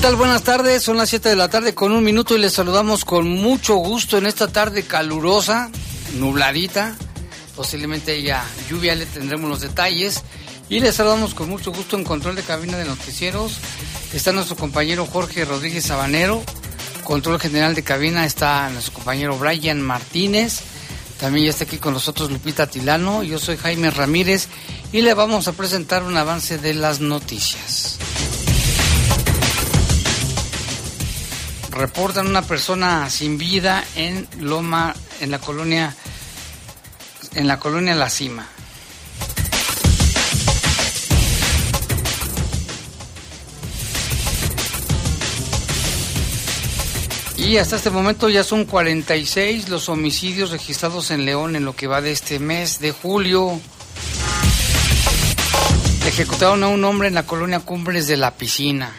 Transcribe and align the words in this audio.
Tal? 0.00 0.16
Buenas 0.16 0.44
tardes, 0.44 0.82
son 0.82 0.96
las 0.96 1.10
7 1.10 1.28
de 1.28 1.36
la 1.36 1.50
tarde 1.50 1.74
con 1.74 1.92
un 1.92 2.02
minuto 2.02 2.34
y 2.34 2.38
les 2.38 2.54
saludamos 2.54 3.04
con 3.04 3.28
mucho 3.28 3.74
gusto 3.76 4.16
en 4.16 4.24
esta 4.24 4.48
tarde 4.48 4.84
calurosa, 4.84 5.70
nubladita, 6.14 6.96
posiblemente 7.54 8.22
ya 8.22 8.42
lluvia, 8.70 8.94
le 8.94 9.04
tendremos 9.04 9.50
los 9.50 9.60
detalles 9.60 10.22
y 10.70 10.80
les 10.80 10.94
saludamos 10.94 11.34
con 11.34 11.50
mucho 11.50 11.70
gusto 11.70 11.98
en 11.98 12.04
control 12.04 12.34
de 12.36 12.42
cabina 12.42 12.78
de 12.78 12.86
noticieros. 12.86 13.58
Está 14.14 14.32
nuestro 14.32 14.56
compañero 14.56 15.04
Jorge 15.04 15.44
Rodríguez 15.44 15.84
Sabanero, 15.84 16.42
control 17.04 17.38
general 17.38 17.74
de 17.74 17.82
cabina 17.82 18.24
está 18.24 18.70
nuestro 18.70 18.94
compañero 18.94 19.36
Brian 19.36 19.82
Martínez, 19.82 20.60
también 21.18 21.44
ya 21.44 21.50
está 21.50 21.64
aquí 21.64 21.76
con 21.76 21.92
nosotros 21.92 22.30
Lupita 22.30 22.68
Tilano, 22.68 23.22
yo 23.22 23.38
soy 23.38 23.58
Jaime 23.58 23.90
Ramírez 23.90 24.48
y 24.92 25.02
le 25.02 25.12
vamos 25.12 25.46
a 25.46 25.52
presentar 25.52 26.04
un 26.04 26.16
avance 26.16 26.56
de 26.56 26.72
las 26.72 27.00
noticias. 27.00 27.98
Reportan 31.70 32.26
una 32.26 32.42
persona 32.42 33.08
sin 33.10 33.38
vida 33.38 33.84
en 33.94 34.26
Loma, 34.38 34.94
en 35.20 35.30
la 35.30 35.38
colonia, 35.38 35.94
en 37.34 37.46
la 37.46 37.58
colonia 37.58 37.94
La 37.94 38.10
Cima. 38.10 38.46
Y 47.36 47.56
hasta 47.56 47.76
este 47.76 47.90
momento 47.90 48.28
ya 48.28 48.44
son 48.44 48.64
46 48.64 49.70
los 49.70 49.88
homicidios 49.88 50.50
registrados 50.50 51.10
en 51.10 51.24
León 51.24 51.56
en 51.56 51.64
lo 51.64 51.74
que 51.74 51.86
va 51.86 52.02
de 52.02 52.12
este 52.12 52.38
mes 52.38 52.80
de 52.80 52.92
julio. 52.92 53.58
Ejecutaron 56.06 56.62
a 56.62 56.68
un 56.68 56.84
hombre 56.84 57.08
en 57.08 57.14
la 57.14 57.24
colonia 57.24 57.60
Cumbres 57.60 58.06
de 58.06 58.18
la 58.18 58.36
Piscina. 58.36 58.92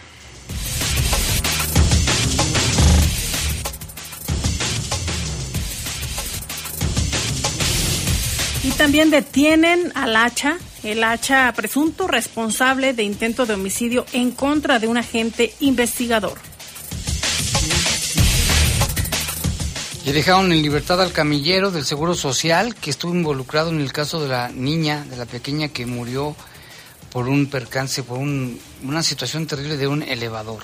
También 8.78 9.10
detienen 9.10 9.92
al 9.96 10.16
hacha, 10.16 10.58
el 10.84 11.04
hacha 11.04 11.52
presunto 11.54 12.08
responsable 12.08 12.94
de 12.94 13.04
intento 13.04 13.46
de 13.46 13.54
homicidio 13.54 14.06
en 14.14 14.32
contra 14.32 14.80
de 14.80 14.88
un 14.88 14.98
agente 14.98 15.54
investigador. 15.60 16.38
Y 20.04 20.12
dejaron 20.12 20.52
en 20.52 20.62
libertad 20.62 21.02
al 21.02 21.12
camillero 21.12 21.70
del 21.70 21.86
Seguro 21.86 22.16
Social 22.16 22.74
que 22.76 22.90
estuvo 22.90 23.14
involucrado 23.14 23.70
en 23.70 23.80
el 23.80 23.94
caso 23.94 24.22
de 24.22 24.30
la 24.30 24.50
niña, 24.50 25.06
de 25.10 25.16
la 25.16 25.26
pequeña 25.26 25.68
que 25.68 25.86
murió 25.86 26.36
por 27.12 27.28
un 27.28 27.48
percance, 27.48 28.02
por 28.02 28.18
una 28.18 29.04
situación 29.04 29.46
terrible 29.46 29.78
de 29.78 29.88
un 29.88 30.02
elevador. 30.02 30.64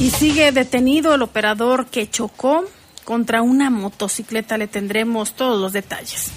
Y 0.00 0.10
sigue 0.10 0.52
detenido 0.52 1.14
el 1.14 1.22
operador 1.22 1.86
que 1.86 2.08
chocó 2.10 2.64
contra 3.04 3.42
una 3.42 3.70
motocicleta. 3.70 4.58
Le 4.58 4.66
tendremos 4.66 5.34
todos 5.34 5.60
los 5.60 5.72
detalles. 5.72 6.30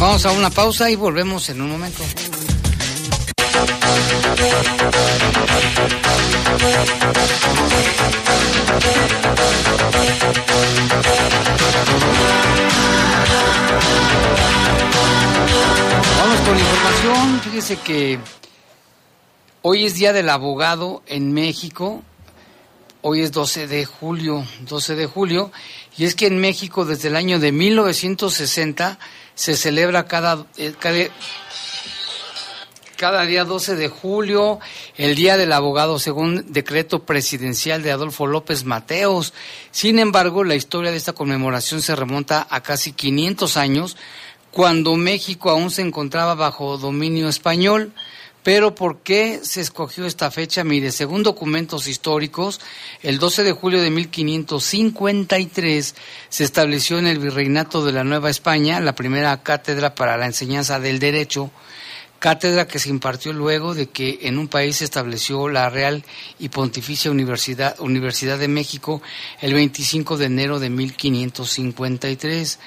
Vamos 0.00 0.26
a 0.26 0.32
una 0.32 0.50
pausa 0.50 0.90
y 0.90 0.96
volvemos 0.96 1.48
en 1.48 1.60
un 1.60 1.70
momento. 1.70 2.02
Vamos 16.18 16.40
con 16.40 16.58
información. 16.58 17.40
Fíjese 17.42 17.76
que 17.76 18.18
hoy 19.62 19.86
es 19.86 19.94
Día 19.94 20.12
del 20.12 20.28
Abogado 20.28 21.02
en 21.06 21.32
México. 21.32 22.02
Hoy 23.02 23.20
es 23.20 23.32
12 23.32 23.66
de 23.66 23.84
julio, 23.84 24.44
12 24.60 24.94
de 24.94 25.06
julio, 25.06 25.50
y 25.96 26.04
es 26.04 26.14
que 26.14 26.26
en 26.26 26.38
México 26.38 26.84
desde 26.84 27.08
el 27.08 27.16
año 27.16 27.38
de 27.38 27.52
1960 27.52 28.98
se 29.34 29.56
celebra 29.56 30.06
cada, 30.06 30.46
eh, 30.56 30.74
cada, 32.96 33.26
día 33.26 33.44
12 33.44 33.76
de 33.76 33.88
julio 33.88 34.58
el 34.96 35.14
Día 35.14 35.36
del 35.36 35.52
Abogado 35.52 35.98
según 35.98 36.52
decreto 36.52 37.04
presidencial 37.04 37.82
de 37.82 37.92
Adolfo 37.92 38.26
López 38.26 38.64
Mateos. 38.64 39.34
Sin 39.70 39.98
embargo, 39.98 40.44
la 40.44 40.54
historia 40.54 40.90
de 40.90 40.96
esta 40.96 41.12
conmemoración 41.12 41.82
se 41.82 41.96
remonta 41.96 42.46
a 42.48 42.62
casi 42.62 42.92
500 42.92 43.56
años, 43.56 43.96
cuando 44.50 44.96
México 44.96 45.50
aún 45.50 45.70
se 45.70 45.82
encontraba 45.82 46.34
bajo 46.34 46.78
dominio 46.78 47.28
español. 47.28 47.92
Pero 48.42 48.74
¿por 48.74 48.98
qué 48.98 49.40
se 49.42 49.60
escogió 49.60 50.04
esta 50.04 50.30
fecha? 50.32 50.64
Mire, 50.64 50.90
según 50.90 51.22
documentos 51.22 51.86
históricos, 51.86 52.60
el 53.02 53.18
12 53.18 53.44
de 53.44 53.52
julio 53.52 53.80
de 53.80 53.90
1553 53.90 55.94
se 56.28 56.44
estableció 56.44 56.98
en 56.98 57.06
el 57.06 57.20
Virreinato 57.20 57.84
de 57.84 57.92
la 57.92 58.02
Nueva 58.02 58.30
España 58.30 58.80
la 58.80 58.96
primera 58.96 59.40
cátedra 59.44 59.94
para 59.94 60.16
la 60.16 60.26
enseñanza 60.26 60.80
del 60.80 60.98
derecho, 60.98 61.52
cátedra 62.18 62.66
que 62.66 62.80
se 62.80 62.88
impartió 62.88 63.32
luego 63.32 63.74
de 63.74 63.90
que 63.90 64.18
en 64.22 64.38
un 64.38 64.48
país 64.48 64.78
se 64.78 64.84
estableció 64.84 65.48
la 65.48 65.70
Real 65.70 66.04
y 66.40 66.48
Pontificia 66.48 67.12
Universidad, 67.12 67.78
Universidad 67.78 68.38
de 68.38 68.48
México 68.48 69.02
el 69.40 69.54
25 69.54 70.16
de 70.16 70.26
enero 70.26 70.58
de 70.58 70.68
1553. 70.68 72.58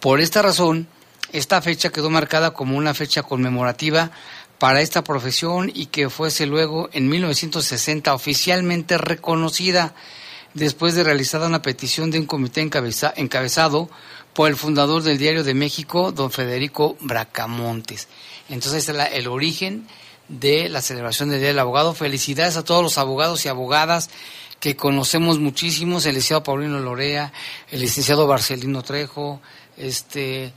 Por 0.00 0.20
esta 0.20 0.40
razón, 0.40 0.88
esta 1.32 1.60
fecha 1.60 1.90
quedó 1.90 2.08
marcada 2.08 2.52
como 2.52 2.78
una 2.78 2.94
fecha 2.94 3.22
conmemorativa 3.22 4.10
para 4.58 4.80
esta 4.80 5.04
profesión 5.04 5.70
y 5.72 5.86
que 5.86 6.10
fuese 6.10 6.46
luego 6.46 6.88
en 6.92 7.08
1960 7.08 8.12
oficialmente 8.12 8.98
reconocida 8.98 9.94
después 10.54 10.94
de 10.94 11.04
realizada 11.04 11.46
una 11.46 11.62
petición 11.62 12.10
de 12.10 12.18
un 12.18 12.26
comité 12.26 12.60
encabezado 12.60 13.88
por 14.34 14.48
el 14.48 14.56
fundador 14.56 15.02
del 15.02 15.18
Diario 15.18 15.44
de 15.44 15.54
México, 15.54 16.12
don 16.12 16.30
Federico 16.30 16.96
Bracamontes. 17.00 18.08
Entonces, 18.48 18.88
es 18.88 18.96
el 19.12 19.28
origen 19.28 19.86
de 20.28 20.68
la 20.68 20.82
celebración 20.82 21.30
del 21.30 21.40
Día 21.40 21.48
del 21.48 21.58
Abogado. 21.58 21.94
Felicidades 21.94 22.56
a 22.56 22.64
todos 22.64 22.82
los 22.82 22.98
abogados 22.98 23.44
y 23.44 23.48
abogadas 23.48 24.10
que 24.60 24.76
conocemos 24.76 25.38
muchísimos, 25.38 26.06
el 26.06 26.14
licenciado 26.14 26.42
Paulino 26.42 26.80
Lorea, 26.80 27.32
el 27.70 27.80
licenciado 27.80 28.26
Barcelino 28.26 28.82
Trejo, 28.82 29.40
este 29.76 30.52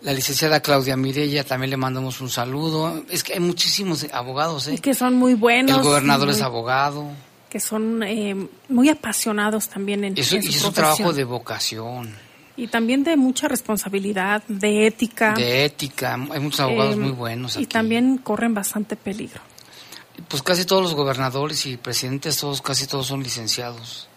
la 0.00 0.12
licenciada 0.12 0.60
Claudia 0.60 0.96
Mirella, 0.96 1.44
también 1.44 1.70
le 1.70 1.76
mandamos 1.76 2.20
un 2.20 2.30
saludo. 2.30 3.04
Es 3.10 3.24
que 3.24 3.34
hay 3.34 3.40
muchísimos 3.40 4.06
abogados, 4.12 4.68
¿eh? 4.68 4.78
que 4.78 4.94
son 4.94 5.14
muy 5.14 5.34
buenos. 5.34 5.76
El 5.76 5.82
gobernador 5.82 6.30
es 6.30 6.40
abogado. 6.40 7.10
Que 7.50 7.60
son 7.60 8.02
eh, 8.02 8.36
muy 8.68 8.88
apasionados 8.90 9.68
también 9.68 10.04
en, 10.04 10.18
Eso, 10.18 10.36
en 10.36 10.42
su 10.42 10.50
y 10.50 10.54
es 10.54 10.64
un 10.64 10.72
trabajo 10.72 11.12
de 11.12 11.24
vocación. 11.24 12.14
Y 12.56 12.66
también 12.66 13.04
de 13.04 13.16
mucha 13.16 13.48
responsabilidad, 13.48 14.42
de 14.48 14.86
ética. 14.86 15.34
De 15.34 15.64
ética, 15.64 16.14
hay 16.30 16.40
muchos 16.40 16.60
abogados 16.60 16.96
muy 16.96 17.12
buenos. 17.12 17.56
Aquí. 17.56 17.64
Y 17.64 17.66
también 17.66 18.18
corren 18.18 18.52
bastante 18.52 18.96
peligro. 18.96 19.40
Pues 20.26 20.42
casi 20.42 20.64
todos 20.64 20.82
los 20.82 20.94
gobernadores 20.94 21.64
y 21.66 21.76
presidentes, 21.76 22.36
todos, 22.36 22.60
casi 22.60 22.86
todos 22.86 23.06
son 23.06 23.22
licenciados. 23.22 24.08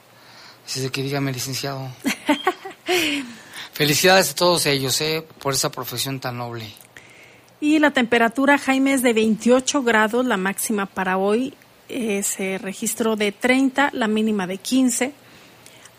Así 0.65 0.89
que 0.89 1.03
dígame, 1.03 1.31
licenciado. 1.31 1.87
Felicidades 3.73 4.31
a 4.31 4.35
todos 4.35 4.65
ellos, 4.65 4.99
eh, 5.01 5.25
por 5.41 5.53
esa 5.53 5.71
profesión 5.71 6.19
tan 6.19 6.37
noble. 6.37 6.65
Y 7.59 7.79
la 7.79 7.91
temperatura, 7.91 8.57
Jaime, 8.57 8.93
es 8.93 9.03
de 9.03 9.13
28 9.13 9.83
grados, 9.83 10.25
la 10.25 10.37
máxima 10.37 10.87
para 10.87 11.17
hoy 11.17 11.53
eh, 11.89 12.23
se 12.23 12.57
registró 12.57 13.15
de 13.15 13.31
30, 13.31 13.89
la 13.93 14.07
mínima 14.07 14.47
de 14.47 14.57
15. 14.57 15.13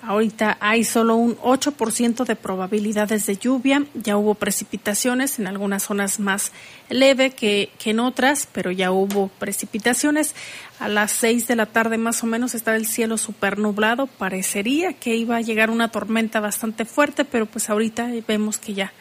Ahorita 0.04 0.56
hay 0.58 0.82
solo 0.82 1.14
un 1.14 1.36
8% 1.36 2.24
de 2.24 2.34
probabilidades 2.34 3.24
de 3.26 3.36
lluvia. 3.36 3.84
Ya 3.94 4.16
hubo 4.16 4.34
precipitaciones 4.34 5.38
en 5.38 5.46
algunas 5.46 5.84
zonas 5.84 6.18
más 6.18 6.50
leve 6.88 7.30
que, 7.30 7.70
que, 7.78 7.90
en 7.90 8.00
otras, 8.00 8.48
pero 8.50 8.72
ya 8.72 8.90
hubo 8.90 9.28
precipitaciones. 9.28 10.34
A 10.80 10.88
las 10.88 11.12
6 11.12 11.46
de 11.46 11.54
la 11.54 11.66
tarde 11.66 11.98
más 11.98 12.20
o 12.24 12.26
menos 12.26 12.56
estaba 12.56 12.76
el 12.76 12.86
cielo 12.86 13.16
súper 13.16 13.60
nublado. 13.60 14.08
Parecería 14.08 14.92
que 14.92 15.14
iba 15.14 15.36
a 15.36 15.40
llegar 15.40 15.70
una 15.70 15.92
tormenta 15.92 16.40
bastante 16.40 16.84
fuerte, 16.84 17.24
pero 17.24 17.46
pues 17.46 17.70
ahorita 17.70 18.10
vemos 18.26 18.58
que 18.58 18.74
ya, 18.74 18.92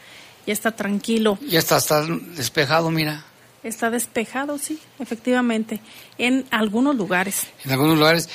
ya 0.46 0.52
está 0.52 0.70
tranquilo. 0.70 1.36
Ya 1.48 1.58
está, 1.58 1.78
está 1.78 2.06
despejado, 2.06 2.92
mira. 2.92 3.24
Está 3.64 3.90
despejado, 3.90 4.56
sí, 4.56 4.78
efectivamente, 5.00 5.80
en 6.18 6.46
algunos 6.50 6.94
lugares. 6.94 7.48
En 7.64 7.72
algunos 7.72 7.98
lugares. 7.98 8.28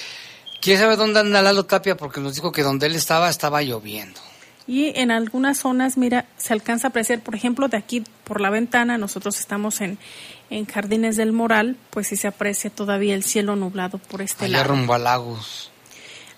¿Quién 0.61 0.77
sabe 0.79 0.95
dónde 0.95 1.19
anda 1.19 1.41
Lalo 1.41 1.65
Tapia? 1.65 1.95
Porque 1.97 2.19
nos 2.19 2.35
dijo 2.35 2.51
que 2.51 2.63
donde 2.63 2.87
él 2.87 2.95
estaba 2.95 3.29
estaba 3.29 3.61
lloviendo. 3.61 4.19
Y 4.67 4.91
en 4.99 5.11
algunas 5.11 5.59
zonas, 5.59 5.97
mira, 5.97 6.25
se 6.35 6.51
alcanza 6.51 6.87
a 6.87 6.89
apreciar, 6.89 7.21
por 7.21 7.35
ejemplo, 7.35 7.69
de 7.69 7.77
aquí 7.77 8.03
por 8.25 8.41
la 8.41 8.49
ventana, 8.49 8.97
nosotros 8.97 9.39
estamos 9.39 9.79
en, 9.79 9.97
en 10.49 10.65
Jardines 10.65 11.15
del 11.15 11.31
Moral, 11.31 11.77
pues 11.89 12.07
sí 12.07 12.17
se 12.17 12.27
aprecia 12.27 12.69
todavía 12.69 13.15
el 13.15 13.23
cielo 13.23 13.55
nublado 13.55 13.97
por 13.97 14.21
este 14.21 14.45
Allá 14.45 14.57
lado. 14.57 14.69
rumbo 14.71 14.93
a 14.93 14.97
Lagos. 14.99 15.71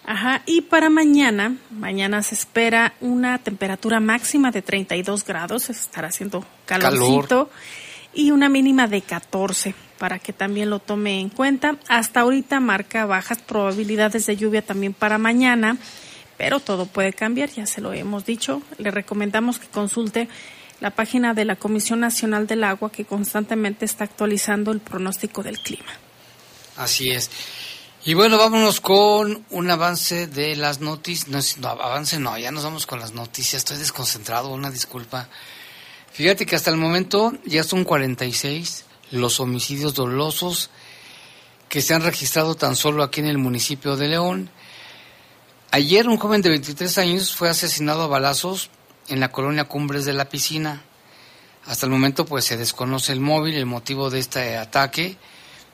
Ajá, 0.06 0.44
y 0.46 0.62
para 0.62 0.90
mañana, 0.92 1.56
mañana 1.72 2.22
se 2.22 2.36
espera 2.36 2.94
una 3.02 3.40
temperatura 3.40 4.00
máxima 4.00 4.52
de 4.52 4.62
32 4.62 5.26
grados, 5.26 5.70
estará 5.72 6.10
haciendo 6.10 6.46
calorcito, 6.68 7.28
Calor. 7.28 7.50
y 8.14 8.30
una 8.32 8.48
mínima 8.50 8.88
de 8.88 9.02
14 9.02 9.74
para 10.00 10.18
que 10.18 10.34
también 10.34 10.72
lo 10.72 10.80
tome 10.80 11.20
en 11.20 11.30
cuenta. 11.30 11.76
Hasta 11.88 12.22
ahorita 12.22 12.60
marca 12.60 13.06
bajas 13.06 13.38
probabilidades 13.40 14.26
de 14.26 14.38
lluvia 14.38 14.64
también 14.64 14.94
para 14.94 15.20
mañana, 15.20 15.78
pero 16.38 16.60
todo 16.60 16.88
puede 16.88 17.14
cambiar, 17.14 17.50
ya 17.50 17.68
se 17.68 17.82
lo 17.82 17.94
hemos 17.94 18.26
dicho. 18.26 18.64
Le 18.78 18.90
recomendamos 18.90 19.60
que 19.60 19.68
consulte 19.68 20.30
la 20.80 20.92
página 20.92 21.34
de 21.34 21.46
la 21.46 21.58
Comisión 21.58 22.00
Nacional 22.00 22.48
del 22.48 22.64
Agua 22.64 22.92
que 22.92 23.06
constantemente 23.06 23.86
está 23.86 24.06
actualizando 24.06 24.72
el 24.72 24.80
pronóstico 24.80 25.44
del 25.44 25.60
clima. 25.60 25.92
Así 26.78 27.12
es. 27.12 27.30
Y 28.06 28.14
bueno, 28.14 28.38
vámonos 28.38 28.80
con 28.80 29.44
un 29.50 29.70
avance 29.70 30.28
de 30.28 30.56
las 30.56 30.80
noticias. 30.80 31.58
No, 31.58 31.68
avance 31.68 32.18
no, 32.18 32.38
ya 32.38 32.52
nos 32.52 32.64
vamos 32.64 32.86
con 32.86 33.02
las 33.02 33.12
noticias. 33.12 33.56
Estoy 33.56 33.78
desconcentrado, 33.78 34.50
una 34.50 34.72
disculpa. 34.72 35.28
Fíjate 36.14 36.46
que 36.46 36.56
hasta 36.56 36.72
el 36.72 36.78
momento 36.78 37.34
ya 37.46 37.64
son 37.64 37.84
46 37.84 38.86
los 39.12 39.40
homicidios 39.40 39.94
dolosos 39.94 40.70
que 41.70 41.82
se 41.82 41.94
han 41.94 42.04
registrado 42.04 42.56
tan 42.56 42.76
solo 42.76 43.04
aquí 43.04 43.22
en 43.22 43.28
el 43.28 43.38
municipio 43.38 43.96
de 43.96 44.08
León. 44.08 44.50
Ayer 45.72 46.08
un 46.08 46.18
joven 46.18 46.42
de 46.42 46.50
23 46.50 46.98
años 46.98 47.36
fue 47.36 47.50
asesinado 47.50 48.04
a 48.04 48.08
balazos 48.08 48.70
en 49.08 49.20
la 49.20 49.32
colonia 49.32 49.66
Cumbres 49.66 50.06
de 50.06 50.14
la 50.14 50.30
Piscina. 50.30 50.84
Hasta 51.66 51.86
el 51.86 51.92
momento 51.92 52.26
pues 52.26 52.46
se 52.46 52.58
desconoce 52.58 53.12
el 53.12 53.20
móvil, 53.20 53.56
el 53.56 53.68
motivo 53.68 54.10
de 54.10 54.20
este 54.20 54.58
ataque. 54.58 55.18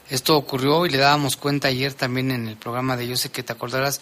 Esto 0.10 0.36
ocurrió 0.36 0.86
y 0.86 0.90
le 0.90 0.98
dábamos 0.98 1.38
cuenta 1.38 1.70
ayer 1.70 1.94
también 1.94 2.32
en 2.32 2.48
el 2.48 2.58
programa 2.58 2.98
de 2.98 3.08
Yo 3.08 3.16
sé 3.16 3.32
que 3.32 3.44
te 3.44 3.54
acordarás. 3.54 4.02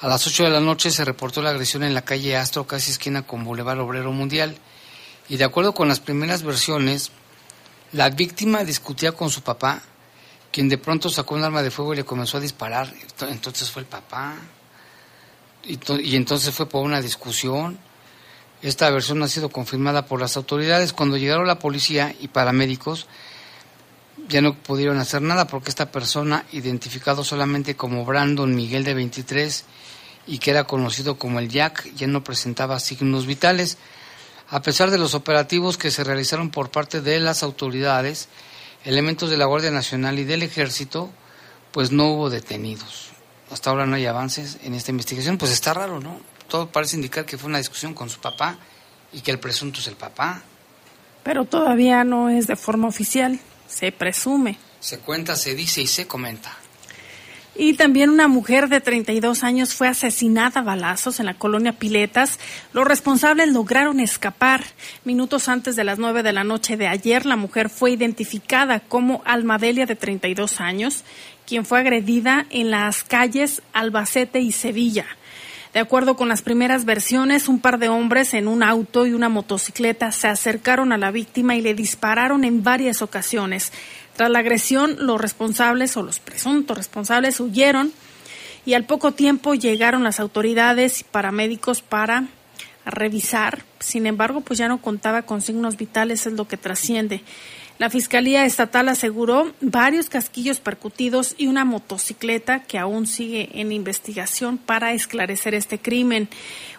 A 0.00 0.08
las 0.08 0.26
8 0.26 0.44
de 0.44 0.50
la 0.50 0.60
noche 0.60 0.90
se 0.90 1.04
reportó 1.04 1.42
la 1.42 1.50
agresión 1.50 1.82
en 1.82 1.94
la 1.94 2.02
calle 2.02 2.36
Astro, 2.36 2.66
casi 2.66 2.90
esquina 2.92 3.26
con 3.26 3.44
Boulevard 3.44 3.80
Obrero 3.80 4.12
Mundial. 4.12 4.56
Y 5.28 5.36
de 5.36 5.44
acuerdo 5.44 5.74
con 5.74 5.88
las 5.88 6.00
primeras 6.00 6.42
versiones, 6.42 7.12
la 7.92 8.08
víctima 8.10 8.64
discutía 8.64 9.12
con 9.12 9.30
su 9.30 9.42
papá, 9.42 9.82
quien 10.50 10.68
de 10.68 10.78
pronto 10.78 11.10
sacó 11.10 11.34
un 11.34 11.44
arma 11.44 11.62
de 11.62 11.70
fuego 11.70 11.92
y 11.92 11.96
le 11.96 12.04
comenzó 12.04 12.38
a 12.38 12.40
disparar. 12.40 12.92
Entonces 13.28 13.70
fue 13.70 13.82
el 13.82 13.88
papá. 13.88 14.36
Y, 15.64 16.16
entonces 16.16 16.54
fue 16.54 16.68
por 16.68 16.84
una 16.84 17.00
discusión. 17.00 17.78
Esta 18.62 18.90
versión 18.90 19.22
ha 19.22 19.28
sido 19.28 19.50
confirmada 19.50 20.06
por 20.06 20.20
las 20.20 20.36
autoridades. 20.36 20.92
Cuando 20.92 21.16
llegaron 21.16 21.46
la 21.46 21.58
policía 21.58 22.14
y 22.20 22.28
paramédicos, 22.28 23.06
ya 24.28 24.40
no 24.40 24.54
pudieron 24.54 24.98
hacer 24.98 25.20
nada 25.20 25.46
porque 25.46 25.70
esta 25.70 25.90
persona, 25.90 26.46
identificado 26.52 27.24
solamente 27.24 27.76
como 27.76 28.04
Brandon 28.04 28.54
Miguel 28.54 28.84
de 28.84 28.94
23 28.94 29.64
y 30.26 30.38
que 30.38 30.50
era 30.50 30.64
conocido 30.64 31.18
como 31.18 31.40
el 31.40 31.48
Jack, 31.48 31.92
ya 31.94 32.06
no 32.06 32.24
presentaba 32.24 32.78
signos 32.80 33.26
vitales. 33.26 33.78
A 34.52 34.60
pesar 34.60 34.90
de 34.90 34.98
los 34.98 35.14
operativos 35.14 35.78
que 35.78 35.90
se 35.90 36.04
realizaron 36.04 36.50
por 36.50 36.70
parte 36.70 37.00
de 37.00 37.18
las 37.20 37.42
autoridades, 37.42 38.28
elementos 38.84 39.30
de 39.30 39.38
la 39.38 39.46
Guardia 39.46 39.70
Nacional 39.70 40.18
y 40.18 40.24
del 40.24 40.42
Ejército, 40.42 41.08
pues 41.70 41.90
no 41.90 42.08
hubo 42.12 42.28
detenidos. 42.28 43.12
Hasta 43.50 43.70
ahora 43.70 43.86
no 43.86 43.96
hay 43.96 44.04
avances 44.04 44.58
en 44.62 44.74
esta 44.74 44.90
investigación, 44.90 45.38
pues 45.38 45.52
está 45.52 45.72
raro, 45.72 46.00
¿no? 46.00 46.20
Todo 46.48 46.70
parece 46.70 46.96
indicar 46.96 47.24
que 47.24 47.38
fue 47.38 47.48
una 47.48 47.56
discusión 47.56 47.94
con 47.94 48.10
su 48.10 48.20
papá 48.20 48.58
y 49.10 49.22
que 49.22 49.30
el 49.30 49.38
presunto 49.38 49.80
es 49.80 49.86
el 49.86 49.96
papá. 49.96 50.42
Pero 51.22 51.46
todavía 51.46 52.04
no 52.04 52.28
es 52.28 52.46
de 52.46 52.56
forma 52.56 52.88
oficial, 52.88 53.40
se 53.66 53.90
presume. 53.90 54.58
Se 54.80 54.98
cuenta, 54.98 55.34
se 55.34 55.54
dice 55.54 55.80
y 55.80 55.86
se 55.86 56.06
comenta. 56.06 56.54
Y 57.54 57.74
también 57.74 58.08
una 58.08 58.28
mujer 58.28 58.68
de 58.68 58.80
32 58.80 59.44
años 59.44 59.74
fue 59.74 59.86
asesinada 59.86 60.60
a 60.60 60.64
balazos 60.64 61.20
en 61.20 61.26
la 61.26 61.34
colonia 61.34 61.74
Piletas. 61.74 62.38
Los 62.72 62.86
responsables 62.86 63.52
lograron 63.52 64.00
escapar. 64.00 64.64
Minutos 65.04 65.50
antes 65.50 65.76
de 65.76 65.84
las 65.84 65.98
9 65.98 66.22
de 66.22 66.32
la 66.32 66.44
noche 66.44 66.78
de 66.78 66.88
ayer, 66.88 67.26
la 67.26 67.36
mujer 67.36 67.68
fue 67.68 67.90
identificada 67.90 68.80
como 68.80 69.20
Almadelia 69.26 69.84
de 69.84 69.96
32 69.96 70.60
años, 70.60 71.04
quien 71.46 71.66
fue 71.66 71.80
agredida 71.80 72.46
en 72.48 72.70
las 72.70 73.04
calles 73.04 73.60
Albacete 73.74 74.40
y 74.40 74.52
Sevilla. 74.52 75.04
De 75.74 75.80
acuerdo 75.80 76.16
con 76.16 76.28
las 76.28 76.42
primeras 76.42 76.84
versiones, 76.84 77.48
un 77.48 77.58
par 77.58 77.78
de 77.78 77.88
hombres 77.88 78.34
en 78.34 78.46
un 78.46 78.62
auto 78.62 79.06
y 79.06 79.14
una 79.14 79.30
motocicleta 79.30 80.12
se 80.12 80.28
acercaron 80.28 80.92
a 80.92 80.98
la 80.98 81.10
víctima 81.10 81.56
y 81.56 81.62
le 81.62 81.72
dispararon 81.72 82.44
en 82.44 82.62
varias 82.62 83.00
ocasiones. 83.00 83.72
Tras 84.16 84.30
la 84.30 84.40
agresión, 84.40 84.96
los 84.98 85.20
responsables 85.20 85.96
o 85.96 86.02
los 86.02 86.20
presuntos 86.20 86.76
responsables 86.76 87.40
huyeron 87.40 87.92
y 88.64 88.74
al 88.74 88.84
poco 88.84 89.12
tiempo 89.12 89.54
llegaron 89.54 90.04
las 90.04 90.20
autoridades 90.20 91.00
y 91.00 91.04
paramédicos 91.04 91.82
para 91.82 92.26
revisar. 92.84 93.64
Sin 93.80 94.06
embargo, 94.06 94.40
pues 94.40 94.58
ya 94.58 94.68
no 94.68 94.80
contaba 94.80 95.22
con 95.22 95.40
signos 95.40 95.76
vitales, 95.76 96.26
es 96.26 96.34
lo 96.34 96.46
que 96.46 96.56
trasciende. 96.56 97.22
La 97.78 97.90
Fiscalía 97.90 98.44
Estatal 98.44 98.88
aseguró 98.88 99.52
varios 99.60 100.08
casquillos 100.08 100.60
percutidos 100.60 101.34
y 101.38 101.46
una 101.46 101.64
motocicleta 101.64 102.62
que 102.62 102.78
aún 102.78 103.06
sigue 103.06 103.48
en 103.54 103.72
investigación 103.72 104.58
para 104.58 104.92
esclarecer 104.92 105.54
este 105.54 105.78
crimen. 105.78 106.28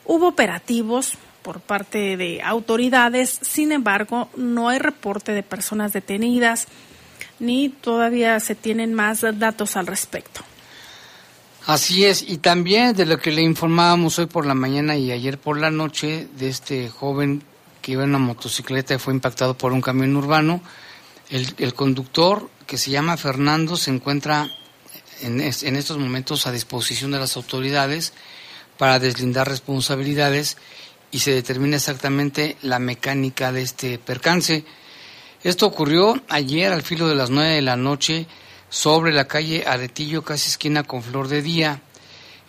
Hubo 0.05 0.27
operativos 0.29 1.15
por 1.41 1.59
parte 1.59 2.15
de 2.15 2.41
autoridades, 2.41 3.39
sin 3.41 3.73
embargo, 3.73 4.29
no 4.37 4.69
hay 4.69 4.79
reporte 4.79 5.33
de 5.33 5.43
personas 5.43 5.91
detenidas 5.91 6.67
ni 7.39 7.69
todavía 7.69 8.39
se 8.39 8.55
tienen 8.55 8.93
más 8.93 9.25
datos 9.37 9.75
al 9.75 9.87
respecto. 9.87 10.41
Así 11.65 12.03
es, 12.03 12.21
y 12.21 12.39
también 12.39 12.93
de 12.93 13.05
lo 13.05 13.19
que 13.19 13.31
le 13.31 13.41
informábamos 13.41 14.19
hoy 14.19 14.25
por 14.25 14.45
la 14.45 14.53
mañana 14.53 14.97
y 14.97 15.11
ayer 15.11 15.37
por 15.37 15.57
la 15.57 15.71
noche 15.71 16.27
de 16.37 16.49
este 16.49 16.89
joven 16.89 17.41
que 17.81 17.93
iba 17.93 18.03
en 18.03 18.09
una 18.09 18.19
motocicleta 18.19 18.93
y 18.93 18.97
fue 18.97 19.13
impactado 19.13 19.57
por 19.57 19.71
un 19.71 19.81
camión 19.81 20.15
urbano. 20.15 20.61
El, 21.29 21.73
conductor, 21.73 22.49
que 22.67 22.77
se 22.77 22.91
llama 22.91 23.17
Fernando, 23.17 23.77
se 23.77 23.91
encuentra 23.91 24.47
en, 25.21 25.39
en 25.41 25.75
estos 25.75 25.97
momentos 25.97 26.45
a 26.45 26.51
disposición 26.51 27.11
de 27.11 27.19
las 27.19 27.37
autoridades 27.37 28.13
para 28.77 28.99
deslindar 28.99 29.47
responsabilidades 29.47 30.57
y 31.11 31.19
se 31.19 31.31
determina 31.31 31.77
exactamente 31.77 32.57
la 32.61 32.79
mecánica 32.79 33.51
de 33.51 33.61
este 33.61 33.99
percance. 33.99 34.65
Esto 35.43 35.65
ocurrió 35.65 36.21
ayer 36.29 36.71
al 36.71 36.83
filo 36.83 37.07
de 37.07 37.15
las 37.15 37.29
nueve 37.29 37.55
de 37.55 37.62
la 37.62 37.75
noche 37.75 38.27
sobre 38.69 39.12
la 39.12 39.27
calle 39.27 39.65
Aretillo, 39.67 40.23
casi 40.23 40.50
esquina 40.50 40.83
con 40.83 41.03
Flor 41.03 41.27
de 41.27 41.41
Día. 41.41 41.81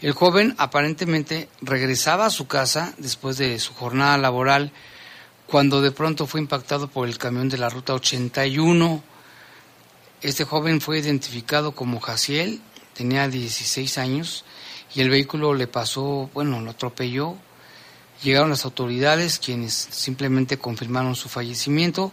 El 0.01 0.13
joven 0.13 0.55
aparentemente 0.59 1.49
regresaba 1.61 2.27
a 2.27 2.31
su 2.31 2.47
casa 2.47 2.95
después 2.99 3.37
de 3.37 3.59
su 3.59 3.75
jornada 3.75 4.17
laboral 4.17 4.71
cuando 5.47 5.83
de 5.83 5.91
pronto 5.91 6.27
fue 6.27 6.41
impactado 6.41 6.89
por 6.89 7.09
el 7.09 7.19
camión 7.19 7.49
de 7.49 7.59
la 7.59 7.69
ruta 7.69 7.95
81. 7.95 9.03
Este 10.23 10.45
joven 10.45 10.81
fue 10.81 11.01
identificado 11.01 11.73
como 11.73 12.01
Jaciel, 12.01 12.61
tenía 12.95 13.29
16 13.29 13.99
años 13.99 14.45
y 14.95 15.01
el 15.01 15.11
vehículo 15.11 15.53
le 15.55 15.67
pasó, 15.67 16.31
bueno, 16.33 16.61
lo 16.61 16.71
atropelló 16.71 17.37
Llegaron 18.23 18.51
las 18.51 18.65
autoridades, 18.65 19.39
quienes 19.39 19.75
simplemente 19.75 20.57
confirmaron 20.59 21.15
su 21.15 21.29
fallecimiento. 21.29 22.13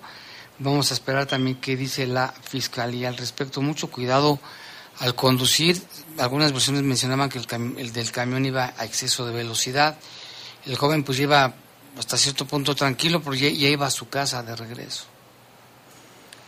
Vamos 0.64 0.92
a 0.92 0.94
esperar 0.94 1.26
también 1.26 1.56
qué 1.56 1.76
dice 1.76 2.06
la 2.06 2.32
fiscalía 2.44 3.08
al 3.08 3.18
respecto. 3.18 3.64
Mucho 3.64 3.90
cuidado 3.90 4.40
al 5.00 5.16
conducir. 5.16 5.82
Algunas 6.20 6.52
versiones 6.52 6.84
mencionaban 6.84 7.30
que 7.30 7.40
el, 7.40 7.92
del 7.92 8.12
camión 8.12 8.46
iba 8.46 8.72
a 8.78 8.86
exceso 8.86 9.26
de 9.26 9.34
velocidad. 9.34 9.98
El 10.68 10.76
joven 10.78 11.04
pues 11.04 11.20
iba 11.20 11.56
hasta 11.98 12.16
cierto 12.16 12.46
punto 12.46 12.76
tranquilo 12.76 13.24
porque 13.24 13.58
ya 13.58 13.70
iba 13.70 13.88
a 13.88 13.90
su 13.90 14.08
casa 14.08 14.44
de 14.44 14.56
regreso. 14.56 15.06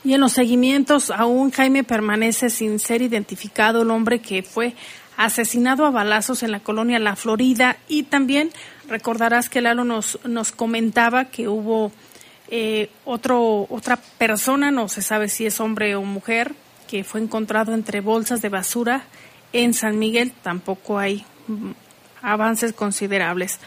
Y 0.03 0.13
en 0.13 0.21
los 0.21 0.33
seguimientos, 0.33 1.09
aún 1.09 1.49
Jaime 1.49 1.83
permanece 1.83 2.51
sin 2.51 2.77
ser 2.77 3.01
identificado 3.01 3.81
el 3.81 3.89
hombre 3.89 4.21
que 4.21 4.43
fue 4.43 4.75
asesinado 5.17 5.87
a 5.87 5.89
balazos 5.89 6.43
en 6.43 6.51
la 6.51 6.59
colonia 6.59 6.99
La 6.99 7.15
Florida. 7.15 7.77
Y 7.87 8.03
también 8.03 8.51
recordarás 8.87 9.49
que 9.49 9.61
Lalo 9.61 9.85
nos, 9.85 10.19
nos 10.23 10.51
comentaba 10.51 11.25
que 11.25 11.47
hubo 11.47 11.91
eh, 12.55 12.91
otro, 13.03 13.65
otra 13.67 13.97
persona, 14.19 14.69
no 14.69 14.87
se 14.87 15.01
sabe 15.01 15.27
si 15.27 15.47
es 15.47 15.59
hombre 15.59 15.95
o 15.95 16.03
mujer, 16.03 16.53
que 16.87 17.03
fue 17.03 17.19
encontrado 17.19 17.73
entre 17.73 17.99
bolsas 17.99 18.43
de 18.43 18.49
basura 18.49 19.05
en 19.53 19.73
San 19.73 19.97
Miguel. 19.97 20.31
Tampoco 20.43 20.99
hay 20.99 21.25
mm, 21.47 21.71
avances 22.21 22.73
considerables. 22.73 23.59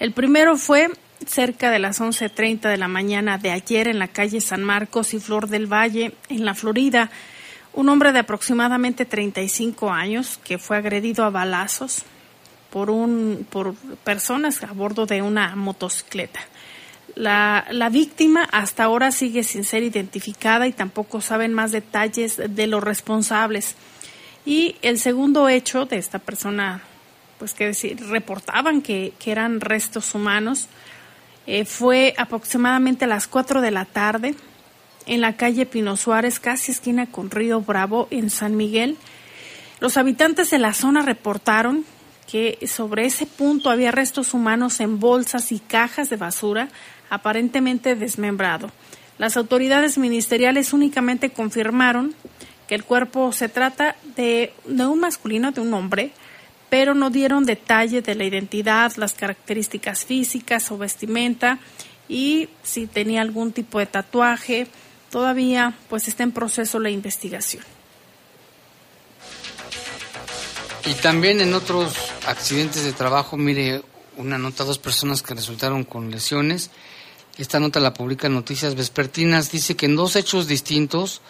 El 0.00 0.12
primero 0.12 0.58
fue 0.58 0.90
cerca 1.24 1.70
de 1.70 1.78
las 1.78 2.02
11.30 2.02 2.68
de 2.68 2.76
la 2.76 2.88
mañana 2.88 3.38
de 3.38 3.52
ayer 3.52 3.88
en 3.88 3.98
la 3.98 4.08
calle 4.08 4.42
San 4.42 4.62
Marcos 4.62 5.14
y 5.14 5.18
Flor 5.18 5.48
del 5.48 5.66
Valle, 5.66 6.12
en 6.28 6.44
la 6.44 6.52
Florida, 6.52 7.10
un 7.72 7.88
hombre 7.88 8.12
de 8.12 8.18
aproximadamente 8.18 9.06
35 9.06 9.90
años 9.90 10.38
que 10.44 10.58
fue 10.58 10.76
agredido 10.76 11.24
a 11.24 11.30
balazos 11.30 12.02
por, 12.68 12.90
un, 12.90 13.46
por 13.48 13.74
personas 14.04 14.62
a 14.62 14.74
bordo 14.74 15.06
de 15.06 15.22
una 15.22 15.56
motocicleta. 15.56 16.40
La, 17.16 17.66
la, 17.70 17.88
víctima 17.88 18.44
hasta 18.52 18.84
ahora 18.84 19.10
sigue 19.10 19.42
sin 19.42 19.64
ser 19.64 19.82
identificada 19.82 20.68
y 20.68 20.72
tampoco 20.72 21.20
saben 21.20 21.52
más 21.52 21.72
detalles 21.72 22.36
de 22.36 22.66
los 22.66 22.84
responsables. 22.84 23.74
Y 24.44 24.76
el 24.82 24.98
segundo 25.00 25.48
hecho 25.48 25.86
de 25.86 25.96
esta 25.96 26.20
persona, 26.20 26.82
pues 27.38 27.54
que 27.54 27.66
decir, 27.66 27.98
reportaban 28.06 28.80
que, 28.80 29.12
que 29.18 29.32
eran 29.32 29.60
restos 29.60 30.14
humanos, 30.14 30.68
eh, 31.46 31.64
fue 31.64 32.14
aproximadamente 32.18 33.06
a 33.06 33.08
las 33.08 33.26
4 33.26 33.60
de 33.60 33.70
la 33.70 33.84
tarde 33.84 34.34
en 35.06 35.20
la 35.20 35.36
calle 35.36 35.66
Pino 35.66 35.96
Suárez, 35.96 36.40
casi 36.40 36.72
esquina 36.72 37.06
con 37.06 37.30
Río 37.30 37.60
Bravo, 37.60 38.08
en 38.10 38.30
San 38.30 38.56
Miguel. 38.56 38.96
Los 39.80 39.96
habitantes 39.96 40.50
de 40.50 40.58
la 40.58 40.74
zona 40.74 41.02
reportaron 41.02 41.84
que 42.26 42.58
sobre 42.66 43.06
ese 43.06 43.26
punto 43.26 43.70
había 43.70 43.92
restos 43.92 44.34
humanos 44.34 44.80
en 44.80 44.98
bolsas 44.98 45.52
y 45.52 45.60
cajas 45.60 46.10
de 46.10 46.16
basura, 46.16 46.68
aparentemente 47.10 47.94
desmembrado. 47.94 48.70
Las 49.18 49.36
autoridades 49.36 49.98
ministeriales 49.98 50.72
únicamente 50.72 51.30
confirmaron 51.30 52.14
que 52.68 52.74
el 52.74 52.84
cuerpo 52.84 53.32
se 53.32 53.48
trata 53.48 53.96
de, 54.16 54.52
de 54.66 54.86
un 54.86 55.00
masculino, 55.00 55.52
de 55.52 55.60
un 55.60 55.72
hombre, 55.72 56.12
pero 56.68 56.94
no 56.94 57.10
dieron 57.10 57.44
detalle 57.44 58.02
de 58.02 58.14
la 58.14 58.24
identidad, 58.24 58.92
las 58.96 59.14
características 59.14 60.04
físicas 60.04 60.70
o 60.70 60.78
vestimenta 60.78 61.58
y 62.08 62.48
si 62.62 62.86
tenía 62.86 63.22
algún 63.22 63.52
tipo 63.52 63.78
de 63.78 63.86
tatuaje. 63.86 64.66
Todavía 65.10 65.74
pues 65.88 66.08
está 66.08 66.24
en 66.24 66.32
proceso 66.32 66.78
la 66.78 66.90
investigación. 66.90 67.62
Y 70.84 70.94
también 70.94 71.40
en 71.40 71.54
otros 71.54 71.94
accidentes 72.26 72.84
de 72.84 72.92
trabajo, 72.92 73.36
mire, 73.36 73.82
una 74.16 74.38
nota, 74.38 74.64
dos 74.64 74.78
personas 74.78 75.22
que 75.22 75.34
resultaron 75.34 75.84
con 75.84 76.10
lesiones. 76.10 76.70
Esta 77.38 77.60
nota 77.60 77.80
la 77.80 77.92
publica 77.92 78.30
Noticias 78.30 78.76
Vespertinas. 78.76 79.52
Dice 79.52 79.76
que 79.76 79.84
en 79.84 79.94
dos 79.94 80.16
hechos 80.16 80.46
distintos, 80.46 81.20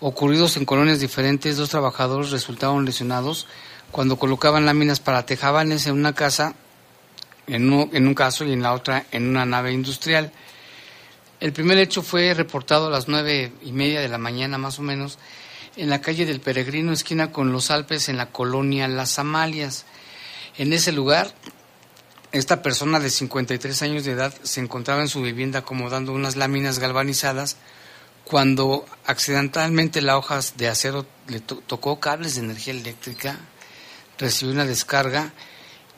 ocurridos 0.00 0.58
en 0.58 0.66
colonias 0.66 1.00
diferentes, 1.00 1.56
dos 1.56 1.70
trabajadores 1.70 2.30
resultaron 2.30 2.84
lesionados 2.84 3.46
cuando 3.90 4.18
colocaban 4.18 4.66
láminas 4.66 5.00
para 5.00 5.24
tejabanes 5.24 5.86
en 5.86 5.94
una 5.94 6.14
casa, 6.14 6.54
en 7.46 7.72
en 7.72 8.06
un 8.06 8.14
caso, 8.14 8.44
y 8.44 8.52
en 8.52 8.60
la 8.60 8.74
otra 8.74 9.06
en 9.12 9.28
una 9.28 9.46
nave 9.46 9.72
industrial. 9.72 10.30
El 11.40 11.54
primer 11.54 11.78
hecho 11.78 12.02
fue 12.02 12.34
reportado 12.34 12.88
a 12.88 12.90
las 12.90 13.08
nueve 13.08 13.50
y 13.62 13.72
media 13.72 14.02
de 14.02 14.08
la 14.08 14.18
mañana, 14.18 14.58
más 14.58 14.78
o 14.78 14.82
menos, 14.82 15.18
en 15.76 15.88
la 15.88 16.02
calle 16.02 16.26
del 16.26 16.40
Peregrino, 16.40 16.92
esquina 16.92 17.32
con 17.32 17.50
los 17.50 17.70
Alpes, 17.70 18.10
en 18.10 18.18
la 18.18 18.26
colonia 18.26 18.88
Las 18.88 19.18
Amalias. 19.18 19.86
En 20.58 20.74
ese 20.74 20.92
lugar, 20.92 21.32
esta 22.38 22.62
persona 22.62 23.00
de 23.00 23.10
53 23.10 23.82
años 23.82 24.04
de 24.04 24.12
edad 24.12 24.34
se 24.42 24.60
encontraba 24.60 25.00
en 25.00 25.08
su 25.08 25.22
vivienda 25.22 25.60
acomodando 25.60 26.12
unas 26.12 26.36
láminas 26.36 26.78
galvanizadas 26.78 27.56
cuando 28.24 28.84
accidentalmente 29.06 30.02
la 30.02 30.18
hoja 30.18 30.40
de 30.56 30.68
acero 30.68 31.06
le 31.28 31.40
tocó 31.40 32.00
cables 32.00 32.34
de 32.34 32.42
energía 32.42 32.74
eléctrica 32.74 33.38
recibió 34.18 34.52
una 34.52 34.64
descarga 34.64 35.32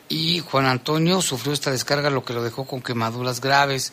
y 0.09 0.40
Juan 0.40 0.66
Antonio 0.66 1.21
sufrió 1.21 1.52
esta 1.52 1.71
descarga, 1.71 2.11
lo 2.11 2.25
que 2.25 2.33
lo 2.33 2.42
dejó 2.42 2.64
con 2.64 2.80
quemaduras 2.80 3.40
graves. 3.40 3.92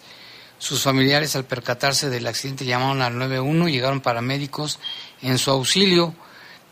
Sus 0.57 0.81
familiares, 0.81 1.35
al 1.35 1.43
percatarse 1.43 2.09
del 2.09 2.27
accidente, 2.27 2.65
llamaron 2.65 3.01
al 3.01 3.17
91, 3.17 3.67
llegaron 3.67 3.99
paramédicos 3.99 4.79
en 5.21 5.37
su 5.37 5.51
auxilio. 5.51 6.15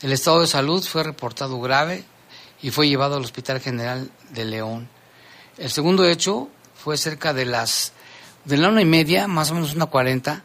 El 0.01 0.13
estado 0.13 0.42
de 0.42 0.48
salud 0.48 0.84
fue 0.84 1.03
reportado 1.03 1.60
grave 1.60 2.06
y 2.62 2.72
fue 2.72 2.88
llevado 2.88 3.18
al 3.18 3.24
Hospital 3.24 3.60
General 3.60 4.10
de 4.32 4.46
León. 4.46 4.93
El 5.63 5.72
segundo 5.72 6.03
hecho 6.03 6.50
fue 6.75 6.98
cerca 6.98 7.32
de 7.32 7.46
las 7.46 7.93
de 8.43 8.58
la 8.58 8.67
una 8.67 8.82
y 8.82 8.86
media, 8.86 9.29
más 9.29 9.50
o 9.50 9.53
menos 9.53 9.74
una 9.74 9.86
cuarenta, 9.86 10.43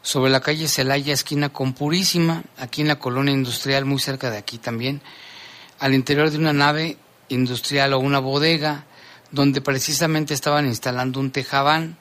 sobre 0.00 0.30
la 0.30 0.42
calle 0.42 0.68
Celaya, 0.68 1.12
esquina 1.12 1.48
con 1.48 1.72
Purísima, 1.72 2.44
aquí 2.56 2.80
en 2.80 2.86
la 2.86 3.00
colonia 3.00 3.34
industrial, 3.34 3.84
muy 3.84 3.98
cerca 3.98 4.30
de 4.30 4.38
aquí 4.38 4.58
también 4.58 5.00
al 5.80 5.92
interior 5.92 6.30
de 6.30 6.38
una 6.38 6.52
nave 6.52 6.98
industrial 7.30 7.94
o 7.94 7.98
una 7.98 8.20
bodega 8.20 8.84
donde 9.32 9.60
precisamente 9.60 10.34
estaban 10.34 10.66
instalando 10.66 11.18
un 11.18 11.32
tejabán. 11.32 11.98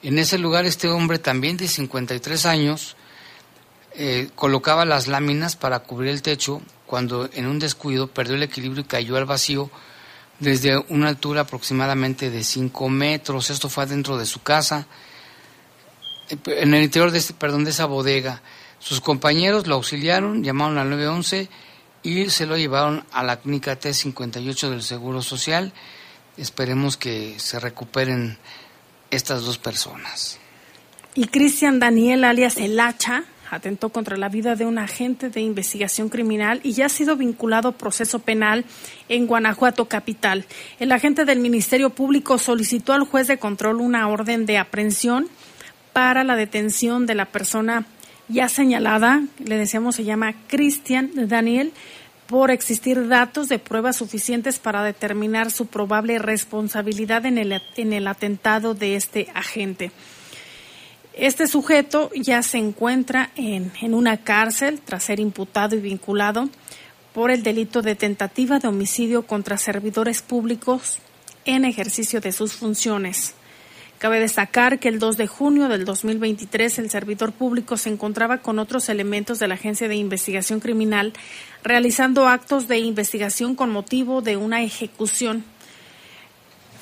En 0.00 0.20
ese 0.20 0.38
lugar 0.38 0.64
este 0.64 0.86
hombre 0.86 1.18
también 1.18 1.56
de 1.56 1.66
53 1.66 2.46
años 2.46 2.94
eh, 3.96 4.30
colocaba 4.36 4.84
las 4.84 5.08
láminas 5.08 5.56
para 5.56 5.80
cubrir 5.80 6.10
el 6.10 6.22
techo 6.22 6.62
cuando 6.86 7.28
en 7.32 7.48
un 7.48 7.58
descuido 7.58 8.06
perdió 8.06 8.36
el 8.36 8.44
equilibrio 8.44 8.82
y 8.82 8.86
cayó 8.86 9.16
al 9.16 9.24
vacío 9.24 9.72
desde 10.40 10.78
una 10.88 11.08
altura 11.08 11.42
aproximadamente 11.42 12.30
de 12.30 12.44
5 12.44 12.88
metros. 12.88 13.50
Esto 13.50 13.68
fue 13.68 13.84
adentro 13.84 14.16
de 14.18 14.26
su 14.26 14.42
casa, 14.42 14.86
en 16.28 16.74
el 16.74 16.82
interior 16.82 17.10
de, 17.10 17.18
este, 17.18 17.34
perdón, 17.34 17.64
de 17.64 17.70
esa 17.70 17.86
bodega. 17.86 18.42
Sus 18.78 19.00
compañeros 19.00 19.66
lo 19.66 19.76
auxiliaron, 19.76 20.44
llamaron 20.44 20.78
al 20.78 20.90
911 20.90 21.48
y 22.02 22.30
se 22.30 22.46
lo 22.46 22.56
llevaron 22.56 23.04
a 23.12 23.22
la 23.22 23.40
clínica 23.40 23.78
T58 23.78 24.70
del 24.70 24.82
Seguro 24.82 25.22
Social. 25.22 25.72
Esperemos 26.36 26.96
que 26.96 27.38
se 27.38 27.58
recuperen 27.58 28.38
estas 29.10 29.42
dos 29.42 29.58
personas. 29.58 30.38
Y 31.14 31.28
Cristian 31.28 31.80
Daniel, 31.80 32.24
alias 32.24 32.58
El 32.58 32.78
Hacha, 32.78 33.24
atentó 33.50 33.90
contra 33.90 34.16
la 34.16 34.28
vida 34.28 34.56
de 34.56 34.66
un 34.66 34.78
agente 34.78 35.30
de 35.30 35.40
investigación 35.40 36.08
criminal 36.08 36.60
y 36.62 36.72
ya 36.72 36.86
ha 36.86 36.88
sido 36.88 37.16
vinculado 37.16 37.68
a 37.68 37.72
proceso 37.72 38.20
penal 38.20 38.64
en 39.08 39.26
Guanajuato 39.26 39.86
capital. 39.86 40.46
El 40.78 40.92
agente 40.92 41.24
del 41.24 41.40
Ministerio 41.40 41.90
Público 41.90 42.38
solicitó 42.38 42.92
al 42.92 43.04
juez 43.04 43.26
de 43.26 43.38
control 43.38 43.80
una 43.80 44.08
orden 44.08 44.46
de 44.46 44.58
aprehensión 44.58 45.28
para 45.92 46.24
la 46.24 46.36
detención 46.36 47.06
de 47.06 47.14
la 47.14 47.26
persona 47.26 47.86
ya 48.28 48.48
señalada, 48.48 49.22
le 49.38 49.56
decíamos 49.56 49.96
se 49.96 50.04
llama 50.04 50.34
Cristian 50.48 51.10
Daniel, 51.28 51.72
por 52.26 52.50
existir 52.50 53.06
datos 53.08 53.48
de 53.48 53.58
pruebas 53.58 53.96
suficientes 53.96 54.58
para 54.58 54.82
determinar 54.82 55.50
su 55.50 55.66
probable 55.66 56.18
responsabilidad 56.18 57.24
en 57.24 57.38
el, 57.38 57.62
en 57.76 57.92
el 57.92 58.08
atentado 58.08 58.74
de 58.74 58.96
este 58.96 59.28
agente. 59.32 59.92
Este 61.16 61.46
sujeto 61.46 62.10
ya 62.14 62.42
se 62.42 62.58
encuentra 62.58 63.30
en, 63.36 63.72
en 63.80 63.94
una 63.94 64.18
cárcel 64.18 64.80
tras 64.84 65.04
ser 65.04 65.18
imputado 65.18 65.74
y 65.74 65.80
vinculado 65.80 66.50
por 67.14 67.30
el 67.30 67.42
delito 67.42 67.80
de 67.80 67.94
tentativa 67.94 68.58
de 68.58 68.68
homicidio 68.68 69.26
contra 69.26 69.56
servidores 69.56 70.20
públicos 70.20 70.98
en 71.46 71.64
ejercicio 71.64 72.20
de 72.20 72.32
sus 72.32 72.52
funciones. 72.52 73.34
Cabe 73.98 74.20
destacar 74.20 74.78
que 74.78 74.88
el 74.88 74.98
2 74.98 75.16
de 75.16 75.26
junio 75.26 75.68
del 75.68 75.86
2023 75.86 76.80
el 76.80 76.90
servidor 76.90 77.32
público 77.32 77.78
se 77.78 77.88
encontraba 77.88 78.42
con 78.42 78.58
otros 78.58 78.90
elementos 78.90 79.38
de 79.38 79.48
la 79.48 79.54
Agencia 79.54 79.88
de 79.88 79.96
Investigación 79.96 80.60
Criminal 80.60 81.14
realizando 81.64 82.28
actos 82.28 82.68
de 82.68 82.78
investigación 82.78 83.54
con 83.54 83.70
motivo 83.70 84.20
de 84.20 84.36
una 84.36 84.62
ejecución. 84.62 85.44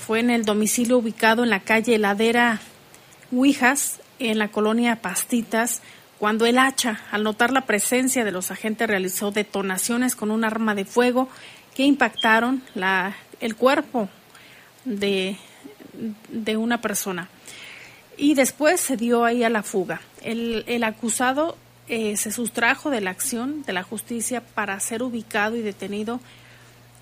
Fue 0.04 0.18
en 0.18 0.30
el 0.30 0.44
domicilio 0.44 0.98
ubicado 0.98 1.44
en 1.44 1.50
la 1.50 1.60
calle 1.60 1.98
Ladera 1.98 2.60
Huijas, 3.30 4.00
en 4.18 4.38
la 4.38 4.48
colonia 4.48 5.02
Pastitas, 5.02 5.82
cuando 6.18 6.46
el 6.46 6.58
hacha, 6.58 7.00
al 7.10 7.24
notar 7.24 7.52
la 7.52 7.66
presencia 7.66 8.24
de 8.24 8.32
los 8.32 8.50
agentes, 8.50 8.88
realizó 8.88 9.30
detonaciones 9.30 10.16
con 10.16 10.30
un 10.30 10.44
arma 10.44 10.74
de 10.74 10.84
fuego 10.84 11.28
que 11.74 11.84
impactaron 11.84 12.62
la, 12.74 13.16
el 13.40 13.56
cuerpo 13.56 14.08
de 14.84 15.36
de 16.28 16.56
una 16.56 16.80
persona. 16.80 17.28
Y 18.16 18.34
después 18.34 18.80
se 18.80 18.96
dio 18.96 19.24
ahí 19.24 19.42
a 19.42 19.50
la 19.50 19.62
fuga. 19.62 20.00
El, 20.22 20.64
el 20.66 20.84
acusado 20.84 21.56
eh, 21.88 22.16
se 22.16 22.32
sustrajo 22.32 22.90
de 22.90 23.00
la 23.00 23.10
acción 23.10 23.62
de 23.64 23.72
la 23.72 23.82
justicia 23.82 24.40
para 24.40 24.78
ser 24.80 25.02
ubicado 25.02 25.56
y 25.56 25.62
detenido 25.62 26.20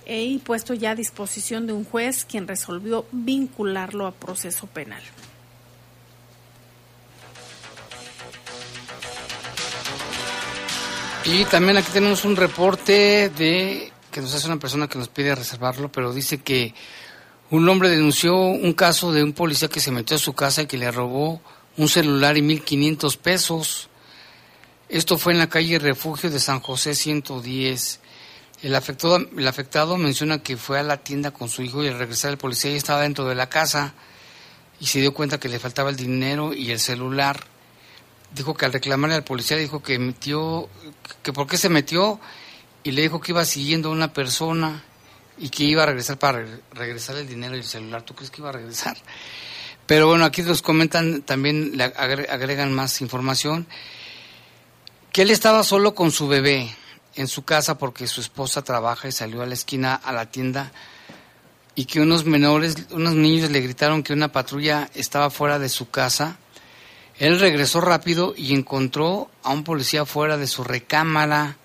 e 0.04 0.25
y 0.25 0.38
puesto 0.38 0.75
ya 0.75 0.92
a 0.92 0.95
disposición 0.97 1.66
de 1.66 1.73
un 1.73 1.85
juez 1.85 2.25
quien 2.25 2.49
resolvió 2.49 3.07
vincularlo 3.12 4.07
a 4.07 4.12
proceso 4.12 4.66
penal. 4.66 5.02
Y 11.25 11.45
también 11.45 11.76
aquí 11.76 11.93
tenemos 11.93 12.25
un 12.25 12.35
reporte 12.35 13.31
de 13.31 13.93
que 14.11 14.21
nos 14.21 14.35
hace 14.35 14.47
una 14.47 14.59
persona 14.59 14.88
que 14.88 14.99
nos 14.99 15.09
pide 15.09 15.35
reservarlo, 15.35 15.91
pero 15.91 16.12
dice 16.12 16.38
que 16.38 16.75
un 17.50 17.69
hombre 17.69 17.91
denunció 17.91 18.37
un 18.37 18.73
caso 18.73 19.12
de 19.12 19.23
un 19.23 19.33
policía 19.33 19.69
que 19.69 19.79
se 19.79 19.93
metió 19.93 20.17
a 20.17 20.21
su 20.21 20.33
casa 20.33 20.62
y 20.62 20.67
que 20.67 20.79
le 20.79 20.91
robó 20.91 21.41
un 21.76 21.88
celular 21.88 22.37
y 22.37 22.43
1.500 22.43 23.17
pesos. 23.19 23.88
Esto 24.88 25.17
fue 25.17 25.33
en 25.33 25.38
la 25.38 25.49
calle 25.49 25.79
Refugio 25.79 26.29
de 26.29 26.41
San 26.41 26.61
José 26.61 26.95
110. 26.95 28.00
El 28.62 28.75
afectado, 28.75 29.17
el 29.17 29.47
afectado 29.47 29.97
menciona 29.97 30.43
que 30.43 30.57
fue 30.57 30.81
a 30.81 30.83
la 30.83 30.99
tienda 30.99 31.31
con 31.31 31.49
su 31.49 31.62
hijo 31.62 31.85
y 31.85 31.88
al 31.88 31.99
regresar 31.99 32.33
el 32.33 32.38
policía 32.38 32.73
ya 32.73 32.76
estaba 32.76 33.02
dentro 33.02 33.26
de 33.26 33.37
la 33.37 33.49
casa 33.49 33.95
y 34.81 34.87
se 34.87 35.00
dio 35.00 35.14
cuenta 35.14 35.38
que 35.38 35.49
le 35.49 35.61
faltaba 35.61 35.91
el 35.91 35.97
dinero 35.97 36.52
y 36.52 36.73
el 36.73 36.81
celular. 36.81 37.52
Dijo 38.35 38.55
que 38.55 38.65
al 38.65 38.73
reclamarle 38.73 39.17
al 39.17 39.25
policía 39.25 39.57
dijo 39.57 39.83
que 39.83 39.99
metió, 39.99 40.69
que 41.23 41.33
por 41.33 41.47
qué 41.47 41.57
se 41.57 41.69
metió 41.69 42.19
y 42.83 42.93
le 42.93 43.03
dijo 43.03 43.21
que 43.21 43.33
iba 43.33 43.45
siguiendo 43.45 43.91
a 43.91 43.93
una 43.93 44.12
persona 44.12 44.83
y 45.39 45.51
que 45.51 45.65
iba 45.65 45.83
a 45.83 45.87
regresar 45.87 46.19
para 46.19 46.45
regresar 46.73 47.17
el 47.17 47.29
dinero 47.29 47.55
y 47.57 47.59
el 47.59 47.65
celular. 47.65 48.03
¿Tú 48.03 48.15
crees 48.15 48.31
que 48.31 48.41
iba 48.41 48.49
a 48.49 48.53
regresar? 48.53 48.97
Pero 49.87 50.07
bueno, 50.07 50.25
aquí 50.25 50.43
nos 50.43 50.62
comentan, 50.62 51.23
también 51.23 51.77
le 51.77 51.85
agregan 51.85 52.73
más 52.73 53.01
información 53.01 53.67
que 55.12 55.23
él 55.23 55.31
estaba 55.31 55.62
solo 55.62 55.95
con 55.95 56.11
su 56.11 56.27
bebé 56.27 56.75
en 57.15 57.29
su 57.29 57.45
casa 57.45 57.77
porque 57.77 58.07
su 58.07 58.23
esposa 58.23 58.62
trabaja 58.62 59.09
y 59.09 59.12
salió 59.12 59.43
a 59.43 59.47
la 59.47 59.53
esquina 59.53 59.95
a 59.95 60.11
la 60.12 60.31
tienda 60.31 60.73
y 61.75 61.85
que 61.85 62.01
unos 62.01 62.25
menores, 62.25 62.77
unos 62.91 63.15
niños 63.15 63.51
le 63.51 63.61
gritaron 63.61 64.03
que 64.03 64.15
una 64.15 64.33
patrulla 64.33 64.91
estaba 64.95 65.29
fuera 65.29 65.59
de 65.59 65.69
su 65.69 65.91
casa. 65.91 66.39
Él 67.23 67.38
regresó 67.38 67.81
rápido 67.81 68.35
y 68.37 68.52
encontró 68.52 69.31
a 69.45 69.50
un 69.50 69.62
policía 69.62 70.05
fuera 70.05 70.37
de 70.37 70.49
su 70.49 70.64
recámara 70.64 71.57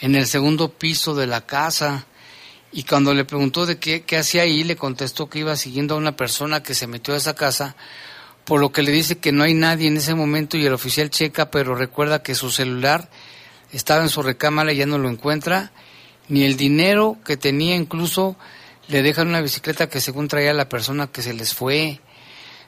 en 0.00 0.14
el 0.14 0.28
segundo 0.28 0.68
piso 0.68 1.16
de 1.16 1.26
la 1.26 1.44
casa. 1.44 2.06
Y 2.70 2.84
cuando 2.84 3.12
le 3.12 3.24
preguntó 3.24 3.66
de 3.66 3.80
qué, 3.80 4.02
qué 4.02 4.18
hacía 4.18 4.42
ahí, 4.42 4.62
le 4.62 4.76
contestó 4.76 5.28
que 5.28 5.40
iba 5.40 5.56
siguiendo 5.56 5.96
a 5.96 5.98
una 5.98 6.14
persona 6.14 6.62
que 6.62 6.74
se 6.74 6.86
metió 6.86 7.14
a 7.14 7.16
esa 7.16 7.34
casa 7.34 7.74
por 8.44 8.60
lo 8.60 8.70
que 8.70 8.84
le 8.84 8.92
dice 8.92 9.18
que 9.18 9.32
no 9.32 9.42
hay 9.42 9.54
nadie 9.54 9.88
en 9.88 9.96
ese 9.96 10.14
momento 10.14 10.56
y 10.56 10.64
el 10.66 10.72
oficial 10.72 11.10
checa, 11.10 11.50
pero 11.50 11.74
recuerda 11.74 12.22
que 12.22 12.36
su 12.36 12.52
celular 12.52 13.10
estaba 13.72 14.02
en 14.02 14.08
su 14.08 14.22
recámara 14.22 14.72
y 14.72 14.76
ya 14.76 14.86
no 14.86 14.98
lo 14.98 15.10
encuentra, 15.10 15.72
ni 16.28 16.44
el 16.44 16.56
dinero 16.56 17.18
que 17.24 17.36
tenía 17.36 17.74
incluso 17.74 18.36
le 18.86 19.02
dejan 19.02 19.26
una 19.26 19.40
bicicleta 19.40 19.88
que 19.88 20.00
según 20.00 20.28
traía 20.28 20.54
la 20.54 20.68
persona 20.68 21.08
que 21.08 21.22
se 21.22 21.34
les 21.34 21.54
fue. 21.54 22.00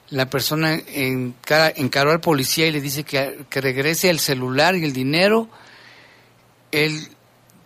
La 0.09 0.29
persona 0.29 0.79
encaró 0.87 2.11
al 2.11 2.21
policía 2.21 2.67
y 2.67 2.71
le 2.71 2.81
dice 2.81 3.03
que, 3.03 3.45
que 3.49 3.61
regrese 3.61 4.09
el 4.09 4.19
celular 4.19 4.75
y 4.75 4.83
el 4.83 4.93
dinero. 4.93 5.49
Él, 6.71 7.09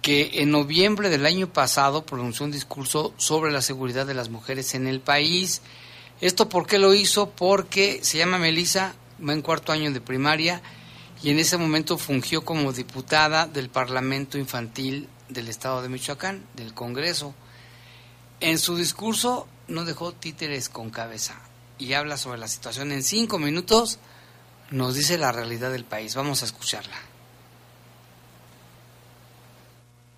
que 0.02 0.42
en 0.42 0.52
noviembre 0.52 1.10
del 1.10 1.26
año 1.26 1.52
pasado 1.52 2.06
pronunció 2.06 2.46
un 2.46 2.52
discurso 2.52 3.14
sobre 3.18 3.52
la 3.52 3.62
seguridad 3.62 4.06
de 4.06 4.14
las 4.14 4.30
mujeres 4.30 4.74
en 4.74 4.88
el 4.88 5.00
país. 5.00 5.62
¿Esto 6.22 6.50
por 6.50 6.68
qué 6.68 6.80
lo 6.80 6.94
hizo? 6.94 7.30
Porque 7.30 8.00
se 8.04 8.18
llama 8.18 8.38
Melissa, 8.38 8.96
va 9.28 9.34
en 9.34 9.42
cuarto 9.42 9.72
año 9.72 9.92
de 9.92 10.02
primaria 10.02 10.62
y 11.24 11.30
en 11.30 11.40
ese 11.40 11.58
momento 11.58 11.98
fungió 11.98 12.44
como 12.44 12.74
diputada 12.74 13.46
del 13.46 13.70
Parlamento 13.70 14.38
Infantil 14.38 15.08
del 15.30 15.48
Estado 15.48 15.82
de 15.82 15.90
Michoacán, 15.90 16.44
del 16.56 16.74
Congreso. 16.74 17.36
En 18.40 18.58
su 18.58 18.76
discurso 18.76 19.48
no 19.68 19.86
dejó 19.86 20.14
títeres 20.14 20.70
con 20.70 20.90
cabeza 20.90 21.40
y 21.78 21.94
habla 21.94 22.18
sobre 22.18 22.40
la 22.40 22.48
situación 22.48 22.92
en 22.92 23.04
cinco 23.04 23.40
minutos 23.40 24.00
nos 24.72 24.96
dice 24.96 25.18
la 25.18 25.32
realidad 25.32 25.72
del 25.72 25.86
país. 25.86 26.16
Vamos 26.16 26.42
a 26.42 26.46
escucharla. 26.46 26.96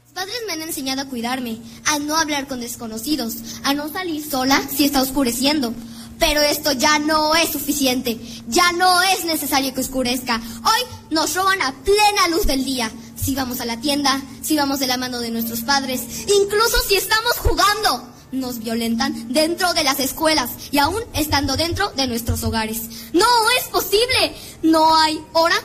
Mis 0.05 0.13
padres 0.13 0.41
me 0.45 0.53
han 0.53 0.61
enseñado 0.73 1.03
a 1.03 1.05
cuidarme, 1.05 1.59
a 1.85 1.99
no 1.99 2.17
hablar 2.17 2.47
con 2.47 2.59
desconocidos, 2.59 3.35
a 3.63 3.75
no 3.75 3.89
salir 3.89 4.27
sola 4.27 4.59
si 4.75 4.85
está 4.85 5.03
oscureciendo. 5.03 5.71
Pero 6.17 6.41
esto 6.41 6.71
ya 6.71 6.97
no 6.97 7.35
es 7.35 7.51
suficiente, 7.51 8.17
ya 8.47 8.71
no 8.71 9.03
es 9.03 9.23
necesario 9.23 9.71
que 9.75 9.81
oscurezca. 9.81 10.41
Hoy 10.63 11.11
nos 11.11 11.35
roban 11.35 11.61
a 11.61 11.73
plena 11.83 12.27
luz 12.29 12.47
del 12.47 12.65
día. 12.65 12.89
Si 13.15 13.35
vamos 13.35 13.61
a 13.61 13.65
la 13.65 13.79
tienda, 13.79 14.19
si 14.41 14.55
vamos 14.55 14.79
de 14.79 14.87
la 14.87 14.97
mano 14.97 15.19
de 15.19 15.29
nuestros 15.29 15.61
padres, 15.61 16.01
incluso 16.27 16.77
si 16.87 16.95
estamos 16.95 17.33
jugando 17.37 18.09
nos 18.31 18.57
violentan 18.57 19.31
dentro 19.31 19.75
de 19.75 19.83
las 19.83 19.99
escuelas 19.99 20.49
y 20.71 20.79
aún 20.79 21.03
estando 21.13 21.55
dentro 21.55 21.91
de 21.91 22.07
nuestros 22.07 22.43
hogares. 22.43 23.11
No 23.13 23.27
es 23.59 23.65
posible. 23.65 24.35
No 24.63 24.95
hay 24.97 25.23
hora, 25.33 25.55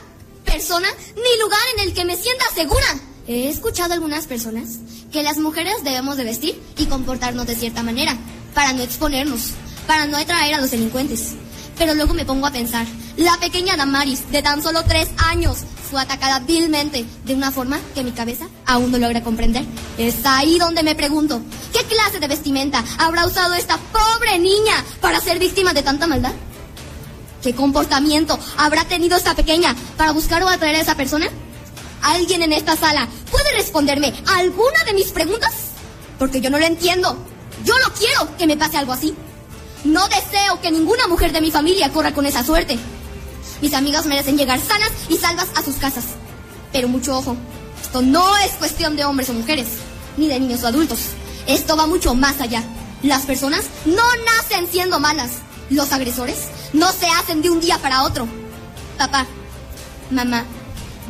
persona 0.45 0.89
ni 1.17 1.43
lugar 1.43 1.61
en 1.77 1.89
el 1.89 1.95
que 1.95 2.05
me 2.05 2.15
sienta 2.15 2.45
segura. 2.55 3.01
He 3.27 3.51
escuchado 3.51 3.93
a 3.93 3.95
algunas 3.95 4.27
personas 4.27 4.79
que 5.13 5.23
las 5.23 5.39
mujeres 5.39 5.85
debemos 5.85 6.17
de 6.17 6.25
vestir 6.25 6.61
y 6.77 6.87
comportarnos 6.87 7.47
de 7.47 7.57
cierta 7.57 7.83
manera 7.83 8.17
para 8.55 8.73
no 8.73 8.83
exponernos, 8.83 9.53
para 9.87 10.07
no 10.07 10.17
atraer 10.17 10.55
a 10.55 10.61
los 10.61 10.71
delincuentes. 10.71 11.35
Pero 11.79 11.95
luego 11.95 12.13
me 12.13 12.25
pongo 12.25 12.47
a 12.47 12.51
pensar, 12.51 12.87
la 13.17 13.37
pequeña 13.39 13.77
Damaris, 13.77 14.31
de 14.31 14.43
tan 14.43 14.63
solo 14.63 14.83
tres 14.85 15.09
años, 15.19 15.59
fue 15.91 16.01
atacada 16.01 16.41
vilmente 16.41 17.07
de 17.25 17.35
una 17.35 17.51
forma 17.51 17.79
que 17.95 18.05
mi 18.05 18.11
cabeza 18.11 18.49
aún 18.67 18.91
no 18.91 18.99
logra 18.99 19.23
comprender. 19.23 19.65
Es 19.97 20.17
ahí 20.25 20.59
donde 20.59 20.83
me 20.83 20.95
pregunto, 20.95 21.41
¿qué 21.73 21.85
clase 21.85 22.21
de 22.21 22.29
vestimenta 22.29 22.85
habrá 22.99 23.27
usado 23.27 23.55
esta 23.55 23.79
pobre 23.79 24.39
niña 24.39 24.85
para 25.01 25.21
ser 25.21 25.39
víctima 25.39 25.73
de 25.73 25.83
tanta 25.83 26.07
maldad? 26.07 26.33
¿Qué 27.43 27.55
comportamiento 27.55 28.39
habrá 28.57 28.85
tenido 28.85 29.17
esta 29.17 29.35
pequeña 29.35 29.75
para 29.97 30.13
buscar 30.13 30.43
o 30.43 30.49
atraer 30.49 30.77
a 30.77 30.81
esa 30.81 30.97
persona? 30.97 31.29
¿Alguien 32.03 32.43
en 32.43 32.53
esta 32.53 32.77
sala 32.77 33.09
puede 33.31 33.53
responderme 33.53 34.13
alguna 34.27 34.85
de 34.85 34.95
mis 34.95 35.11
preguntas? 35.11 35.69
porque 36.19 36.41
yo 36.41 36.51
no 36.51 36.59
lo 36.59 36.67
entiendo. 36.67 37.17
Yo 37.65 37.75
no 37.79 37.95
quiero 37.95 38.37
que 38.37 38.47
me 38.47 38.57
pase 38.57 38.77
algo 38.77 38.93
así. 38.93 39.15
No 39.85 40.07
deseo 40.09 40.61
que 40.61 40.71
ninguna 40.71 41.07
mujer 41.07 41.33
de 41.33 41.41
mi 41.41 41.51
familia 41.51 41.93
corra 41.93 42.13
con 42.13 42.27
esa 42.27 42.45
suerte. 42.45 42.79
Mis 43.63 43.75
amigas 43.75 44.07
merecen 44.07 44.37
llegar 44.37 44.61
sanas 44.61 44.91
y 45.09 45.17
salvas 45.17 45.49
a 45.57 45.63
sus 45.63 45.77
casas. 45.77 46.05
Pero 46.73 46.89
mucho 46.89 47.17
ojo, 47.17 47.37
esto 47.81 48.03
no 48.03 48.37
es 48.39 48.53
cuestión 48.53 48.97
de 48.97 49.05
hombres 49.05 49.31
o 49.31 49.33
mujeres, 49.33 49.69
ni 50.17 50.29
de 50.29 50.39
niños 50.39 50.63
o 50.65 50.67
adultos. 50.67 50.99
Esto 51.47 51.77
va 51.77 51.87
mucho 51.87 52.15
más 52.15 52.41
allá. 52.41 52.63
Las 53.03 53.23
personas 53.23 53.65
no 53.87 54.03
nacen 54.37 54.69
siendo 54.69 55.01
malas. 55.01 55.31
Los 55.71 55.93
agresores 55.93 56.49
no 56.73 56.91
se 56.93 57.07
hacen 57.07 57.43
de 57.43 57.51
un 57.51 57.61
día 57.61 57.79
para 57.79 58.03
otro. 58.03 58.27
Papá, 58.99 59.27
mamá, 60.11 60.45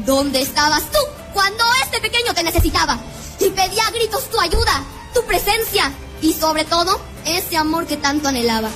¿dónde 0.04 0.42
estabas 0.42 0.82
tú 0.90 0.98
cuando 1.32 1.64
este 1.84 2.00
pequeño 2.00 2.34
te 2.34 2.42
necesitaba? 2.42 2.98
Y 3.40 3.50
pedía 3.50 3.86
a 3.86 3.90
gritos 3.90 4.28
tu 4.30 4.40
ayuda, 4.40 4.82
tu 5.14 5.22
presencia 5.24 5.92
y 6.20 6.32
sobre 6.32 6.64
todo 6.64 7.00
ese 7.24 7.56
amor 7.56 7.86
que 7.86 7.96
tanto 7.96 8.28
anhelaba. 8.28 8.68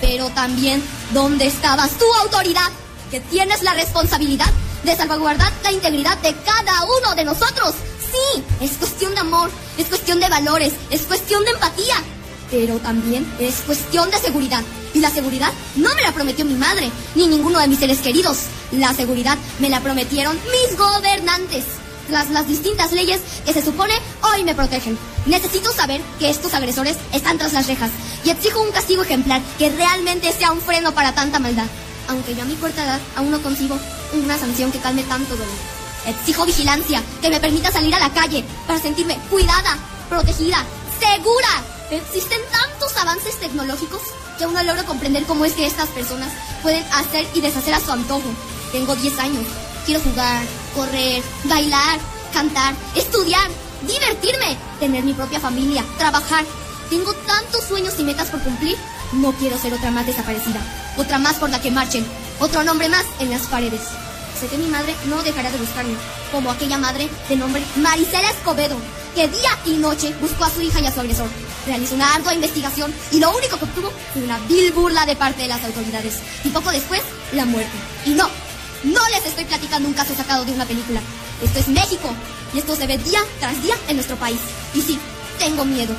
Pero 0.00 0.28
también, 0.30 0.82
¿dónde 1.12 1.46
estabas 1.46 1.90
tu 1.92 2.04
autoridad? 2.22 2.70
Que 3.10 3.20
tienes 3.20 3.62
la 3.62 3.74
responsabilidad 3.74 4.50
de 4.84 4.96
salvaguardar 4.96 5.52
la 5.62 5.72
integridad 5.72 6.16
de 6.18 6.34
cada 6.36 6.84
uno 6.84 7.14
de 7.14 7.24
nosotros. 7.24 7.74
Sí, 8.10 8.42
es 8.60 8.72
cuestión 8.72 9.14
de 9.14 9.20
amor, 9.20 9.50
es 9.78 9.86
cuestión 9.86 10.20
de 10.20 10.28
valores, 10.28 10.72
es 10.90 11.02
cuestión 11.02 11.44
de 11.44 11.50
empatía, 11.52 11.96
pero 12.50 12.78
también 12.78 13.30
es 13.38 13.56
cuestión 13.60 14.10
de 14.10 14.18
seguridad. 14.18 14.62
Y 14.94 15.00
la 15.00 15.10
seguridad 15.10 15.52
no 15.76 15.94
me 15.94 16.02
la 16.02 16.12
prometió 16.12 16.44
mi 16.44 16.54
madre, 16.54 16.90
ni 17.14 17.26
ninguno 17.26 17.58
de 17.58 17.68
mis 17.68 17.78
seres 17.78 17.98
queridos. 17.98 18.38
La 18.72 18.94
seguridad 18.94 19.38
me 19.58 19.70
la 19.70 19.80
prometieron 19.80 20.36
mis 20.36 20.76
gobernantes. 20.76 21.64
Las, 22.08 22.30
las 22.30 22.48
distintas 22.48 22.92
leyes 22.92 23.20
que 23.46 23.52
se 23.52 23.64
supone 23.64 23.94
hoy 24.22 24.42
me 24.42 24.54
protegen. 24.54 24.98
Necesito 25.26 25.72
saber 25.72 26.00
que 26.18 26.28
estos 26.28 26.54
agresores 26.54 26.96
están 27.12 27.38
tras 27.38 27.52
las 27.52 27.68
rejas 27.68 27.90
y 28.24 28.30
exijo 28.30 28.60
un 28.60 28.72
castigo 28.72 29.02
ejemplar 29.02 29.40
que 29.58 29.70
realmente 29.70 30.32
sea 30.32 30.50
un 30.50 30.60
freno 30.60 30.92
para 30.92 31.14
tanta 31.14 31.38
maldad. 31.38 31.66
Aunque 32.08 32.34
yo 32.34 32.42
a 32.42 32.46
mi 32.46 32.56
corta 32.56 32.84
edad 32.84 33.00
aún 33.16 33.30
no 33.30 33.40
consigo 33.40 33.78
una 34.12 34.36
sanción 34.36 34.72
que 34.72 34.80
calme 34.80 35.04
tanto 35.04 35.36
dolor. 35.36 35.54
Exijo 36.06 36.46
vigilancia 36.46 37.02
que 37.20 37.30
me 37.30 37.38
permita 37.38 37.70
salir 37.70 37.94
a 37.94 38.00
la 38.00 38.12
calle 38.12 38.44
para 38.66 38.80
sentirme 38.80 39.16
cuidada, 39.30 39.78
protegida, 40.08 40.64
segura. 40.98 41.69
Existen 41.90 42.40
tantos 42.52 42.96
avances 42.96 43.38
tecnológicos 43.40 44.00
que 44.38 44.44
aún 44.44 44.54
no 44.54 44.62
logro 44.62 44.84
comprender 44.86 45.24
cómo 45.24 45.44
es 45.44 45.54
que 45.54 45.66
estas 45.66 45.88
personas 45.88 46.32
pueden 46.62 46.84
hacer 46.92 47.26
y 47.34 47.40
deshacer 47.40 47.74
a 47.74 47.80
su 47.80 47.90
antojo. 47.90 48.30
Tengo 48.70 48.94
10 48.94 49.18
años. 49.18 49.44
Quiero 49.84 50.00
jugar, 50.00 50.44
correr, 50.76 51.20
bailar, 51.44 51.98
cantar, 52.32 52.74
estudiar, 52.94 53.50
divertirme, 53.82 54.56
tener 54.78 55.02
mi 55.02 55.14
propia 55.14 55.40
familia, 55.40 55.84
trabajar. 55.98 56.44
Tengo 56.90 57.12
tantos 57.12 57.64
sueños 57.64 57.94
y 57.98 58.04
metas 58.04 58.28
por 58.28 58.40
cumplir. 58.42 58.76
No 59.12 59.32
quiero 59.32 59.58
ser 59.58 59.74
otra 59.74 59.90
más 59.90 60.06
desaparecida, 60.06 60.60
otra 60.96 61.18
más 61.18 61.36
por 61.36 61.50
la 61.50 61.60
que 61.60 61.72
marchen, 61.72 62.06
otro 62.38 62.62
nombre 62.62 62.88
más 62.88 63.04
en 63.18 63.30
las 63.30 63.42
paredes. 63.48 63.80
Sé 64.38 64.46
que 64.46 64.56
mi 64.56 64.68
madre 64.68 64.94
no 65.06 65.20
dejará 65.22 65.50
de 65.50 65.58
buscarme, 65.58 65.94
como 66.30 66.52
aquella 66.52 66.78
madre 66.78 67.08
de 67.28 67.36
nombre 67.36 67.64
Marisela 67.76 68.30
Escobedo, 68.30 68.76
que 69.16 69.26
día 69.26 69.50
y 69.66 69.72
noche 69.72 70.14
buscó 70.20 70.44
a 70.44 70.50
su 70.50 70.60
hija 70.62 70.80
y 70.80 70.86
a 70.86 70.94
su 70.94 71.00
agresor. 71.00 71.28
Realizó 71.66 71.94
una 71.94 72.14
ardua 72.14 72.34
investigación 72.34 72.92
y 73.10 73.18
lo 73.18 73.36
único 73.36 73.58
que 73.58 73.64
obtuvo 73.64 73.92
fue 74.12 74.22
una 74.22 74.38
vil 74.48 74.72
burla 74.72 75.04
de 75.04 75.16
parte 75.16 75.42
de 75.42 75.48
las 75.48 75.62
autoridades. 75.64 76.18
Y 76.44 76.48
poco 76.48 76.70
después, 76.70 77.02
la 77.32 77.44
muerte. 77.44 77.76
Y 78.06 78.10
no, 78.10 78.28
no 78.84 79.08
les 79.10 79.26
estoy 79.26 79.44
platicando 79.44 79.88
un 79.88 79.94
caso 79.94 80.14
sacado 80.14 80.44
de 80.44 80.52
una 80.52 80.64
película. 80.64 81.00
Esto 81.42 81.58
es 81.58 81.68
México 81.68 82.10
y 82.54 82.58
esto 82.58 82.74
se 82.76 82.86
ve 82.86 82.98
día 82.98 83.20
tras 83.40 83.62
día 83.62 83.74
en 83.88 83.96
nuestro 83.96 84.16
país. 84.16 84.40
Y 84.74 84.80
sí, 84.80 84.98
tengo 85.38 85.64
miedo. 85.64 85.94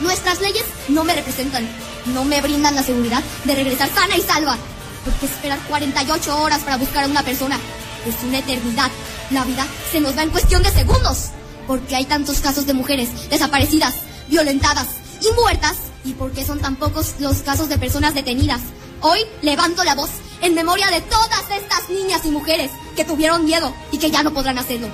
Nuestras 0.00 0.40
leyes 0.40 0.64
no 0.88 1.04
me 1.04 1.14
representan, 1.14 1.66
no 2.06 2.24
me 2.24 2.42
brindan 2.42 2.74
la 2.74 2.82
seguridad 2.82 3.22
de 3.44 3.54
regresar 3.54 3.88
sana 3.94 4.16
y 4.16 4.20
salva. 4.20 4.58
Porque 5.04 5.26
esperar 5.26 5.58
48 5.68 6.42
horas 6.42 6.62
para 6.62 6.76
buscar 6.76 7.04
a 7.04 7.08
una 7.08 7.22
persona 7.22 7.58
es 8.06 8.14
una 8.22 8.38
eternidad. 8.38 8.90
La 9.30 9.44
vida 9.44 9.66
se 9.90 10.00
nos 10.00 10.16
va 10.16 10.22
en 10.22 10.30
cuestión 10.30 10.62
de 10.62 10.70
segundos. 10.70 11.30
Porque 11.66 11.96
hay 11.96 12.04
tantos 12.04 12.40
casos 12.40 12.66
de 12.66 12.74
mujeres 12.74 13.08
desaparecidas, 13.28 13.94
violentadas 14.28 14.86
y 15.20 15.32
muertas. 15.40 15.76
Y 16.04 16.12
porque 16.12 16.44
son 16.44 16.60
tan 16.60 16.76
pocos 16.76 17.14
los 17.18 17.38
casos 17.38 17.68
de 17.68 17.78
personas 17.78 18.14
detenidas. 18.14 18.60
Hoy 19.00 19.20
levanto 19.42 19.84
la 19.84 19.94
voz 19.94 20.10
en 20.40 20.54
memoria 20.54 20.88
de 20.88 21.00
todas 21.02 21.50
estas 21.50 21.88
niñas 21.90 22.24
y 22.24 22.30
mujeres 22.30 22.70
que 22.94 23.04
tuvieron 23.04 23.44
miedo 23.44 23.74
y 23.92 23.98
que 23.98 24.10
ya 24.10 24.22
no 24.22 24.32
podrán 24.32 24.58
hacerlo. 24.58 24.88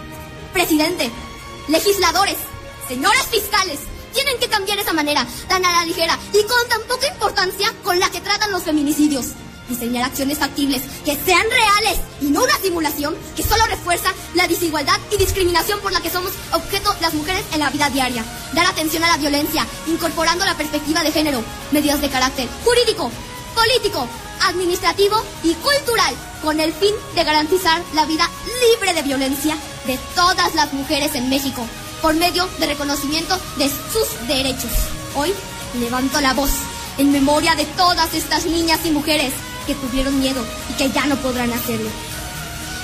Presidente, 0.53 1.11
legisladores, 1.69 2.37
señores 2.89 3.27
fiscales, 3.31 3.81
tienen 4.13 4.39
que 4.39 4.49
cambiar 4.49 4.79
esa 4.79 4.93
manera 4.93 5.27
tan 5.49 5.65
a 5.65 5.73
la 5.73 5.85
ligera 5.85 6.19
y 6.33 6.43
con 6.45 6.69
tan 6.69 6.83
poca 6.89 7.07
importancia 7.09 7.73
con 7.83 7.99
la 7.99 8.11
que 8.11 8.21
tratan 8.21 8.53
los 8.53 8.63
feminicidios. 8.63 9.29
Diseñar 9.68 10.05
acciones 10.05 10.38
factibles 10.38 10.83
que 11.05 11.16
sean 11.16 11.44
reales 11.48 12.01
y 12.20 12.27
no 12.27 12.42
una 12.42 12.57
simulación 12.59 13.14
que 13.37 13.42
solo 13.42 13.64
refuerza 13.66 14.12
la 14.35 14.46
desigualdad 14.46 14.98
y 15.11 15.16
discriminación 15.16 15.81
por 15.81 15.92
la 15.92 16.01
que 16.01 16.11
somos 16.11 16.33
objeto 16.53 16.94
las 17.01 17.14
mujeres 17.14 17.44
en 17.53 17.61
la 17.61 17.70
vida 17.70 17.90
diaria. 17.90 18.25
Dar 18.55 18.66
atención 18.66 19.05
a 19.05 19.09
la 19.09 19.16
violencia, 19.16 19.66
incorporando 19.87 20.44
la 20.44 20.57
perspectiva 20.57 21.03
de 21.03 21.12
género, 21.12 21.42
medidas 21.70 22.01
de 22.01 22.11
carácter 22.11 22.48
jurídico, 22.64 23.11
político, 23.55 24.09
administrativo 24.44 25.22
y 25.42 25.55
cultural, 25.55 26.14
con 26.42 26.61
el 26.61 26.72
fin 26.72 26.94
de 27.14 27.25
garantizar 27.25 27.83
la 27.94 28.05
vida 28.05 28.29
libre 28.70 28.94
de 28.94 29.03
violencia 29.03 29.57
de 29.87 29.98
todas 30.14 30.55
las 30.55 30.72
mujeres 30.72 31.14
en 31.14 31.29
México, 31.29 31.64
por 32.01 32.14
medio 32.14 32.46
de 32.59 32.66
reconocimiento 32.66 33.38
de 33.57 33.68
sus 33.68 34.27
derechos. 34.27 34.70
Hoy 35.14 35.33
levanto 35.79 36.20
la 36.20 36.35
voz 36.35 36.51
en 36.98 37.12
memoria 37.12 37.55
de 37.55 37.64
todas 37.64 38.12
estas 38.14 38.44
niñas 38.46 38.81
y 38.85 38.90
mujeres 38.90 39.33
que 39.66 39.75
tuvieron 39.75 40.18
miedo 40.20 40.44
y 40.70 40.75
que 40.75 40.90
ya 40.90 41.07
no 41.07 41.16
podrán 41.16 41.53
hacerlo. 41.53 41.88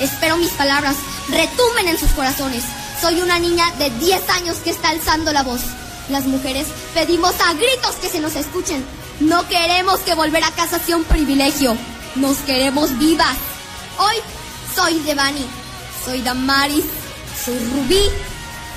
Espero 0.01 0.37
mis 0.37 0.51
palabras 0.51 0.97
retumben 1.29 1.89
en 1.89 1.99
sus 1.99 2.11
corazones. 2.11 2.63
Soy 3.01 3.21
una 3.21 3.39
niña 3.39 3.71
de 3.79 3.91
10 3.91 4.29
años 4.31 4.57
que 4.59 4.71
está 4.71 4.91
alzando 4.91 5.33
la 5.33 5.43
voz. 5.43 5.61
Las 6.09 6.25
mujeres 6.25 6.67
pedimos 6.95 7.35
a 7.41 7.53
gritos 7.55 7.97
que 8.01 8.09
se 8.09 8.21
nos 8.21 8.35
escuchen. 8.35 8.85
No 9.21 9.47
queremos 9.49 10.01
que 10.01 10.15
volver 10.15 10.45
a 10.45 10.51
casa 10.53 10.79
sea 10.79 10.97
un 10.97 11.05
privilegio. 11.05 11.77
Nos 12.15 12.39
queremos 12.39 12.97
vivas. 12.99 13.37
Hoy 13.99 14.17
soy 14.75 14.99
Devani, 15.01 15.45
soy 16.05 16.23
Damaris, 16.23 16.85
soy 17.45 17.59
Rubí, 17.59 18.11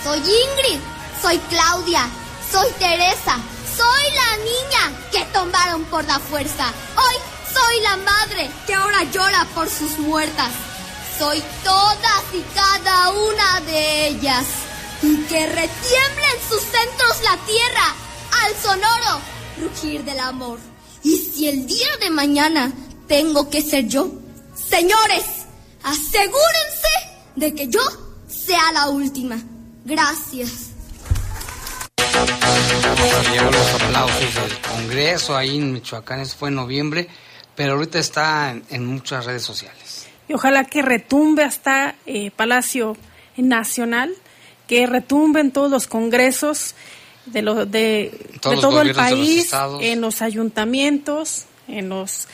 soy 0.03 0.17
Ingrid, 0.17 0.79
soy 1.21 1.37
Claudia, 1.49 2.07
soy 2.51 2.67
Teresa, 2.79 3.37
soy 3.77 4.03
la 4.15 4.37
niña 4.37 4.99
que 5.11 5.23
tomaron 5.31 5.83
por 5.85 6.03
la 6.05 6.19
fuerza. 6.19 6.73
Hoy 6.97 7.15
soy 7.71 7.81
la 7.81 7.97
madre 7.97 8.49
que 8.67 8.73
ahora 8.73 9.03
llora 9.11 9.47
por 9.55 9.69
sus 9.69 9.97
muertas. 9.99 10.51
Soy 11.17 11.41
todas 11.63 12.23
y 12.33 12.41
cada 12.53 13.11
una 13.11 13.61
de 13.61 14.07
ellas. 14.07 14.45
Y 15.01 15.15
que 15.23 15.45
retiemble 15.45 16.25
en 16.35 16.49
sus 16.49 16.61
centros 16.61 17.21
la 17.23 17.37
tierra 17.45 17.95
al 18.43 18.55
sonoro 18.61 19.21
rugir 19.61 20.03
del 20.03 20.19
amor. 20.19 20.59
Y 21.03 21.17
si 21.17 21.47
el 21.47 21.65
día 21.65 21.97
de 22.01 22.09
mañana 22.09 22.71
tengo 23.07 23.49
que 23.49 23.61
ser 23.61 23.87
yo, 23.87 24.11
señores, 24.53 25.23
asegúrense 25.83 26.93
de 27.35 27.55
que 27.55 27.67
yo 27.67 27.81
sea 28.27 28.71
la 28.73 28.89
última. 28.89 29.37
Gracias. 29.85 30.71
Llevo 33.31 33.51
los 33.51 33.81
aplausos 33.81 34.35
del 34.35 34.61
Congreso 34.61 35.37
ahí 35.37 35.57
en 35.57 35.73
Michoacán, 35.73 36.19
eso 36.19 36.35
fue 36.37 36.49
en 36.49 36.55
noviembre, 36.55 37.07
pero 37.55 37.73
ahorita 37.73 37.99
está 37.99 38.51
en, 38.51 38.63
en 38.69 38.85
muchas 38.85 39.25
redes 39.25 39.43
sociales. 39.43 40.07
Y 40.27 40.33
ojalá 40.33 40.63
que 40.63 40.81
retumbe 40.81 41.43
hasta 41.43 41.95
eh, 42.05 42.31
Palacio 42.31 42.95
Nacional, 43.37 44.13
que 44.67 44.87
retumbe 44.87 45.41
en 45.41 45.51
todos 45.51 45.69
los 45.69 45.87
congresos 45.87 46.75
de, 47.25 47.41
lo, 47.41 47.65
de, 47.65 48.17
todo 48.41 48.81
el 48.81 48.89
los 48.89 48.97
país, 48.97 49.51
en 49.81 50.01
los 50.01 50.21
ayuntamientos, 50.21 51.45
en 51.67 51.89
los... 51.89 52.27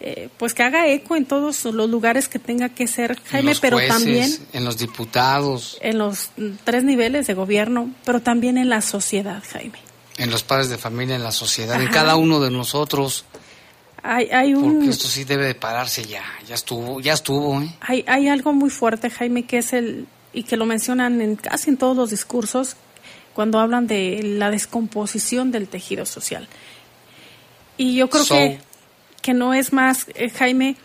eh, 0.00 0.28
pues 0.38 0.54
que 0.54 0.62
haga 0.62 0.86
eco 0.88 1.16
en 1.16 1.26
todos 1.26 1.64
los 1.64 1.90
lugares 1.90 2.28
que 2.28 2.38
tenga 2.38 2.68
que 2.68 2.86
ser, 2.86 3.20
Jaime, 3.24 3.54
pero 3.60 3.76
jueces, 3.76 3.94
también 3.94 4.38
En 4.52 4.64
los 4.64 4.78
diputados, 4.78 5.76
en 5.82 5.98
los 5.98 6.30
tres 6.64 6.84
niveles 6.84 7.26
de 7.26 7.34
gobierno, 7.34 7.90
pero 8.04 8.20
también 8.20 8.56
en 8.56 8.68
la 8.68 8.80
sociedad, 8.80 9.42
Jaime. 9.52 9.78
en 10.16 10.30
los 10.30 10.42
padres 10.42 10.68
de 10.70 10.78
familia, 10.78 11.16
en 11.16 11.22
la 11.22 11.32
sociedad, 11.32 11.80
en 11.82 11.88
cada 11.88 12.16
uno 12.16 12.40
de 12.40 12.50
nosotros, 12.50 13.24
Hay, 14.02 14.30
hay 14.30 14.54
un... 14.54 14.74
porque 14.74 14.90
esto 14.90 15.08
sí 15.08 15.24
debe 15.24 15.46
de 15.46 15.54
pararse 15.54 16.04
ya, 16.04 16.22
ya 16.46 16.54
estuvo, 16.54 17.00
ya 17.00 17.12
estuvo, 17.12 17.60
¿eh? 17.60 17.68
Hay, 17.80 18.04
hay 18.06 18.28
algo 18.28 18.52
muy 18.52 18.70
fuerte, 18.70 19.10
Jaime, 19.10 19.44
que 19.44 19.58
es 19.58 19.72
el, 19.72 20.06
y 20.32 20.44
que 20.44 20.56
lo 20.56 20.64
mencionan 20.66 21.20
en 21.20 21.36
casi 21.36 21.70
en 21.70 21.76
todos 21.76 21.96
los 21.96 22.10
discursos, 22.10 22.76
cuando 23.34 23.58
hablan 23.58 23.86
de 23.86 24.20
la 24.22 24.50
descomposición 24.50 25.52
del 25.52 25.68
tejido 25.68 26.06
social. 26.06 26.48
Y 27.76 27.94
yo 27.94 28.10
creo 28.10 28.24
So- 28.24 28.34
que, 28.34 28.60
que 29.22 29.34
no 29.34 29.54
es 29.54 29.72
más, 29.72 30.06
eh, 30.14 30.30
Jaime, 30.30 30.76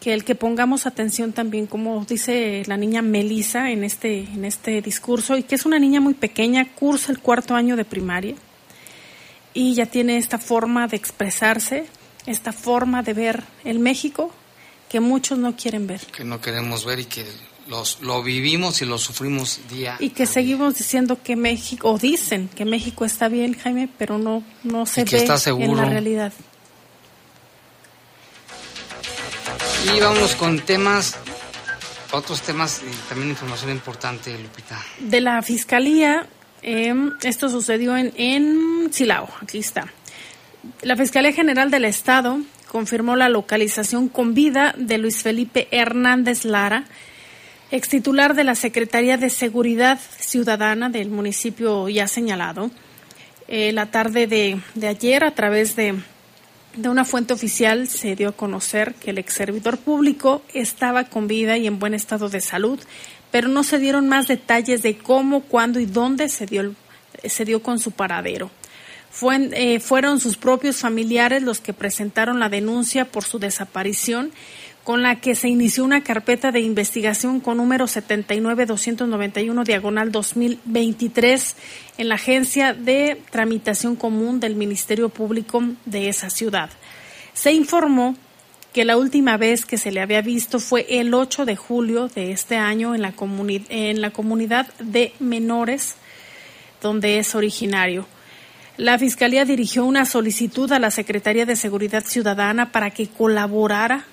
que 0.00 0.14
el 0.14 0.24
que 0.24 0.34
pongamos 0.34 0.86
atención 0.86 1.32
también, 1.32 1.66
como 1.66 2.04
dice 2.06 2.62
la 2.66 2.76
niña 2.76 3.02
Melisa 3.02 3.70
en 3.70 3.84
este, 3.84 4.20
en 4.20 4.44
este 4.44 4.80
discurso, 4.80 5.36
y 5.36 5.42
que 5.42 5.56
es 5.56 5.66
una 5.66 5.78
niña 5.78 6.00
muy 6.00 6.14
pequeña, 6.14 6.66
cursa 6.74 7.12
el 7.12 7.18
cuarto 7.18 7.54
año 7.54 7.76
de 7.76 7.84
primaria, 7.84 8.34
y 9.52 9.74
ya 9.74 9.86
tiene 9.86 10.16
esta 10.16 10.38
forma 10.38 10.86
de 10.86 10.96
expresarse, 10.96 11.86
esta 12.30 12.52
forma 12.52 13.02
de 13.02 13.14
ver 13.14 13.44
el 13.64 13.78
México 13.78 14.32
que 14.88 15.00
muchos 15.00 15.38
no 15.38 15.56
quieren 15.56 15.86
ver. 15.86 16.00
Que 16.06 16.24
no 16.24 16.40
queremos 16.40 16.84
ver 16.84 17.00
y 17.00 17.04
que 17.04 17.24
los, 17.68 18.00
lo 18.00 18.22
vivimos 18.22 18.82
y 18.82 18.84
lo 18.84 18.98
sufrimos 18.98 19.60
día 19.68 19.96
y 20.00 20.10
que 20.10 20.26
seguimos 20.26 20.76
diciendo 20.76 21.18
que 21.22 21.36
México 21.36 21.90
o 21.90 21.98
dicen 21.98 22.48
que 22.48 22.64
México 22.64 23.04
está 23.04 23.28
bien 23.28 23.54
Jaime 23.54 23.88
pero 23.96 24.18
no 24.18 24.42
no 24.64 24.86
se 24.86 25.04
ve 25.04 25.26
en 25.58 25.76
la 25.76 25.84
realidad. 25.84 26.32
Y 29.94 30.00
vamos 30.00 30.34
con 30.34 30.60
temas 30.60 31.16
otros 32.12 32.42
temas 32.42 32.82
y 32.82 33.08
también 33.08 33.30
información 33.30 33.70
importante 33.70 34.36
Lupita. 34.36 34.84
De 34.98 35.20
la 35.20 35.40
fiscalía 35.42 36.26
em, 36.62 37.12
esto 37.22 37.48
sucedió 37.48 37.96
en 37.96 38.12
en 38.16 38.92
Silao 38.92 39.28
aquí 39.40 39.58
está 39.58 39.92
la 40.82 40.96
fiscalía 40.96 41.32
general 41.32 41.70
del 41.70 41.84
estado 41.84 42.40
confirmó 42.68 43.16
la 43.16 43.28
localización 43.28 44.08
con 44.08 44.34
vida 44.34 44.74
de 44.76 44.98
Luis 44.98 45.22
Felipe 45.22 45.68
Hernández 45.70 46.44
Lara 46.44 46.84
ex 47.70 47.88
titular 47.88 48.34
de 48.34 48.44
la 48.44 48.54
Secretaría 48.54 49.16
de 49.16 49.30
Seguridad 49.30 49.98
Ciudadana 50.18 50.90
del 50.90 51.10
municipio 51.10 51.88
ya 51.88 52.08
señalado, 52.08 52.70
eh, 53.46 53.72
la 53.72 53.86
tarde 53.86 54.26
de, 54.26 54.60
ayer, 54.86 55.24
a 55.24 55.32
través 55.32 55.76
de, 55.76 55.94
de, 56.76 56.88
una 56.88 57.04
fuente 57.04 57.32
oficial, 57.32 57.88
se 57.88 58.16
dio 58.16 58.30
a 58.30 58.32
conocer 58.32 58.94
que 58.94 59.10
el 59.10 59.18
ex 59.18 59.34
servidor 59.34 59.78
público 59.78 60.42
estaba 60.52 61.04
con 61.04 61.28
vida 61.28 61.58
y 61.58 61.66
en 61.66 61.78
buen 61.78 61.94
estado 61.94 62.28
de 62.28 62.40
salud, 62.40 62.80
pero 63.30 63.48
no 63.48 63.62
se 63.62 63.78
dieron 63.78 64.08
más 64.08 64.26
detalles 64.26 64.82
de 64.82 64.98
cómo, 64.98 65.42
cuándo 65.42 65.78
y 65.78 65.86
dónde 65.86 66.28
se 66.28 66.46
dio, 66.46 66.74
se 67.24 67.44
dio 67.44 67.62
con 67.62 67.78
su 67.78 67.92
paradero. 67.92 68.50
Eh, 69.52 69.80
fueron 69.80 70.20
sus 70.20 70.36
propios 70.36 70.78
familiares 70.78 71.42
los 71.42 71.60
que 71.60 71.72
presentaron 71.72 72.38
la 72.38 72.48
denuncia 72.48 73.06
por 73.06 73.24
su 73.24 73.38
desaparición 73.38 74.30
con 74.84 75.02
la 75.02 75.20
que 75.20 75.34
se 75.34 75.48
inició 75.48 75.84
una 75.84 76.02
carpeta 76.02 76.52
de 76.52 76.60
investigación 76.60 77.40
con 77.40 77.58
número 77.58 77.86
79291 77.86 79.64
diagonal 79.64 80.10
2023 80.10 81.56
en 81.98 82.08
la 82.08 82.14
Agencia 82.14 82.72
de 82.72 83.20
Tramitación 83.30 83.94
Común 83.94 84.40
del 84.40 84.54
Ministerio 84.54 85.10
Público 85.10 85.62
de 85.84 86.08
esa 86.08 86.30
ciudad. 86.30 86.70
Se 87.34 87.52
informó 87.52 88.16
que 88.72 88.84
la 88.84 88.96
última 88.96 89.36
vez 89.36 89.66
que 89.66 89.76
se 89.76 89.92
le 89.92 90.00
había 90.00 90.22
visto 90.22 90.60
fue 90.60 90.86
el 90.88 91.12
8 91.12 91.44
de 91.44 91.56
julio 91.56 92.08
de 92.08 92.32
este 92.32 92.56
año 92.56 92.94
en 92.94 93.02
la, 93.02 93.12
en 93.68 94.00
la 94.00 94.10
comunidad 94.12 94.72
de 94.78 95.12
menores 95.18 95.96
donde 96.80 97.18
es 97.18 97.34
originario. 97.34 98.06
La 98.80 98.98
Fiscalía 98.98 99.44
dirigió 99.44 99.84
una 99.84 100.06
solicitud 100.06 100.72
a 100.72 100.78
la 100.78 100.90
Secretaría 100.90 101.44
de 101.44 101.54
Seguridad 101.54 102.02
Ciudadana 102.02 102.72
para 102.72 102.88
que 102.88 103.08
colaborara 103.08 104.06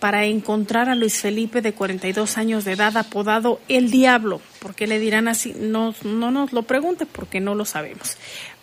para 0.00 0.24
encontrar 0.24 0.88
a 0.88 0.96
Luis 0.96 1.20
Felipe 1.20 1.62
de 1.62 1.74
42 1.74 2.36
años 2.36 2.64
de 2.64 2.72
edad 2.72 2.96
apodado 2.96 3.60
El 3.68 3.92
Diablo. 3.92 4.40
¿Por 4.58 4.74
qué 4.74 4.88
le 4.88 4.98
dirán 4.98 5.28
así? 5.28 5.54
No, 5.56 5.94
no 6.02 6.32
nos 6.32 6.52
lo 6.52 6.64
pregunte 6.64 7.06
porque 7.06 7.38
no 7.38 7.54
lo 7.54 7.64
sabemos. 7.64 8.16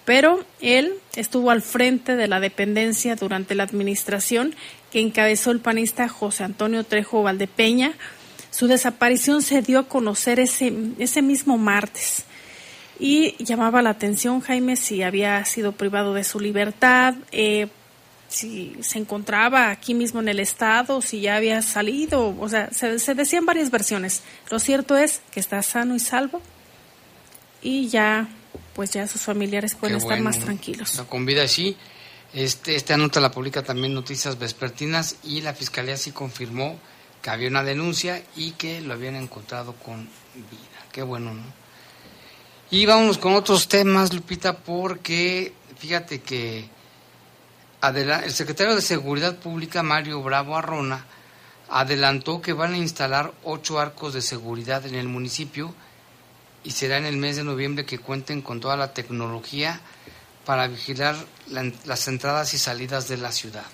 Pero 0.04 0.44
él 0.60 0.96
estuvo 1.16 1.50
al 1.50 1.62
frente 1.62 2.18
de 2.18 2.28
la 2.28 2.42
dependencia 2.42 3.16
durante 3.16 3.56
la 3.56 3.64
administración 3.64 4.54
que 4.92 5.00
encabezó 5.00 5.52
el 5.52 5.62
panista 5.62 6.10
José 6.10 6.44
Antonio 6.44 6.84
Trejo 6.84 7.24
Valdepeña. 7.24 7.94
Su 8.52 8.68
desaparición 8.68 9.42
se 9.42 9.62
dio 9.62 9.80
a 9.80 9.88
conocer 9.88 10.42
ese, 10.42 10.74
ese 11.00 11.22
mismo 11.22 11.58
martes 11.58 12.26
y 13.00 13.42
llamaba 13.44 13.82
la 13.82 13.92
atención 13.92 14.42
Jaime 14.42 14.76
si 14.76 15.04
había 15.04 15.44
sido 15.46 15.72
privado 15.72 16.14
de 16.14 16.24
su 16.24 16.40
libertad, 16.40 17.16
eh, 17.32 17.68
si 18.28 18.76
se 18.82 19.00
encontraba 19.00 19.72
aquí 19.72 19.94
mismo 19.94 20.20
en 20.20 20.28
el 20.28 20.40
estado, 20.40 21.02
si 21.02 21.22
ya 21.22 21.38
había 21.38 21.62
salido, 21.62 22.36
o 22.40 22.50
sea, 22.50 22.70
se, 22.72 23.16
decían 23.16 23.46
varias 23.46 23.72
versiones. 23.72 24.24
Lo 24.50 24.60
cierto 24.60 24.98
es 24.98 25.22
que 25.32 25.40
está 25.40 25.62
sano 25.64 25.96
y 25.96 26.00
salvo 26.00 26.42
y 27.62 27.88
ya, 27.88 28.28
pues 28.74 28.92
ya 28.92 29.08
sus 29.08 29.22
familiares 29.22 29.76
pueden 29.76 29.98
estar 29.98 30.20
más 30.22 30.40
tranquilos. 30.40 31.02
con 31.10 31.26
vida 31.26 31.48
sí. 31.48 31.78
Este, 32.34 32.76
esta 32.76 32.98
nota 32.98 33.22
la 33.22 33.32
publica 33.32 33.64
también 33.64 33.94
Noticias 33.94 34.38
Vespertinas 34.38 35.16
y 35.24 35.42
la 35.42 35.54
Fiscalía 35.54 35.96
sí 35.96 36.12
confirmó 36.12 36.78
que 37.22 37.30
había 37.30 37.48
una 37.48 37.64
denuncia 37.64 38.22
y 38.36 38.52
que 38.52 38.82
lo 38.82 38.94
habían 38.94 39.16
encontrado 39.16 39.74
con 39.74 40.04
vida. 40.04 40.86
Qué 40.92 41.02
bueno, 41.04 41.34
¿no? 41.34 41.67
Y 42.70 42.86
vamos 42.86 43.18
con 43.18 43.34
otros 43.34 43.70
temas, 43.70 44.14
Lupita, 44.14 44.58
porque 44.58 45.54
fíjate 45.78 46.22
que 46.22 46.70
el 47.82 48.34
secretario 48.34 48.76
de 48.76 48.82
Seguridad 48.82 49.38
Pública, 49.38 49.84
Mario 49.84 50.22
Bravo 50.22 50.58
Arrona, 50.58 51.06
adelantó 51.70 52.42
que 52.42 52.52
van 52.52 52.74
a 52.74 52.78
instalar 52.78 53.34
ocho 53.46 53.80
arcos 53.80 54.14
de 54.14 54.22
seguridad 54.22 54.86
en 54.86 54.96
el 54.96 55.08
municipio 55.08 55.74
y 56.66 56.72
será 56.72 56.98
en 56.98 57.06
el 57.06 57.16
mes 57.16 57.38
de 57.38 57.46
noviembre 57.46 57.86
que 57.86 58.00
cuenten 58.00 58.42
con 58.42 58.60
toda 58.60 58.76
la 58.76 58.94
tecnología 58.94 59.80
para 60.46 60.68
vigilar 60.68 61.16
las 61.86 62.08
entradas 62.10 62.54
y 62.54 62.58
salidas 62.58 63.08
de 63.08 63.16
la 63.16 63.32
ciudad. 63.32 63.66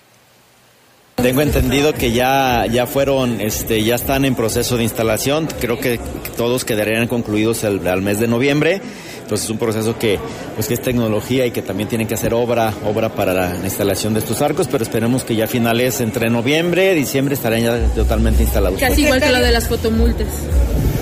Tengo 1.16 1.40
entendido 1.40 1.94
que 1.94 2.12
ya, 2.12 2.66
ya 2.66 2.86
fueron, 2.86 3.40
este, 3.40 3.82
ya 3.82 3.94
están 3.94 4.24
en 4.24 4.34
proceso 4.34 4.76
de 4.76 4.82
instalación. 4.82 5.48
Creo 5.60 5.78
que 5.78 5.98
todos 6.36 6.64
quedarían 6.64 7.06
concluidos 7.08 7.64
al 7.64 8.02
mes 8.02 8.20
de 8.20 8.28
noviembre. 8.28 8.82
Entonces 9.24 9.46
es 9.46 9.50
un 9.50 9.56
proceso 9.56 9.98
que, 9.98 10.18
pues, 10.54 10.68
que 10.68 10.74
es 10.74 10.82
tecnología 10.82 11.46
y 11.46 11.50
que 11.50 11.62
también 11.62 11.88
tienen 11.88 12.06
que 12.06 12.12
hacer 12.12 12.34
obra, 12.34 12.74
obra 12.84 13.14
para 13.14 13.32
la 13.32 13.64
instalación 13.64 14.12
de 14.12 14.20
estos 14.20 14.42
arcos, 14.42 14.68
pero 14.70 14.84
esperemos 14.84 15.24
que 15.24 15.34
ya 15.34 15.46
finales 15.46 16.02
entre 16.02 16.28
noviembre, 16.28 16.92
diciembre 16.94 17.34
estarán 17.34 17.62
ya 17.62 17.78
totalmente 17.94 18.42
instalados. 18.42 18.78
Casi 18.78 19.04
igual 19.04 19.22
que 19.22 19.32
lo 19.32 19.40
de 19.40 19.50
las 19.50 19.66
fotomultas. 19.66 20.28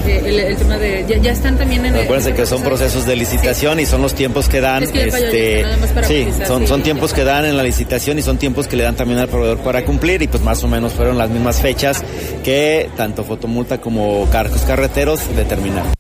El, 0.06 0.56
tema 0.56 0.78
de 0.78 1.20
ya, 1.22 1.32
están 1.32 1.56
también 1.56 1.86
en 1.86 1.96
acuérdense 1.96 2.34
que 2.34 2.46
son 2.46 2.62
procesos 2.62 3.06
de 3.06 3.16
licitación 3.16 3.80
y 3.80 3.86
son 3.86 4.02
los 4.02 4.14
tiempos 4.14 4.48
que 4.48 4.60
dan 4.60 4.82
este 4.82 5.64
sí 6.04 6.28
son 6.46 6.66
son 6.66 6.82
tiempos 6.82 7.12
que 7.12 7.24
dan 7.24 7.44
en 7.44 7.56
la 7.56 7.62
licitación 7.62 8.18
y 8.18 8.22
son 8.22 8.38
tiempos 8.38 8.66
que 8.66 8.76
le 8.76 8.84
dan 8.84 8.96
también 8.96 9.20
al 9.20 9.28
proveedor 9.28 9.58
para 9.58 9.84
cumplir 9.84 10.22
y 10.22 10.28
pues 10.28 10.42
más 10.42 10.62
o 10.64 10.68
menos 10.68 10.92
fueron 10.92 11.18
las 11.18 11.30
mismas 11.30 11.60
fechas 11.60 12.02
que 12.42 12.90
tanto 12.96 13.24
fotomulta 13.24 13.80
como 13.80 14.28
cargos 14.30 14.62
carreteros 14.62 15.20
determinaron 15.36 15.92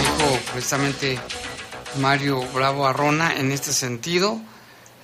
dijo 0.00 0.40
precisamente 0.52 1.18
Mario 1.98 2.42
Bravo 2.52 2.86
Arrona 2.86 3.34
en 3.36 3.52
este 3.52 3.72
sentido, 3.72 4.40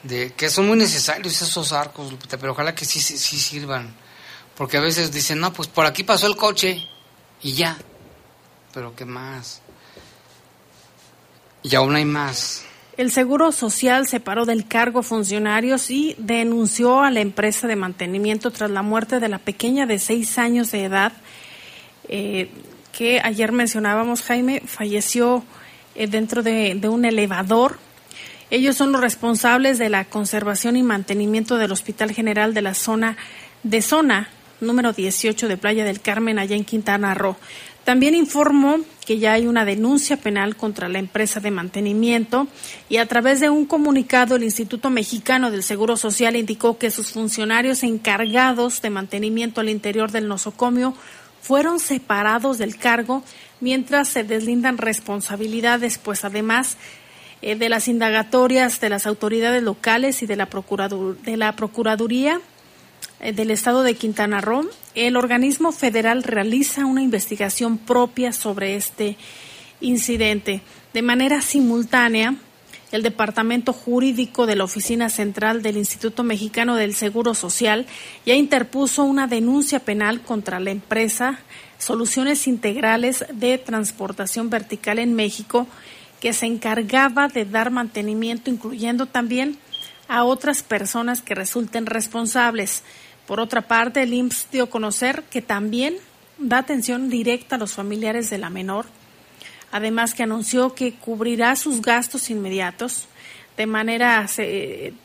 de 0.02 0.32
que 0.32 0.50
son 0.50 0.66
muy 0.66 0.76
necesarios 0.76 1.40
esos 1.40 1.72
arcos, 1.72 2.12
pero 2.28 2.52
ojalá 2.52 2.74
que 2.74 2.84
sí, 2.84 3.00
sí 3.00 3.38
sirvan. 3.38 3.94
Porque 4.56 4.76
a 4.76 4.80
veces 4.80 5.12
dicen, 5.12 5.40
no, 5.40 5.52
pues 5.52 5.68
por 5.68 5.86
aquí 5.86 6.04
pasó 6.04 6.26
el 6.26 6.36
coche 6.36 6.86
y 7.42 7.52
ya. 7.54 7.78
Pero 8.72 8.94
¿qué 8.94 9.04
más? 9.04 9.60
Y 11.62 11.74
aún 11.74 11.94
hay 11.94 12.04
más. 12.04 12.64
El 12.96 13.10
Seguro 13.10 13.52
Social 13.52 14.06
separó 14.06 14.44
del 14.44 14.68
cargo 14.68 15.02
funcionarios 15.02 15.90
y 15.90 16.14
denunció 16.18 17.00
a 17.00 17.10
la 17.10 17.20
empresa 17.20 17.66
de 17.66 17.76
mantenimiento 17.76 18.50
tras 18.50 18.70
la 18.70 18.82
muerte 18.82 19.18
de 19.18 19.28
la 19.28 19.38
pequeña 19.38 19.86
de 19.86 19.98
seis 19.98 20.36
años 20.38 20.70
de 20.72 20.84
edad 20.84 21.12
eh, 22.08 22.50
que 22.92 23.20
ayer 23.24 23.52
mencionábamos, 23.52 24.22
Jaime, 24.22 24.62
falleció 24.66 25.44
eh, 25.94 26.06
dentro 26.06 26.42
de, 26.42 26.78
un 26.88 27.04
elevador. 27.04 27.78
Ellos 28.50 28.76
son 28.76 28.92
los 28.92 29.00
responsables 29.00 29.78
de 29.78 29.88
la 29.88 30.04
conservación 30.04 30.76
y 30.76 30.82
mantenimiento 30.82 31.56
del 31.56 31.72
Hospital 31.72 32.12
General 32.12 32.52
de 32.52 32.62
la 32.62 32.74
zona 32.74 33.16
de 33.62 33.80
zona 33.80 34.28
número 34.62 34.92
18 34.92 35.48
de 35.48 35.56
Playa 35.56 35.84
del 35.84 36.00
Carmen, 36.00 36.38
allá 36.38 36.56
en 36.56 36.64
Quintana 36.64 37.14
Roo. 37.14 37.36
También 37.84 38.14
informó 38.14 38.78
que 39.04 39.18
ya 39.18 39.32
hay 39.32 39.46
una 39.46 39.64
denuncia 39.64 40.16
penal 40.16 40.54
contra 40.56 40.88
la 40.88 41.00
empresa 41.00 41.40
de 41.40 41.50
mantenimiento 41.50 42.46
y 42.88 42.98
a 42.98 43.06
través 43.06 43.40
de 43.40 43.50
un 43.50 43.66
comunicado 43.66 44.36
el 44.36 44.44
Instituto 44.44 44.88
Mexicano 44.88 45.50
del 45.50 45.64
Seguro 45.64 45.96
Social 45.96 46.36
indicó 46.36 46.78
que 46.78 46.92
sus 46.92 47.10
funcionarios 47.10 47.82
encargados 47.82 48.80
de 48.82 48.90
mantenimiento 48.90 49.60
al 49.60 49.68
interior 49.68 50.12
del 50.12 50.28
nosocomio 50.28 50.94
fueron 51.40 51.80
separados 51.80 52.58
del 52.58 52.76
cargo 52.76 53.24
mientras 53.60 54.08
se 54.08 54.22
deslindan 54.22 54.78
responsabilidades, 54.78 55.98
pues 55.98 56.24
además 56.24 56.76
eh, 57.42 57.56
de 57.56 57.68
las 57.68 57.88
indagatorias 57.88 58.80
de 58.80 58.88
las 58.88 59.06
autoridades 59.06 59.62
locales 59.64 60.22
y 60.22 60.26
de 60.26 60.36
la, 60.36 60.46
Procuraduría 61.56 62.40
del 63.30 63.52
Estado 63.52 63.82
de 63.82 63.94
Quintana 63.94 64.40
Roo, 64.40 64.68
el 64.94 65.16
organismo 65.16 65.70
federal 65.70 66.24
realiza 66.24 66.86
una 66.86 67.02
investigación 67.02 67.78
propia 67.78 68.32
sobre 68.32 68.74
este 68.74 69.16
incidente. 69.80 70.60
De 70.92 71.02
manera 71.02 71.40
simultánea, 71.40 72.34
el 72.90 73.02
Departamento 73.02 73.72
Jurídico 73.72 74.46
de 74.46 74.56
la 74.56 74.64
Oficina 74.64 75.08
Central 75.08 75.62
del 75.62 75.76
Instituto 75.76 76.24
Mexicano 76.24 76.74
del 76.74 76.94
Seguro 76.94 77.34
Social 77.34 77.86
ya 78.26 78.34
interpuso 78.34 79.04
una 79.04 79.26
denuncia 79.26 79.80
penal 79.80 80.20
contra 80.20 80.60
la 80.60 80.72
empresa 80.72 81.38
Soluciones 81.78 82.46
Integrales 82.46 83.24
de 83.32 83.56
Transportación 83.58 84.50
Vertical 84.50 84.98
en 84.98 85.14
México, 85.14 85.66
que 86.20 86.32
se 86.32 86.46
encargaba 86.46 87.28
de 87.28 87.44
dar 87.44 87.70
mantenimiento, 87.70 88.50
incluyendo 88.50 89.06
también 89.06 89.58
a 90.06 90.24
otras 90.24 90.62
personas 90.62 91.22
que 91.22 91.34
resulten 91.34 91.86
responsables. 91.86 92.82
Por 93.26 93.40
otra 93.40 93.62
parte, 93.62 94.02
el 94.02 94.14
IMSS 94.14 94.48
dio 94.50 94.64
a 94.64 94.70
conocer 94.70 95.24
que 95.30 95.42
también 95.42 95.96
da 96.38 96.58
atención 96.58 97.08
directa 97.08 97.56
a 97.56 97.58
los 97.58 97.72
familiares 97.72 98.30
de 98.30 98.38
la 98.38 98.50
menor, 98.50 98.86
además 99.70 100.14
que 100.14 100.24
anunció 100.24 100.74
que 100.74 100.94
cubrirá 100.94 101.56
sus 101.56 101.82
gastos 101.82 102.30
inmediatos 102.30 103.08
de 103.56 103.66
manera 103.66 104.26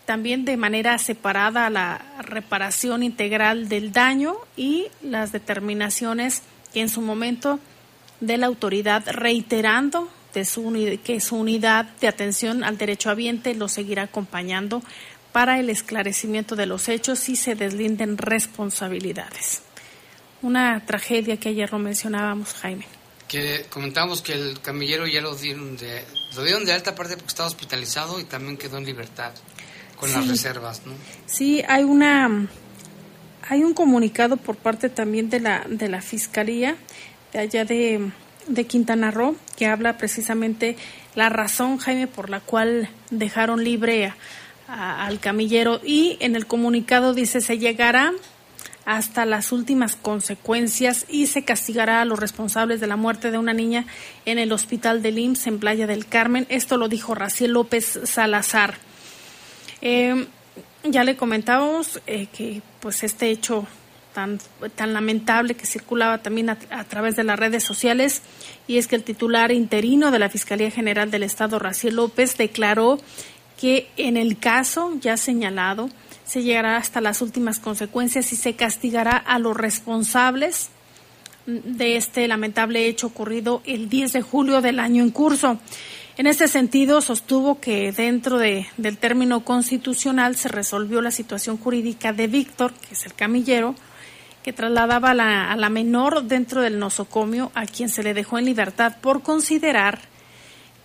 también 0.06 0.46
de 0.46 0.58
manera 0.58 0.98
separada 0.98 1.70
la 1.70 2.02
reparación 2.22 3.04
integral 3.04 3.68
del 3.68 3.92
daño 3.92 4.36
y 4.56 4.88
las 5.02 5.32
determinaciones 5.32 6.44
que 6.74 6.82
en 6.82 6.90
su 6.90 7.02
momento 7.02 7.60
de 8.20 8.38
la 8.38 8.48
autoridad 8.48 9.04
reiterando 9.08 10.10
de 10.34 10.46
su, 10.46 10.72
que 11.04 11.20
su 11.20 11.36
unidad 11.36 11.86
de 12.00 12.08
atención 12.08 12.64
al 12.64 12.78
derecho 12.78 13.10
ambiente 13.10 13.54
lo 13.54 13.68
seguirá 13.68 14.04
acompañando 14.04 14.82
para 15.32 15.60
el 15.60 15.70
esclarecimiento 15.70 16.56
de 16.56 16.66
los 16.66 16.90
hechos 16.90 17.30
y 17.30 17.36
se 17.36 17.56
deslinden 17.56 18.18
responsabilidades. 18.18 19.62
Una 20.42 20.86
tragedia 20.86 21.38
que 21.38 21.50
ayer 21.50 21.72
lo 21.72 21.80
mencionábamos, 21.80 22.54
Jaime. 22.54 22.86
Que 23.28 23.66
comentamos 23.70 24.22
que 24.22 24.34
el 24.34 24.62
camillero 24.62 25.06
ya 25.08 25.22
lo 25.22 25.36
dieron 25.36 25.76
de, 25.78 26.04
lo 26.36 26.44
dieron 26.44 26.66
de 26.66 26.74
alta 26.74 26.96
parte 26.96 27.16
porque 27.16 27.28
estaba 27.28 27.48
hospitalizado 27.48 28.20
y 28.20 28.24
también 28.24 28.58
quedó 28.58 28.78
en 28.78 28.86
libertad 28.86 29.34
con 29.98 30.12
las 30.14 30.28
reservas, 30.28 30.84
¿no? 30.86 30.94
Sí, 31.26 31.64
hay 31.68 31.84
una 31.84 32.48
hay 33.50 33.64
un 33.64 33.74
comunicado 33.74 34.38
por 34.38 34.56
parte 34.56 34.90
también 34.90 35.30
de 35.30 35.40
la 35.40 35.66
de 35.68 35.90
la 35.90 36.02
fiscalía 36.02 36.78
de 37.34 37.40
allá 37.40 37.66
de, 37.66 38.12
de 38.48 38.68
Quintana 38.68 39.12
Roo 39.12 39.36
que 39.58 39.66
habla 39.66 39.98
precisamente 39.98 40.78
la 41.16 41.30
razón 41.30 41.78
Jaime 41.78 42.08
por 42.08 42.30
la 42.30 42.40
cual 42.40 42.90
dejaron 43.10 43.64
libre 43.64 44.14
al 44.68 45.20
camillero 45.20 45.80
y 45.84 46.18
en 46.20 46.36
el 46.36 46.46
comunicado 46.46 47.14
dice 47.14 47.42
se 47.42 47.58
llegará 47.58 48.14
hasta 48.86 49.26
las 49.26 49.52
últimas 49.52 49.98
consecuencias 49.98 51.06
y 51.10 51.28
se 51.28 51.44
castigará 51.44 52.02
a 52.02 52.06
los 52.06 52.20
responsables 52.20 52.80
de 52.80 52.88
la 52.88 52.96
muerte 52.96 53.32
de 53.32 53.38
una 53.38 53.54
niña 53.54 53.86
en 54.26 54.40
el 54.40 54.54
hospital 54.54 55.02
del 55.02 55.20
IMSS 55.20 55.48
en 55.48 55.60
Playa 55.60 55.88
del 55.88 56.06
Carmen. 56.06 56.46
Esto 56.48 56.78
lo 56.78 56.88
dijo 56.88 57.14
Raciel 57.14 57.52
López 57.52 58.00
Salazar. 58.06 58.76
Eh, 59.82 60.28
ya 60.86 61.04
le 61.04 61.18
comentábamos 61.18 62.02
eh, 62.08 62.28
que 62.32 62.62
pues 62.80 63.04
este 63.04 63.30
hecho 63.30 63.68
tan, 64.14 64.40
tan 64.76 64.94
lamentable 64.94 65.56
que 65.56 65.66
circulaba 65.66 66.20
también 66.20 66.50
a, 66.50 66.58
a, 66.70 66.86
través 66.86 67.18
de 67.18 67.26
las 67.26 67.38
redes 67.38 67.66
sociales 67.66 68.22
y 68.68 68.78
es 68.78 68.88
que 68.88 68.96
el 68.96 69.04
titular 69.04 69.52
interino 69.52 70.12
de 70.12 70.20
la 70.20 70.30
Fiscalía 70.30 70.72
General 70.72 71.12
del 71.12 71.24
Estado, 71.24 71.60
Raciel 71.60 71.98
López, 71.98 72.38
declaró 72.38 73.00
que 73.60 73.90
en 73.98 74.18
el 74.18 74.38
caso 74.38 74.94
ya 75.02 75.18
señalado, 75.18 75.90
se 76.26 76.44
llegará 76.44 76.78
hasta 76.78 77.02
las 77.02 77.22
últimas 77.22 77.60
consecuencias 77.60 78.32
y 78.34 78.36
se 78.36 78.56
castigará 78.56 79.18
a 79.18 79.40
los 79.40 79.56
responsables 79.56 80.70
de 81.46 81.96
este 81.96 82.28
lamentable 82.28 82.88
hecho 82.88 83.08
ocurrido 83.08 83.62
el 83.66 83.88
10 83.90 84.14
de 84.14 84.22
julio 84.22 84.62
del 84.62 84.80
año 84.80 85.02
en 85.02 85.12
curso. 85.12 85.60
En 86.18 86.28
este 86.28 86.48
sentido, 86.48 87.00
sostuvo 87.02 87.60
que 87.60 87.92
dentro 87.92 88.38
de, 88.38 88.68
del 88.78 88.98
término 88.98 89.46
constitucional 89.46 90.36
se 90.36 90.50
resolvió 90.50 91.02
la 91.02 91.12
situación 91.12 91.58
jurídica 91.58 92.12
de 92.12 92.28
Víctor, 92.28 92.74
que 92.74 92.96
es 92.96 93.06
el 93.06 93.14
camillero, 93.14 93.76
que 94.44 94.52
trasladaba 94.52 95.12
a 95.12 95.14
la, 95.14 95.52
a 95.52 95.56
la 95.56 95.70
menor 95.70 96.24
dentro 96.24 96.62
del 96.62 96.80
nosocomio, 96.80 97.52
a 97.54 97.66
quien 97.66 97.90
se 97.90 98.04
le 98.04 98.14
dejó 98.14 98.40
en 98.40 98.46
libertad 98.46 98.98
por 99.00 99.22
considerar 99.22 100.00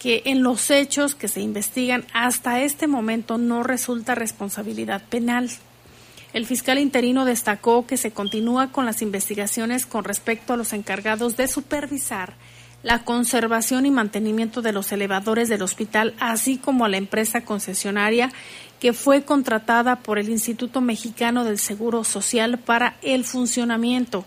que 0.02 0.22
en 0.24 0.42
los 0.42 0.68
hechos 0.72 1.14
que 1.14 1.28
se 1.28 1.40
investigan 1.40 2.04
hasta 2.12 2.60
este 2.60 2.88
momento 2.88 3.38
no 3.38 3.62
resulta 3.62 4.16
responsabilidad 4.16 5.04
penal. 5.08 5.48
El 6.32 6.44
fiscal 6.44 6.80
interino 6.80 7.24
destacó 7.24 7.86
que 7.86 7.96
se 7.96 8.10
continúa 8.10 8.72
con 8.72 8.84
las 8.84 9.00
investigaciones 9.00 9.86
con 9.86 10.02
respecto 10.02 10.54
a 10.54 10.56
los 10.56 10.72
encargados 10.72 11.36
de 11.36 11.46
supervisar 11.46 12.34
la 12.82 13.04
conservación 13.04 13.86
y 13.86 13.92
mantenimiento 13.92 14.60
de 14.60 14.72
los 14.72 14.90
elevadores 14.90 15.48
del 15.48 15.62
hospital, 15.62 16.14
así 16.18 16.56
como 16.58 16.84
a 16.84 16.88
la 16.88 16.96
empresa 16.96 17.42
concesionaria 17.42 18.32
que 18.80 18.92
fue 18.92 19.22
contratada 19.22 20.00
por 20.00 20.18
el 20.18 20.30
Instituto 20.30 20.80
Mexicano 20.80 21.44
del 21.44 21.60
Seguro 21.60 22.02
Social 22.02 22.58
para 22.58 22.96
el 23.02 23.24
funcionamiento 23.24 24.24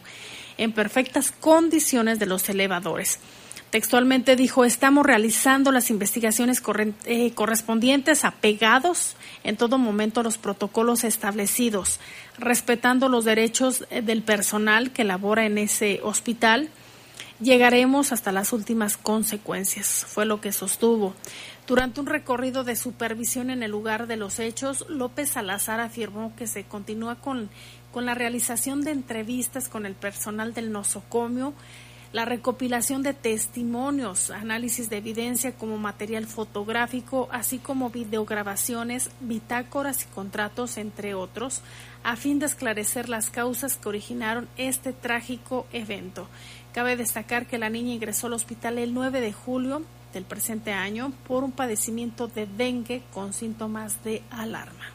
en 0.57 0.71
perfectas 0.71 1.31
condiciones 1.31 2.17
de 2.17 2.27
los 2.27 2.47
elevadores. 2.47 3.19
Textualmente 3.75 4.37
dijo, 4.37 4.63
estamos 4.63 5.05
realizando 5.05 5.69
las 5.73 5.89
investigaciones 5.89 6.63
eh, 7.03 7.33
correspondientes 7.33 8.23
apegados 8.23 9.17
en 9.43 9.57
todo 9.57 9.77
momento 9.77 10.21
a 10.21 10.23
los 10.23 10.37
protocolos 10.37 11.03
establecidos, 11.03 11.99
respetando 12.37 13.09
los 13.09 13.25
derechos 13.25 13.85
eh, 13.89 14.01
del 14.01 14.21
personal 14.21 14.91
que 14.91 15.03
labora 15.03 15.45
en 15.45 15.57
ese 15.57 15.99
hospital. 16.03 16.69
Llegaremos 17.41 18.13
hasta 18.13 18.31
las 18.31 18.53
últimas 18.53 18.95
consecuencias, 18.95 20.05
fue 20.07 20.25
lo 20.25 20.39
que 20.39 20.53
sostuvo. 20.53 21.13
Durante 21.67 21.99
un 21.99 22.05
recorrido 22.05 22.63
de 22.63 22.77
supervisión 22.77 23.49
en 23.49 23.61
el 23.61 23.71
lugar 23.71 24.07
de 24.07 24.15
los 24.15 24.39
hechos, 24.39 24.85
López 24.87 25.31
Salazar 25.31 25.81
afirmó 25.81 26.33
que 26.37 26.47
se 26.47 26.63
continúa 26.63 27.15
con, 27.15 27.49
con 27.91 28.05
la 28.05 28.13
realización 28.13 28.85
de 28.85 28.91
entrevistas 28.91 29.67
con 29.67 29.85
el 29.85 29.95
personal 29.95 30.53
del 30.53 30.71
nosocomio, 30.71 31.53
la 32.15 32.23
recopilación 32.23 33.03
de 33.03 33.13
testimonios, 33.13 34.31
análisis 34.31 34.89
de 34.89 34.95
evidencia 34.95 35.51
como 35.51 35.77
material 35.77 36.27
fotográfico, 36.27 37.27
así 37.29 37.57
como 37.57 37.89
videograbaciones, 37.89 39.09
bitácoras 39.19 40.03
y 40.03 40.05
contratos, 40.05 40.77
entre 40.77 41.13
otros, 41.13 41.61
a 42.05 42.15
fin 42.15 42.39
de 42.39 42.45
esclarecer 42.45 43.09
las 43.09 43.31
causas 43.31 43.75
que 43.75 43.89
originaron 43.89 44.47
este 44.55 44.93
trágico 44.93 45.67
evento. 45.73 46.29
Cabe 46.71 46.95
destacar 46.95 47.47
que 47.47 47.57
la 47.57 47.69
niña 47.69 47.95
ingresó 47.95 48.27
al 48.27 48.33
hospital 48.33 48.77
el 48.77 48.93
9 48.93 49.19
de 49.19 49.33
julio 49.33 49.81
del 50.13 50.23
presente 50.23 50.71
año 50.71 51.11
por 51.27 51.43
un 51.43 51.51
padecimiento 51.51 52.29
de 52.29 52.45
dengue 52.45 53.03
con 53.13 53.33
síntomas 53.33 54.01
de 54.05 54.23
alarma. 54.31 54.94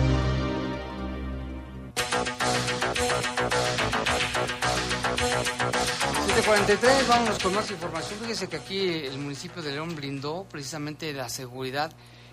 43, 6.45 7.07
vámonos 7.07 7.39
con 7.39 7.53
más 7.53 7.69
información. 7.69 8.19
Fíjese 8.19 8.47
que 8.47 8.55
aquí 8.55 8.89
el 8.89 9.17
municipio 9.17 9.61
de 9.61 9.73
León 9.73 9.95
brindó 9.95 10.45
precisamente 10.49 11.13
la 11.13 11.29
seguridad 11.29 11.91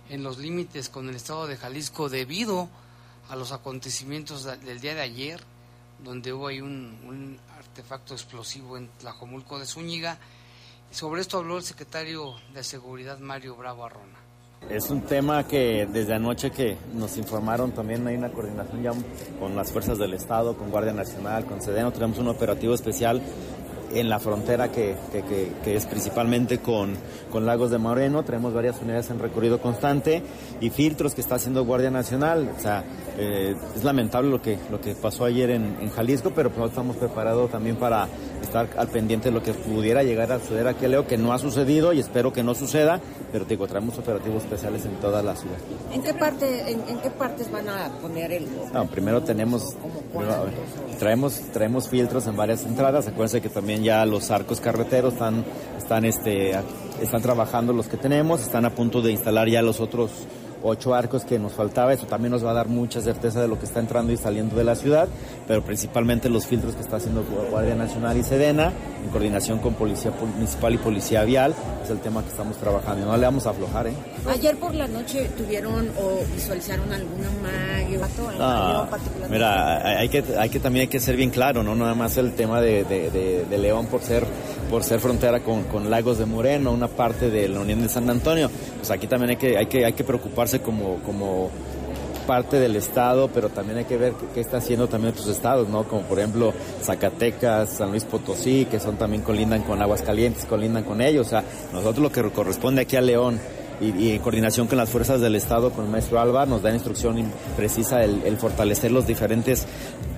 en 0.09 0.23
los 0.23 0.39
límites 0.39 0.89
con 0.89 1.09
el 1.09 1.17
estado 1.17 1.47
de 1.47 1.57
Jalisco 1.57 2.09
debido 2.09 2.69
a 3.29 3.37
los 3.37 3.53
acontecimientos 3.53 4.45
del 4.45 4.81
día 4.81 4.95
de 4.95 5.03
ayer, 5.03 5.41
donde 6.03 6.33
hubo 6.33 6.47
ahí 6.47 6.61
un, 6.61 6.99
un 7.07 7.39
artefacto 7.59 8.15
explosivo 8.15 8.79
en 8.79 8.89
Tlajomulco 8.99 9.59
de 9.59 9.67
Zúñiga. 9.67 10.19
Sobre 10.91 11.21
esto 11.21 11.39
habló 11.39 11.59
el 11.59 11.65
secretario 11.65 12.35
de 12.55 12.65
Seguridad 12.65 13.19
Mario 13.19 13.57
Bravo 13.57 13.85
Arrona. 13.85 14.19
Es 14.71 14.91
un 14.91 15.03
tema 15.03 15.47
que 15.47 15.87
desde 15.87 16.15
anoche 16.15 16.51
que 16.51 16.77
nos 16.95 17.17
informaron 17.19 17.73
también 17.73 18.07
hay 18.07 18.17
una 18.17 18.31
coordinación 18.31 18.83
ya 18.83 18.93
con 19.39 19.55
las 19.55 19.71
fuerzas 19.71 19.99
del 19.99 20.15
Estado, 20.15 20.57
con 20.57 20.71
Guardia 20.71 20.93
Nacional, 20.93 21.45
con 21.45 21.61
Sedeno, 21.61 21.93
tenemos 21.93 22.19
un 22.19 22.29
operativo 22.29 22.75
especial 22.75 23.23
en 23.93 24.09
la 24.09 24.19
frontera 24.19 24.71
que, 24.71 24.97
que, 25.13 25.53
que, 25.63 25.77
es 25.77 25.87
principalmente 25.87 26.59
con, 26.59 26.95
con, 27.31 27.47
Lagos 27.47 27.71
de 27.71 27.79
Moreno. 27.79 28.23
Tenemos 28.23 28.53
varias 28.53 28.81
unidades 28.81 29.11
en 29.11 29.19
recorrido 29.19 29.61
constante 29.61 30.23
y 30.61 30.71
filtros 30.71 31.15
que 31.15 31.21
está 31.21 31.37
haciendo 31.37 31.65
Guardia 31.65 31.91
Nacional. 31.91 32.51
O 32.57 32.61
sea, 32.61 32.85
eh, 33.19 33.55
es 33.75 33.85
lamentable 33.85 34.31
lo 34.31 34.43
que, 34.43 34.59
lo 34.71 34.81
que 34.81 34.95
pasó 34.95 35.25
ayer 35.25 35.51
en, 35.51 35.77
en 35.81 35.91
Jalisco, 35.91 36.33
pero 36.35 36.51
pues 36.51 36.71
estamos 36.71 36.97
preparados 36.97 37.51
también 37.51 37.77
para 37.77 38.09
estar 38.43 38.69
al 38.77 38.89
pendiente 38.89 39.29
de 39.29 39.35
lo 39.35 39.43
que 39.43 39.53
pudiera 39.53 40.03
llegar 40.03 40.33
a 40.33 40.39
suceder 40.39 40.67
aquí, 40.67 40.87
Leo, 40.87 41.07
que 41.07 41.19
no 41.19 41.33
ha 41.33 41.39
sucedido 41.39 41.93
y 41.93 42.01
espero 42.01 42.33
que 42.33 42.43
no 42.43 42.55
suceda, 42.55 43.01
pero 43.31 43.45
digo, 43.45 43.67
traemos 43.67 43.99
operativos 43.99 44.43
especiales 44.45 44.85
en 44.87 44.93
toda 44.97 45.23
la 45.23 45.37
ciudad. 45.37 45.59
¿En 45.93 46.03
qué, 46.03 46.15
parte, 46.15 46.71
en, 46.71 46.81
en 46.89 46.99
qué 46.99 47.11
partes 47.11 47.51
van 47.51 47.69
a 47.69 47.89
poner 48.01 48.33
el...? 48.33 48.47
No, 48.73 48.87
primero 48.87 49.23
tenemos... 49.23 49.77
traemos, 50.99 51.41
traemos 51.53 51.89
filtros 51.89 52.27
en 52.27 52.37
varias 52.37 52.65
entradas, 52.65 53.07
acuérdense 53.07 53.41
que 53.41 53.49
también 53.49 53.78
ya 53.83 54.05
los 54.07 54.31
arcos 54.31 54.61
carreteros 54.61 55.15
están, 55.15 55.45
están, 55.77 56.05
este, 56.05 56.53
están 57.01 57.23
trabajando 57.23 57.73
los 57.73 57.89
que 57.89 57.97
tenemos, 57.97 58.43
están 58.43 58.65
a 58.65 58.71
punto 58.71 59.03
de 59.03 59.13
instalar 59.13 59.49
ya 59.49 59.63
los 59.63 59.81
otros 59.81 60.11
ocho 60.63 60.95
arcos 60.95 61.25
que 61.25 61.39
nos 61.39 61.53
faltaba. 61.53 61.93
Eso 61.93 62.07
también 62.07 62.33
nos 62.33 62.45
va 62.45 62.51
a 62.51 62.55
dar 62.55 62.69
mucha 62.69 63.01
certeza 63.01 63.41
de 63.41 63.49
lo 63.49 63.59
que 63.59 63.67
está 63.67 63.81
entrando 63.81 64.13
y 64.13 64.17
saliendo 64.17 64.57
de 64.57 64.65
la 64.65 64.75
ciudad, 64.75 65.09
pero 65.47 65.63
principalmente 65.63 66.29
los 66.29 66.47
filtros 66.47 66.75
que 66.75 66.83
está 66.83 66.97
haciendo 66.97 67.25
Guardia 67.51 67.75
Nacional 67.75 68.17
y 68.17 68.23
Sedena, 68.23 68.73
en 69.05 69.11
coordinación 69.11 69.59
con 69.59 69.75
Policía 69.75 70.13
Municipal 70.35 70.75
y 70.75 70.79
Policía 70.79 71.25
Vial, 71.25 71.55
es 71.83 71.91
el 71.91 72.01
tema 72.01 72.23
que 72.23 72.29
estamos 72.29 72.57
trabajando. 72.57 73.07
No 73.07 73.17
le 73.17 73.25
vamos 73.25 73.47
a 73.47 73.51
aflojar, 73.51 73.87
¿eh? 73.87 73.93
Ayer 74.29 74.57
por 74.57 74.75
la 74.75 74.87
noche 74.89 75.31
tuvieron 75.37 75.91
o 75.99 76.21
visualizaron 76.35 76.93
alguna 76.93 77.31
magia, 77.43 77.99
no, 78.39 78.89
mira, 79.31 79.99
hay 79.99 80.09
que, 80.09 80.25
hay 80.39 80.51
que 80.51 80.61
también 80.61 80.83
hay 80.83 80.89
que 80.89 81.01
ser 81.01 81.17
bien 81.17 81.31
claro, 81.31 81.63
no 81.63 81.75
nada 81.75 81.95
más 81.95 82.17
el 82.17 82.33
tema 82.35 82.61
de, 82.61 82.85
de, 82.85 83.59
León 83.59 83.87
por 83.87 84.03
ser 84.03 84.25
por 84.71 84.85
ser 84.85 85.01
frontera 85.01 85.41
con, 85.41 85.65
con, 85.65 85.91
Lagos 85.91 86.19
de 86.19 86.27
Moreno, 86.27 86.73
una 86.73 86.89
parte 86.89 87.31
de 87.31 87.49
la 87.49 87.61
Unión 87.61 87.83
de 87.83 87.89
San 87.89 88.09
Antonio, 88.09 88.51
pues 88.77 88.91
aquí 88.91 89.07
también 89.07 89.31
hay 89.31 89.37
que, 89.37 89.57
hay 89.57 89.67
que, 89.67 89.85
hay 89.85 89.93
que 89.93 90.05
preocuparse 90.05 90.61
como, 90.61 90.97
como 91.03 91.51
parte 92.29 92.61
del 92.61 92.77
estado, 92.77 93.29
pero 93.29 93.49
también 93.49 93.79
hay 93.79 93.85
que 93.87 93.97
ver 93.97 94.13
qué, 94.35 94.41
está 94.41 94.59
haciendo 94.59 94.87
también 94.87 95.15
otros 95.15 95.29
estados, 95.29 95.67
¿no? 95.69 95.85
Como 95.85 96.03
por 96.03 96.19
ejemplo 96.19 96.53
Zacatecas, 96.83 97.71
San 97.71 97.91
Luis 97.91 98.05
Potosí, 98.05 98.67
que 98.71 98.79
son 98.79 98.97
también 98.97 99.23
colindan 99.23 99.63
con 99.63 99.81
Aguascalientes, 99.81 100.45
colindan 100.45 100.85
con 100.85 101.01
ellos. 101.01 101.27
O 101.27 101.31
sea, 101.31 101.43
nosotros 101.73 102.03
lo 102.03 102.13
que 102.13 102.23
corresponde 102.31 102.83
aquí 102.83 102.97
a 102.97 103.01
León 103.01 103.41
y, 103.81 104.11
en 104.11 104.19
coordinación 104.21 104.67
con 104.67 104.79
las 104.79 104.91
fuerzas 104.91 105.21
del 105.21 105.35
Estado, 105.37 105.71
con 105.71 105.85
el 105.85 105.91
maestro 105.91 106.21
Alba, 106.21 106.47
nos 106.47 106.63
da 106.63 106.73
instrucción 106.73 107.17
precisa 107.57 108.03
el, 108.03 108.37
fortalecer 108.37 108.91
los 108.91 109.07
diferentes 109.07 109.67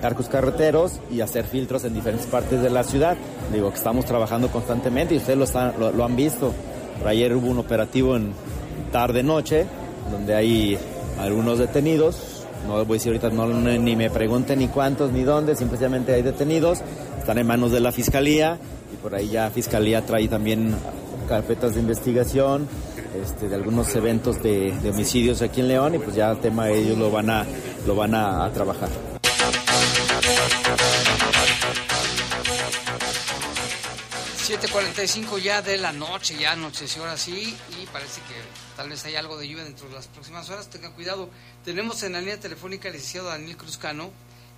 arcos 0.01 0.27
carreteros 0.27 0.93
y 1.11 1.21
hacer 1.21 1.45
filtros 1.45 1.83
en 1.83 1.93
diferentes 1.93 2.25
partes 2.27 2.61
de 2.61 2.69
la 2.69 2.83
ciudad. 2.83 3.17
Digo 3.53 3.69
que 3.69 3.77
estamos 3.77 4.05
trabajando 4.05 4.49
constantemente 4.49 5.13
y 5.13 5.17
ustedes 5.17 5.53
lo, 5.53 5.91
lo 5.91 6.05
han 6.05 6.15
visto. 6.15 6.53
Por 6.97 7.07
ayer 7.07 7.35
hubo 7.35 7.47
un 7.47 7.59
operativo 7.59 8.15
en 8.15 8.33
tarde-noche, 8.91 9.65
donde 10.11 10.35
hay 10.35 10.77
algunos 11.19 11.59
detenidos. 11.59 12.45
No 12.67 12.73
voy 12.85 12.95
a 12.95 12.97
decir 12.97 13.11
ahorita, 13.11 13.29
no, 13.29 13.47
ni 13.47 13.95
me 13.95 14.09
pregunten 14.09 14.59
ni 14.59 14.67
cuántos 14.67 15.11
ni 15.11 15.23
dónde, 15.23 15.55
simplemente 15.55 16.13
hay 16.13 16.21
detenidos. 16.21 16.79
Están 17.19 17.37
en 17.37 17.47
manos 17.47 17.71
de 17.71 17.79
la 17.79 17.91
fiscalía 17.91 18.57
y 18.93 18.97
por 18.97 19.15
ahí 19.15 19.29
ya 19.29 19.49
fiscalía 19.49 20.05
trae 20.05 20.27
también 20.27 20.75
carpetas 21.27 21.75
de 21.75 21.79
investigación 21.79 22.67
este, 23.15 23.49
de 23.49 23.55
algunos 23.55 23.93
eventos 23.95 24.41
de, 24.41 24.71
homicidios 24.89 25.41
aquí 25.41 25.61
en 25.61 25.67
León 25.67 25.95
y 25.95 25.99
pues 25.99 26.15
ya 26.15 26.31
el 26.31 26.39
tema 26.39 26.69
ellos 26.69 26.97
lo 26.97 27.11
van 27.11 27.29
a, 27.29 27.45
lo 27.85 27.95
van 27.95 28.15
a, 28.15 28.51
trabajar. 28.53 28.89
...7.45 34.41 35.41
ya 35.41 35.61
de 35.61 35.77
la 35.77 35.93
noche, 35.93 36.37
ya 36.37 36.51
anocheció 36.51 37.03
ahora 37.03 37.15
sí... 37.15 37.55
...y 37.81 37.85
parece 37.85 38.19
que 38.21 38.33
tal 38.75 38.89
vez 38.89 39.05
hay 39.05 39.15
algo 39.15 39.37
de 39.37 39.47
lluvia 39.47 39.63
dentro 39.63 39.87
de 39.87 39.93
las 39.93 40.07
próximas 40.07 40.49
horas... 40.49 40.69
...tengan 40.69 40.91
cuidado. 40.91 41.29
Tenemos 41.63 42.03
en 42.03 42.13
la 42.13 42.19
línea 42.19 42.37
telefónica 42.37 42.89
al 42.89 42.95
licenciado 42.95 43.29
Daniel 43.29 43.55
Cruzcano... 43.55 44.11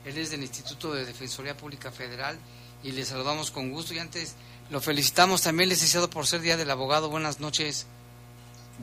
...él 0.03 0.17
es 0.17 0.31
del 0.31 0.41
Instituto 0.41 0.93
de 0.93 1.05
Defensoría 1.05 1.55
Pública 1.55 1.91
Federal... 1.91 2.39
...y 2.81 2.91
le 2.91 3.05
saludamos 3.05 3.51
con 3.51 3.69
gusto. 3.69 3.93
Y 3.93 3.99
antes 3.99 4.35
lo 4.71 4.81
felicitamos 4.81 5.43
también, 5.43 5.69
licenciado, 5.69 6.09
por 6.09 6.25
ser 6.25 6.41
Día 6.41 6.57
del 6.57 6.71
Abogado. 6.71 7.09
Buenas 7.09 7.39
noches. 7.39 7.85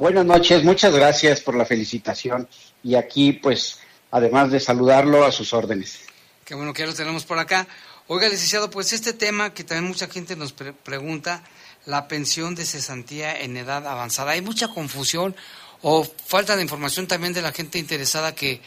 Buenas 0.01 0.25
noches, 0.25 0.65
muchas 0.65 0.95
gracias 0.95 1.43
por 1.43 1.55
la 1.55 1.67
felicitación 1.67 2.49
y 2.83 2.95
aquí 2.95 3.35
pues 3.35 3.81
además 4.11 4.51
de 4.51 4.59
saludarlo 4.59 5.27
a 5.27 5.31
sus 5.31 5.53
órdenes. 5.53 6.01
Qué 6.47 6.55
bueno 6.55 6.73
que 6.73 6.81
ya 6.81 6.87
lo 6.87 6.95
tenemos 6.95 7.27
por 7.27 7.39
acá. 7.39 7.69
Oiga, 8.07 8.27
licenciado, 8.27 8.71
pues 8.71 8.95
este 8.95 9.13
tema 9.13 9.53
que 9.53 9.63
también 9.63 9.89
mucha 9.89 10.09
gente 10.09 10.37
nos 10.37 10.55
pregunta, 10.55 11.43
la 11.85 12.09
pensión 12.09 12.55
de 12.55 12.65
cesantía 12.65 13.39
en 13.43 13.59
edad 13.59 13.87
avanzada. 13.87 14.31
Hay 14.31 14.41
mucha 14.41 14.69
confusión 14.69 15.37
o 15.83 16.03
falta 16.25 16.57
de 16.57 16.63
información 16.63 17.07
también 17.07 17.35
de 17.35 17.43
la 17.43 17.53
gente 17.53 17.79
interesada 17.79 18.35
que 18.35 18.63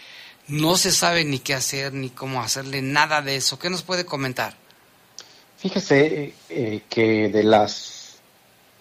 no 0.47 0.77
se 0.77 0.91
sabe 0.91 1.25
ni 1.25 1.39
qué 1.39 1.55
hacer 1.55 1.93
ni 1.93 2.11
cómo 2.11 2.43
hacerle 2.43 2.83
nada 2.83 3.23
de 3.23 3.37
eso. 3.37 3.57
¿Qué 3.57 3.71
nos 3.71 3.81
puede 3.81 4.05
comentar? 4.05 4.55
Fíjese 5.57 6.35
eh, 6.49 6.81
que 6.87 7.29
de 7.29 7.43
las 7.43 8.17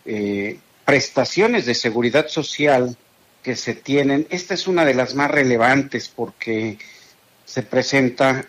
eh, 0.04 0.58
prestaciones 0.84 1.66
de 1.66 1.74
seguridad 1.74 2.28
social 2.28 2.96
que 3.42 3.56
se 3.56 3.74
tienen, 3.74 4.26
esta 4.30 4.54
es 4.54 4.66
una 4.66 4.84
de 4.84 4.94
las 4.94 5.14
más 5.14 5.30
relevantes 5.30 6.08
porque 6.08 6.78
se 7.44 7.62
presenta 7.62 8.46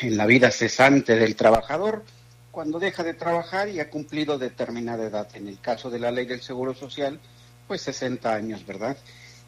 en 0.00 0.16
la 0.16 0.26
vida 0.26 0.50
cesante 0.50 1.16
del 1.16 1.36
trabajador 1.36 2.04
cuando 2.50 2.78
deja 2.78 3.02
de 3.04 3.14
trabajar 3.14 3.68
y 3.68 3.80
ha 3.80 3.90
cumplido 3.90 4.38
determinada 4.38 5.04
edad. 5.04 5.28
En 5.34 5.46
el 5.46 5.60
caso 5.60 5.90
de 5.90 5.98
la 5.98 6.10
ley 6.10 6.26
del 6.26 6.40
Seguro 6.40 6.74
Social, 6.74 7.20
pues 7.68 7.82
60 7.82 8.32
años, 8.32 8.64
¿verdad? 8.64 8.96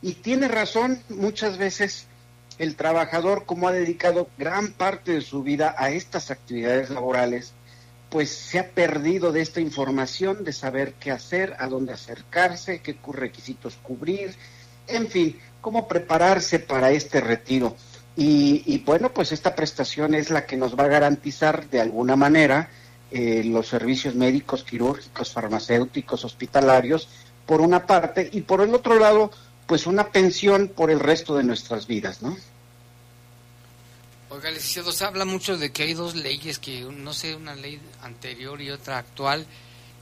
Y 0.02 0.14
tiene 0.14 0.46
razón, 0.46 1.02
muchas 1.08 1.56
veces 1.56 2.06
el 2.58 2.76
trabajador, 2.76 3.46
como 3.46 3.68
ha 3.68 3.72
dedicado 3.72 4.28
gran 4.36 4.72
parte 4.72 5.12
de 5.12 5.20
su 5.20 5.42
vida 5.42 5.74
a 5.78 5.90
estas 5.90 6.30
actividades 6.30 6.90
laborales, 6.90 7.54
pues 8.10 8.30
se 8.30 8.58
ha 8.58 8.70
perdido 8.70 9.32
de 9.32 9.42
esta 9.42 9.60
información, 9.60 10.44
de 10.44 10.52
saber 10.52 10.94
qué 10.94 11.10
hacer, 11.10 11.54
a 11.58 11.66
dónde 11.66 11.92
acercarse, 11.92 12.80
qué 12.80 12.96
requisitos 13.12 13.78
cubrir, 13.82 14.34
en 14.86 15.08
fin, 15.08 15.38
cómo 15.60 15.86
prepararse 15.86 16.58
para 16.58 16.90
este 16.90 17.20
retiro. 17.20 17.76
Y, 18.20 18.82
bueno, 18.84 19.12
pues 19.12 19.30
esta 19.30 19.54
prestación 19.54 20.12
es 20.14 20.30
la 20.30 20.44
que 20.44 20.56
nos 20.56 20.76
va 20.76 20.84
a 20.84 20.88
garantizar 20.88 21.68
de 21.70 21.80
alguna 21.80 22.16
manera 22.16 22.68
eh, 23.12 23.44
los 23.44 23.68
servicios 23.68 24.16
médicos, 24.16 24.64
quirúrgicos, 24.64 25.32
farmacéuticos, 25.32 26.24
hospitalarios, 26.24 27.08
por 27.46 27.60
una 27.60 27.86
parte, 27.86 28.28
y 28.32 28.40
por 28.40 28.60
el 28.60 28.74
otro 28.74 28.98
lado, 28.98 29.30
pues 29.66 29.86
una 29.86 30.08
pensión 30.08 30.66
por 30.74 30.90
el 30.90 30.98
resto 30.98 31.36
de 31.36 31.44
nuestras 31.44 31.86
vidas, 31.86 32.20
¿no? 32.20 32.36
Oiga, 34.30 34.50
licenciado, 34.50 34.92
se 34.92 35.04
habla 35.06 35.24
mucho 35.24 35.56
de 35.56 35.70
que 35.70 35.84
hay 35.84 35.94
dos 35.94 36.14
leyes, 36.14 36.58
que 36.58 36.82
no 36.82 37.14
sé, 37.14 37.34
una 37.34 37.54
ley 37.54 37.80
anterior 38.02 38.60
y 38.60 38.70
otra 38.70 38.98
actual, 38.98 39.46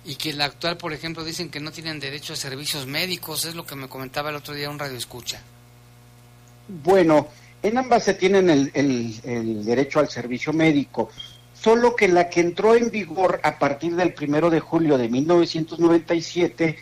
y 0.05 0.17
que 0.17 0.33
la 0.33 0.47
actual, 0.47 0.77
por 0.77 0.93
ejemplo, 0.93 1.23
dicen 1.25 1.49
que 1.49 1.61
no 1.61 1.71
tienen 1.71 2.01
derecho 2.01 2.33
a 2.33 2.37
servicios 2.37 2.87
médicos, 2.87 3.45
es 3.45 3.55
lo 3.55 3.65
que 3.65 3.77
me 3.77 3.89
comentaba 3.89 4.31
el 4.31 4.37
otro 4.37 4.53
día 4.55 4.69
un 4.69 4.81
radio 4.81 4.97
escucha. 4.97 5.41
Bueno, 6.67 7.29
en 7.63 7.79
ambas 7.79 8.05
se 8.05 8.15
tienen 8.15 8.51
el, 8.51 8.71
el, 8.75 9.65
derecho 9.65 10.01
al 10.01 10.09
servicio 10.09 10.53
médico, 10.53 11.11
solo 11.55 11.95
que 11.95 12.09
la 12.09 12.29
que 12.29 12.41
entró 12.41 12.75
en 12.75 12.91
vigor 12.91 13.41
a 13.45 13.59
partir 13.59 13.95
del 13.95 14.13
primero 14.13 14.51
de 14.51 14.59
julio 14.59 14.99
de 14.99 15.09
1997 15.09 16.79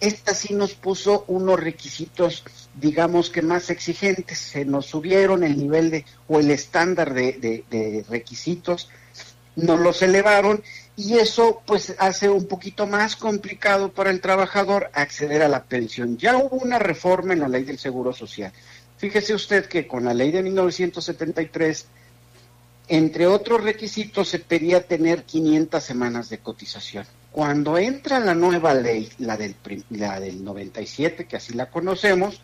esta 0.00 0.34
sí 0.34 0.54
nos 0.54 0.74
puso 0.74 1.24
unos 1.26 1.58
requisitos, 1.58 2.44
digamos 2.74 3.30
que 3.30 3.42
más 3.42 3.68
exigentes, 3.70 4.38
se 4.38 4.64
nos 4.64 4.86
subieron 4.86 5.42
el 5.42 5.56
nivel 5.56 5.90
de, 5.90 6.04
o 6.28 6.38
el 6.38 6.50
estándar 6.50 7.14
de, 7.14 8.04
requisitos, 8.08 8.88
nos 9.56 9.80
los 9.80 10.02
elevaron 10.02 10.62
y 10.96 11.14
eso 11.18 11.62
pues 11.66 11.96
hace 11.98 12.28
un 12.28 12.46
poquito 12.46 12.86
más 12.86 13.16
complicado 13.16 13.92
para 13.92 14.10
el 14.10 14.20
trabajador 14.20 14.88
acceder 14.94 15.42
a 15.42 15.48
la 15.48 15.64
pensión. 15.64 16.16
Ya 16.16 16.36
hubo 16.36 16.56
una 16.56 16.78
reforma 16.78 17.32
en 17.32 17.40
la 17.40 17.48
ley 17.48 17.64
del 17.64 17.78
Seguro 17.78 18.12
Social. 18.12 18.52
Fíjese 18.98 19.34
usted 19.34 19.66
que 19.66 19.88
con 19.88 20.04
la 20.04 20.14
ley 20.14 20.30
de 20.30 20.42
1973, 20.42 21.86
entre 22.88 23.26
otros 23.26 23.64
requisitos, 23.64 24.28
se 24.28 24.38
pedía 24.38 24.86
tener 24.86 25.24
500 25.24 25.82
semanas 25.82 26.28
de 26.30 26.38
cotización. 26.38 27.04
Cuando 27.38 27.78
entra 27.78 28.18
la 28.18 28.34
nueva 28.34 28.74
ley, 28.74 29.08
la 29.18 29.36
del, 29.36 29.54
la 29.90 30.18
del 30.18 30.42
97, 30.42 31.26
que 31.26 31.36
así 31.36 31.52
la 31.52 31.70
conocemos, 31.70 32.42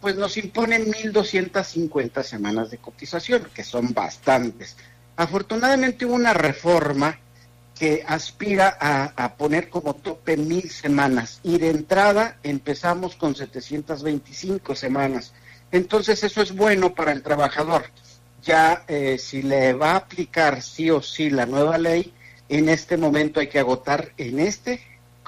pues 0.00 0.14
nos 0.14 0.36
imponen 0.36 0.86
1.250 0.86 2.22
semanas 2.22 2.70
de 2.70 2.78
cotización, 2.78 3.48
que 3.52 3.64
son 3.64 3.92
bastantes. 3.92 4.76
Afortunadamente 5.16 6.06
hubo 6.06 6.14
una 6.14 6.32
reforma 6.32 7.18
que 7.76 8.04
aspira 8.06 8.78
a, 8.80 9.14
a, 9.16 9.34
poner 9.34 9.68
como 9.68 9.94
tope 9.94 10.36
mil 10.36 10.70
semanas 10.70 11.40
y 11.42 11.58
de 11.58 11.70
entrada 11.70 12.38
empezamos 12.44 13.16
con 13.16 13.34
725 13.34 14.76
semanas. 14.76 15.32
Entonces 15.72 16.22
eso 16.22 16.40
es 16.40 16.54
bueno 16.54 16.94
para 16.94 17.10
el 17.10 17.24
trabajador. 17.24 17.86
Ya 18.44 18.84
eh, 18.86 19.18
si 19.18 19.42
le 19.42 19.72
va 19.72 19.94
a 19.94 19.96
aplicar 19.96 20.62
sí 20.62 20.88
o 20.88 21.02
sí 21.02 21.30
la 21.30 21.46
nueva 21.46 21.78
ley, 21.78 22.14
en 22.48 22.68
este 22.68 22.96
momento 22.96 23.40
hay 23.40 23.48
que 23.48 23.58
agotar 23.58 24.12
en 24.16 24.38
este 24.38 24.80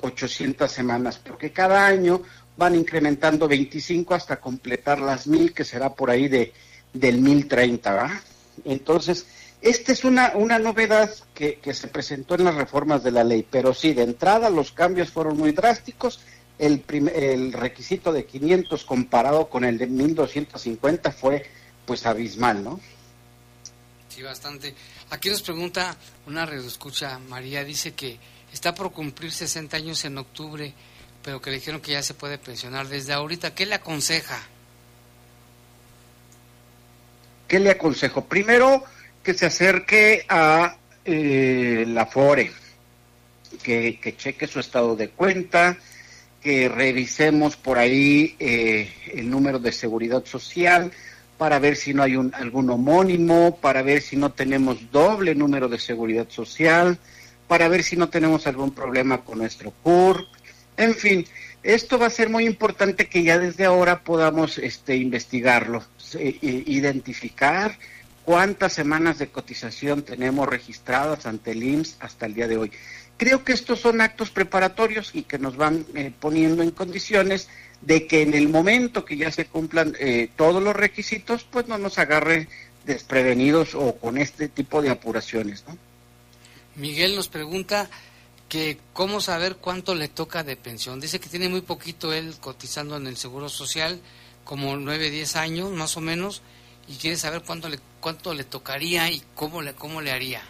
800 0.03 0.71
semanas, 0.71 1.19
porque 1.19 1.53
cada 1.53 1.87
año 1.87 2.23
van 2.57 2.75
incrementando 2.75 3.49
25 3.49 4.15
hasta 4.15 4.41
completar 4.41 5.01
las 5.01 5.27
1000, 5.27 5.53
que 5.53 5.65
será 5.65 5.95
por 5.95 6.11
ahí 6.11 6.29
de 6.29 6.53
del 6.93 7.21
1030, 7.21 7.95
¿va? 7.95 8.23
Entonces, 8.65 9.27
esta 9.61 9.93
es 9.93 10.05
una, 10.05 10.33
una 10.35 10.59
novedad 10.59 11.11
que, 11.35 11.57
que, 11.57 11.75
se 11.75 11.89
presentó 11.89 12.35
en 12.35 12.45
las 12.45 12.55
reformas 12.55 13.03
de 13.03 13.11
la 13.11 13.25
ley, 13.25 13.47
pero 13.49 13.75
sí, 13.75 13.93
de 13.93 14.03
entrada 14.03 14.51
los 14.51 14.73
cambios 14.73 15.11
fueron 15.11 15.37
muy 15.37 15.53
drásticos. 15.53 16.21
El, 16.59 16.83
el 17.15 17.53
requisito 17.53 18.13
de 18.13 18.25
500 18.25 18.85
comparado 18.85 19.49
con 19.49 19.65
el 19.65 19.79
de 19.79 19.87
1250 19.87 21.13
fue 21.13 21.45
pues 21.87 22.05
abismal, 22.07 22.65
¿no? 22.65 22.81
Bastante. 24.23 24.75
Aquí 25.11 25.31
nos 25.31 25.43
pregunta 25.43 25.97
una 26.27 26.45
escucha 26.45 27.19
María, 27.19 27.65
dice 27.65 27.93
que 27.93 28.19
está 28.53 28.75
por 28.75 28.93
cumplir 28.93 29.31
60 29.31 29.77
años 29.77 30.05
en 30.05 30.19
octubre, 30.19 30.73
pero 31.23 31.41
que 31.41 31.51
le 31.51 31.57
dijeron 31.57 31.81
que 31.81 31.93
ya 31.93 32.03
se 32.03 32.15
puede 32.15 32.39
pensionar 32.39 32.89
desde 32.89 33.13
ahorita. 33.13 33.55
¿Qué 33.55 33.67
le 33.67 33.77
aconseja? 33.77 34.41
¿Qué 37.47 37.61
le 37.61 37.71
aconsejo? 37.71 38.25
Primero, 38.25 38.85
que 39.23 39.35
se 39.35 39.47
acerque 39.47 40.27
a 40.29 40.77
eh, 41.05 41.85
la 41.87 42.07
FORE, 42.07 42.53
que, 43.63 43.99
que, 44.01 44.17
cheque 44.17 44.47
su 44.47 44.61
estado 44.61 44.97
de 44.97 45.11
cuenta, 45.11 45.79
que 46.43 46.69
revisemos 46.69 47.57
por 47.57 47.79
ahí 47.79 48.37
eh, 48.39 48.93
el 49.15 49.31
número 49.31 49.59
de 49.59 49.73
seguridad 49.73 50.25
social 50.25 50.93
para 51.39 51.59
ver 51.61 51.77
si 51.77 51.95
no 51.95 52.03
hay 52.03 52.17
un, 52.17 52.35
algún 52.35 52.69
homónimo, 52.69 53.57
para 53.57 53.83
ver 53.83 54.03
si 54.03 54.17
no 54.17 54.33
tenemos 54.33 54.91
doble 54.91 55.35
número 55.35 55.69
de 55.69 55.79
seguridad 55.79 56.29
social, 56.29 56.99
para 57.47 57.69
ver 57.69 57.85
si 57.85 57.97
no 57.97 58.09
tenemos 58.09 58.47
algún 58.47 58.73
problema 58.73 59.19
con 59.25 59.39
nuestro 59.39 59.73
CUR. 59.83 60.27
En 60.77 60.95
fin, 60.95 61.25
esto 61.63 61.99
va 61.99 62.07
a 62.07 62.11
ser 62.11 62.29
muy 62.29 62.45
importante 62.45 63.09
que 63.09 63.23
ya 63.23 63.39
desde 63.39 63.65
ahora 63.65 64.03
podamos 64.03 64.59
este, 64.59 64.97
investigarlo, 64.97 65.85
identificar 66.43 67.79
cuántas 68.25 68.75
semanas 68.75 69.19
de 69.19 69.29
cotización 69.29 70.03
tenemos 70.03 70.49
registradas 70.49 71.25
ante 71.25 71.53
el 71.53 71.63
IMSS 71.63 71.97
hasta 72.01 72.27
el 72.27 72.35
día 72.35 72.49
de 72.49 72.59
hoy. 72.59 72.73
Creo 73.19 73.45
que 73.45 73.53
estos 73.53 73.81
son 73.81 74.01
actos 74.01 74.31
preparatorios 74.31 75.11
y 75.13 75.23
que 75.23 75.39
nos 75.39 75.57
van 75.57 75.85
eh, 75.95 76.13
poniendo 76.19 76.63
en 76.63 76.71
condiciones 76.71 77.49
de 77.83 78.07
que 78.07 78.23
en 78.23 78.33
el 78.33 78.49
momento 78.49 79.05
que 79.05 79.17
ya 79.17 79.31
se 79.31 79.47
cumplan 79.47 79.95
eh, 79.99 80.31
todos 80.37 80.63
los 80.63 80.75
requisitos, 80.75 81.45
pues 81.45 81.69
no 81.69 81.79
nos 81.79 81.99
agarre 81.99 82.49
desprevenidos 82.87 83.75
o 83.75 83.97
con 83.97 84.19
este 84.19 84.49
tipo 84.49 84.81
de 84.83 84.91
apuraciones. 84.91 85.65
¿no? 85.67 85.77
Miguel 86.77 87.17
nos 87.17 87.29
pregunta 87.29 87.91
que 88.49 88.79
cómo 88.93 89.21
saber 89.21 89.57
cuánto 89.57 89.95
le 89.95 90.09
toca 90.09 90.43
de 90.45 90.57
pensión. 90.57 91.01
Dice 91.01 91.21
que 91.21 91.29
tiene 91.29 91.49
muy 91.49 91.61
poquito 91.61 92.13
él 92.13 92.35
cotizando 92.41 92.97
en 92.97 93.07
el 93.07 93.17
Seguro 93.17 93.49
Social, 93.49 94.01
como 94.45 94.77
9, 94.77 95.11
10 95.11 95.37
años 95.37 95.71
más 95.73 95.97
o 95.97 96.01
menos, 96.01 96.41
y 96.89 96.95
quiere 96.95 97.17
saber 97.17 97.43
cuánto 97.45 97.69
le, 97.69 97.79
cuánto 98.01 98.33
le 98.33 98.45
tocaría 98.45 99.11
y 99.11 99.23
cómo 99.35 99.61
le, 99.61 99.75
cómo 99.75 100.01
le 100.01 100.13
haría. 100.13 100.41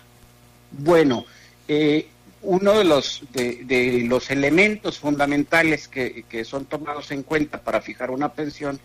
Bueno, 0.70 1.24
eh, 1.66 2.06
uno 2.43 2.78
de 2.78 2.84
los, 2.84 3.22
de, 3.32 4.05
los 4.07 4.30
elementos 4.30 4.99
fundamentales 4.99 5.89
que, 5.89 6.24
que, 6.28 6.45
son 6.45 6.66
tomados 6.66 7.11
en 7.11 7.22
cuenta 7.22 7.61
para 7.61 7.80
fijar 7.80 8.11
una 8.11 8.32
pensión 8.32 8.78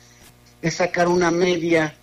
es 0.62 0.76
sacar 0.76 1.08
una 1.08 1.30
media 1.30 1.96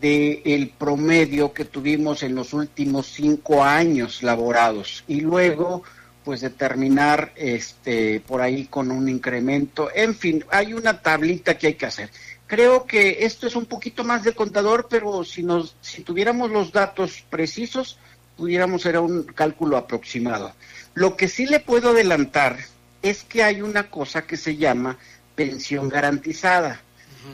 del 0.00 0.40
el 0.44 0.70
promedio 0.70 1.52
que 1.52 1.64
tuvimos 1.64 2.22
en 2.22 2.34
los 2.34 2.52
últimos 2.54 3.06
cinco 3.06 3.62
años 3.62 4.22
laborados 4.22 5.04
y 5.06 5.20
luego 5.20 5.82
pues 6.24 6.40
determinar 6.40 7.32
este 7.36 8.20
por 8.20 8.40
ahí 8.40 8.66
con 8.66 8.90
un 8.90 9.08
incremento. 9.08 9.90
En 9.94 10.14
fin 10.14 10.44
hay 10.50 10.72
una 10.72 11.02
tablita 11.02 11.58
que 11.58 11.68
hay 11.68 11.74
que 11.74 11.86
hacer. 11.86 12.10
Creo 12.46 12.84
que 12.86 13.24
esto 13.24 13.46
es 13.46 13.56
un 13.56 13.66
poquito 13.66 14.04
más 14.04 14.24
de 14.24 14.34
contador 14.34 14.86
pero 14.88 15.24
si 15.24 15.42
nos 15.42 15.76
si 15.80 16.02
tuviéramos 16.02 16.50
los 16.50 16.72
datos 16.72 17.24
precisos 17.28 17.98
pudiéramos 18.36 18.82
hacer 18.82 18.98
un 18.98 19.22
cálculo 19.24 19.76
aproximado 19.76 20.52
lo 20.94 21.16
que 21.16 21.28
sí 21.28 21.46
le 21.46 21.60
puedo 21.60 21.90
adelantar 21.90 22.58
es 23.00 23.24
que 23.24 23.42
hay 23.42 23.62
una 23.62 23.90
cosa 23.90 24.26
que 24.26 24.36
se 24.36 24.56
llama 24.56 24.98
pensión 25.34 25.88
garantizada. 25.88 26.80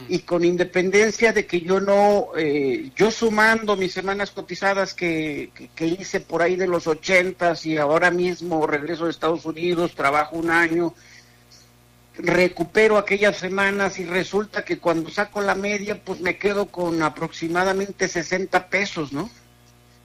Y 0.07 0.19
con 0.19 0.45
independencia 0.45 1.33
de 1.33 1.47
que 1.47 1.61
yo 1.61 1.79
no, 1.79 2.27
eh, 2.37 2.91
yo 2.95 3.09
sumando 3.09 3.75
mis 3.75 3.91
semanas 3.91 4.29
cotizadas 4.29 4.93
que, 4.93 5.49
que, 5.75 5.87
hice 5.87 6.19
por 6.19 6.43
ahí 6.43 6.55
de 6.55 6.67
los 6.67 6.85
ochentas 6.85 7.65
y 7.65 7.75
ahora 7.75 8.11
mismo 8.11 8.67
regreso 8.67 9.05
de 9.05 9.11
Estados 9.11 9.45
Unidos, 9.45 9.95
trabajo 9.95 10.37
un 10.37 10.51
año, 10.51 10.93
recupero 12.19 12.99
aquellas 12.99 13.37
semanas 13.37 13.97
y 13.97 14.05
resulta 14.05 14.63
que 14.63 14.77
cuando 14.77 15.09
saco 15.09 15.41
la 15.41 15.55
media 15.55 15.99
pues 16.03 16.21
me 16.21 16.37
quedo 16.37 16.67
con 16.67 17.01
aproximadamente 17.01 18.07
60 18.07 18.67
pesos, 18.69 19.11
¿no? 19.11 19.27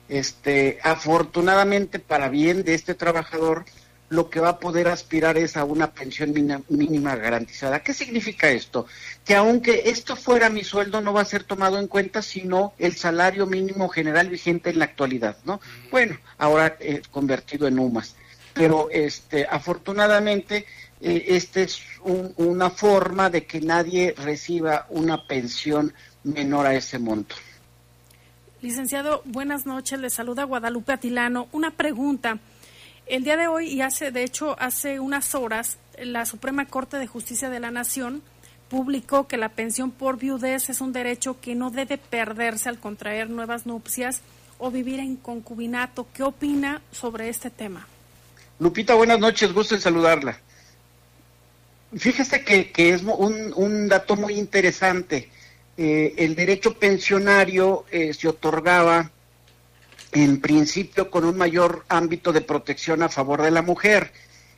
Este, 0.08 0.78
afortunadamente 0.82 1.98
para 1.98 2.28
bien 2.28 2.62
de 2.62 2.74
este 2.74 2.94
trabajador, 2.94 3.64
lo 4.10 4.30
que 4.30 4.40
va 4.40 4.50
a 4.50 4.58
poder 4.60 4.88
aspirar 4.88 5.36
es 5.38 5.56
a 5.56 5.64
una 5.64 5.92
pensión 5.92 6.32
mínima 6.68 7.16
garantizada. 7.16 7.82
¿Qué 7.82 7.94
significa 7.94 8.48
esto? 8.50 8.86
Que 9.24 9.34
aunque 9.34 9.82
esto 9.86 10.14
fuera 10.14 10.50
mi 10.50 10.62
sueldo, 10.62 11.00
no 11.00 11.12
va 11.12 11.22
a 11.22 11.26
ser 11.26 11.44
tomado 11.44 11.78
en 11.78 11.88
cuenta 11.88 12.22
sino 12.22 12.74
el 12.78 12.94
salario 12.96 13.46
mínimo 13.46 13.88
general 13.88 14.28
vigente 14.28 14.70
en 14.70 14.78
la 14.78 14.84
actualidad, 14.84 15.38
¿no? 15.44 15.60
Bueno, 15.90 16.18
ahora 16.38 16.76
eh, 16.80 17.02
convertido 17.10 17.66
en 17.66 17.78
UMAS. 17.78 18.14
Pero 18.52 18.88
este, 18.92 19.46
afortunadamente, 19.50 20.66
eh, 21.00 21.24
esta 21.28 21.62
es 21.62 21.82
una 22.04 22.70
forma 22.70 23.30
de 23.30 23.46
que 23.46 23.60
nadie 23.60 24.14
reciba 24.16 24.86
una 24.90 25.26
pensión 25.26 25.92
menor 26.22 26.66
a 26.66 26.74
ese 26.74 26.98
monto. 26.98 27.34
Licenciado, 28.64 29.20
buenas 29.26 29.66
noches. 29.66 30.00
Le 30.00 30.08
saluda 30.08 30.44
Guadalupe 30.44 30.94
Atilano. 30.94 31.48
Una 31.52 31.70
pregunta. 31.72 32.38
El 33.04 33.22
día 33.22 33.36
de 33.36 33.46
hoy 33.46 33.66
y 33.66 33.82
hace, 33.82 34.10
de 34.10 34.24
hecho, 34.24 34.56
hace 34.58 35.00
unas 35.00 35.34
horas, 35.34 35.76
la 36.02 36.24
Suprema 36.24 36.64
Corte 36.64 36.96
de 36.96 37.06
Justicia 37.06 37.50
de 37.50 37.60
la 37.60 37.70
Nación 37.70 38.22
publicó 38.70 39.28
que 39.28 39.36
la 39.36 39.50
pensión 39.50 39.90
por 39.90 40.16
viudez 40.16 40.70
es 40.70 40.80
un 40.80 40.94
derecho 40.94 41.38
que 41.42 41.54
no 41.54 41.68
debe 41.68 41.98
perderse 41.98 42.70
al 42.70 42.78
contraer 42.78 43.28
nuevas 43.28 43.66
nupcias 43.66 44.22
o 44.56 44.70
vivir 44.70 44.98
en 44.98 45.16
concubinato. 45.16 46.06
¿Qué 46.14 46.22
opina 46.22 46.80
sobre 46.90 47.28
este 47.28 47.50
tema? 47.50 47.86
Lupita, 48.60 48.94
buenas 48.94 49.20
noches, 49.20 49.52
gusto 49.52 49.74
en 49.74 49.82
saludarla. 49.82 50.40
Fíjese 51.94 52.42
que, 52.42 52.72
es 52.74 53.02
un, 53.02 53.52
un 53.56 53.88
dato 53.88 54.16
muy 54.16 54.38
interesante. 54.38 55.28
Eh, 55.76 56.14
el 56.18 56.36
derecho 56.36 56.78
pensionario 56.78 57.84
eh, 57.90 58.14
se 58.14 58.28
otorgaba 58.28 59.10
en 60.12 60.40
principio 60.40 61.10
con 61.10 61.24
un 61.24 61.36
mayor 61.36 61.84
ámbito 61.88 62.32
de 62.32 62.40
protección 62.40 63.02
a 63.02 63.08
favor 63.08 63.42
de 63.42 63.50
la 63.50 63.62
mujer, 63.62 64.12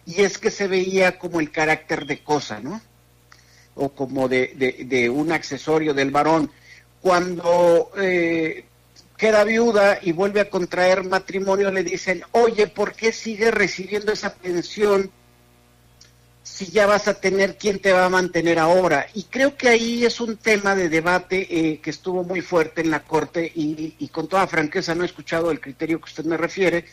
y 0.04 0.22
es 0.22 0.36
que 0.38 0.50
se 0.50 0.68
veía 0.68 1.18
como 1.18 1.40
el 1.40 1.50
carácter 1.50 2.04
de 2.04 2.22
cosa, 2.22 2.60
¿no? 2.60 2.82
O 3.74 3.88
como 3.90 4.28
de, 4.28 5.10
un 5.12 5.32
accesorio 5.32 5.94
del 5.94 6.10
varón. 6.10 6.50
Cuando 7.00 7.90
eh, 7.98 8.64
queda 9.16 9.44
viuda 9.44 9.98
y 10.02 10.12
vuelve 10.12 10.40
a 10.40 10.50
contraer 10.50 11.04
matrimonio, 11.04 11.70
le 11.70 11.82
dicen, 11.82 12.22
oye, 12.32 12.66
¿por 12.66 12.92
qué 12.94 13.12
sigue 13.12 13.50
recibiendo 13.50 14.12
esa 14.12 14.34
pensión 14.34 15.10
si 16.56 16.70
ya 16.70 16.86
vas 16.86 17.06
a 17.06 17.12
tener 17.12 17.58
quién 17.58 17.80
te 17.80 17.92
va 17.92 18.06
a 18.06 18.08
mantener 18.08 18.58
ahora. 18.58 19.06
Y 19.12 19.24
creo 19.24 19.58
que 19.58 19.68
ahí 19.68 20.06
es 20.06 20.22
un 20.22 20.38
tema 20.38 20.74
de 20.74 20.88
debate 20.88 21.46
eh, 21.50 21.80
que 21.82 21.90
estuvo 21.90 22.24
muy 22.24 22.40
fuerte 22.40 22.80
en 22.80 22.90
la 22.90 23.00
Corte 23.02 23.52
y, 23.54 24.08
con 24.08 24.26
toda 24.26 24.46
franqueza 24.46 24.94
no 24.94 25.02
he 25.02 25.06
escuchado 25.06 25.50
el 25.50 25.60
criterio 25.60 26.00
que 26.00 26.06
usted 26.06 26.24
me 26.24 26.38
refiere, 26.38 26.86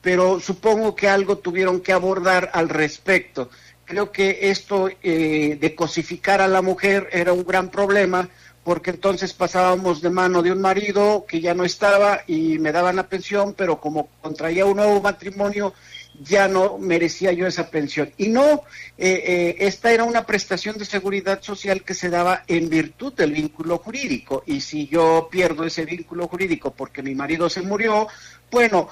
pero 0.00 0.38
supongo 0.38 0.94
que 0.94 1.08
algo 1.08 1.38
tuvieron 1.38 1.80
que 1.80 1.92
abordar 1.92 2.52
al 2.54 2.68
respecto. 2.68 3.50
Creo 3.84 4.12
que 4.12 4.38
esto 4.42 4.88
eh, 5.02 5.58
de 5.60 5.74
cosificar 5.74 6.40
a 6.40 6.46
la 6.46 6.62
mujer 6.62 7.08
era 7.10 7.32
un 7.32 7.42
gran 7.42 7.70
problema 7.70 8.28
porque 8.62 8.90
entonces 8.90 9.32
pasábamos 9.32 10.00
de 10.00 10.10
mano 10.10 10.42
de 10.42 10.52
un 10.52 10.60
marido 10.60 11.24
que 11.26 11.40
ya 11.40 11.54
no 11.54 11.64
estaba 11.64 12.20
y 12.28 12.60
me 12.60 12.70
daban 12.70 12.94
la 12.94 13.08
pensión, 13.08 13.54
pero 13.54 13.80
como 13.80 14.08
contraía 14.20 14.64
un 14.64 14.76
nuevo 14.76 15.00
matrimonio, 15.00 15.74
ya 16.22 16.48
no 16.48 16.78
merecía 16.78 17.32
yo 17.32 17.46
esa 17.46 17.70
pensión. 17.70 18.12
Y 18.16 18.28
no, 18.28 18.62
eh, 18.98 19.22
eh, 19.26 19.56
esta 19.60 19.92
era 19.92 20.04
una 20.04 20.24
prestación 20.24 20.78
de 20.78 20.84
seguridad 20.84 21.42
social 21.42 21.82
que 21.82 21.94
se 21.94 22.10
daba 22.10 22.44
en 22.46 22.68
virtud 22.68 23.12
del 23.14 23.32
vínculo 23.32 23.78
jurídico. 23.78 24.42
Y 24.46 24.60
si 24.60 24.86
yo 24.88 25.28
pierdo 25.30 25.64
ese 25.64 25.84
vínculo 25.84 26.28
jurídico 26.28 26.72
porque 26.72 27.02
mi 27.02 27.14
marido 27.14 27.48
se 27.48 27.62
murió, 27.62 28.08
bueno, 28.50 28.88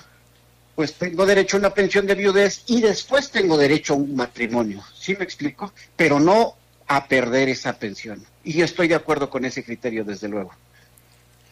pues 0.75 0.95
tengo 0.95 1.27
derecho 1.27 1.57
a 1.57 1.61
una 1.61 1.75
pensión 1.75 2.07
de 2.07 2.15
viudez 2.15 2.63
y 2.67 2.81
después 2.81 3.31
tengo 3.31 3.57
derecho 3.57 3.95
a 3.95 3.97
un 3.97 4.15
matrimonio. 4.15 4.83
¿Sí 4.95 5.15
me 5.17 5.25
explico? 5.25 5.73
Pero 5.97 6.19
no 6.19 6.57
a 6.87 7.07
perder 7.07 7.49
esa 7.49 7.79
pensión. 7.79 8.25
Y 8.43 8.55
yo 8.55 8.65
estoy 8.65 8.89
de 8.89 8.95
acuerdo 8.95 9.31
con 9.31 9.45
ese 9.45 9.63
criterio, 9.63 10.05
desde 10.05 10.29
luego. 10.29 10.53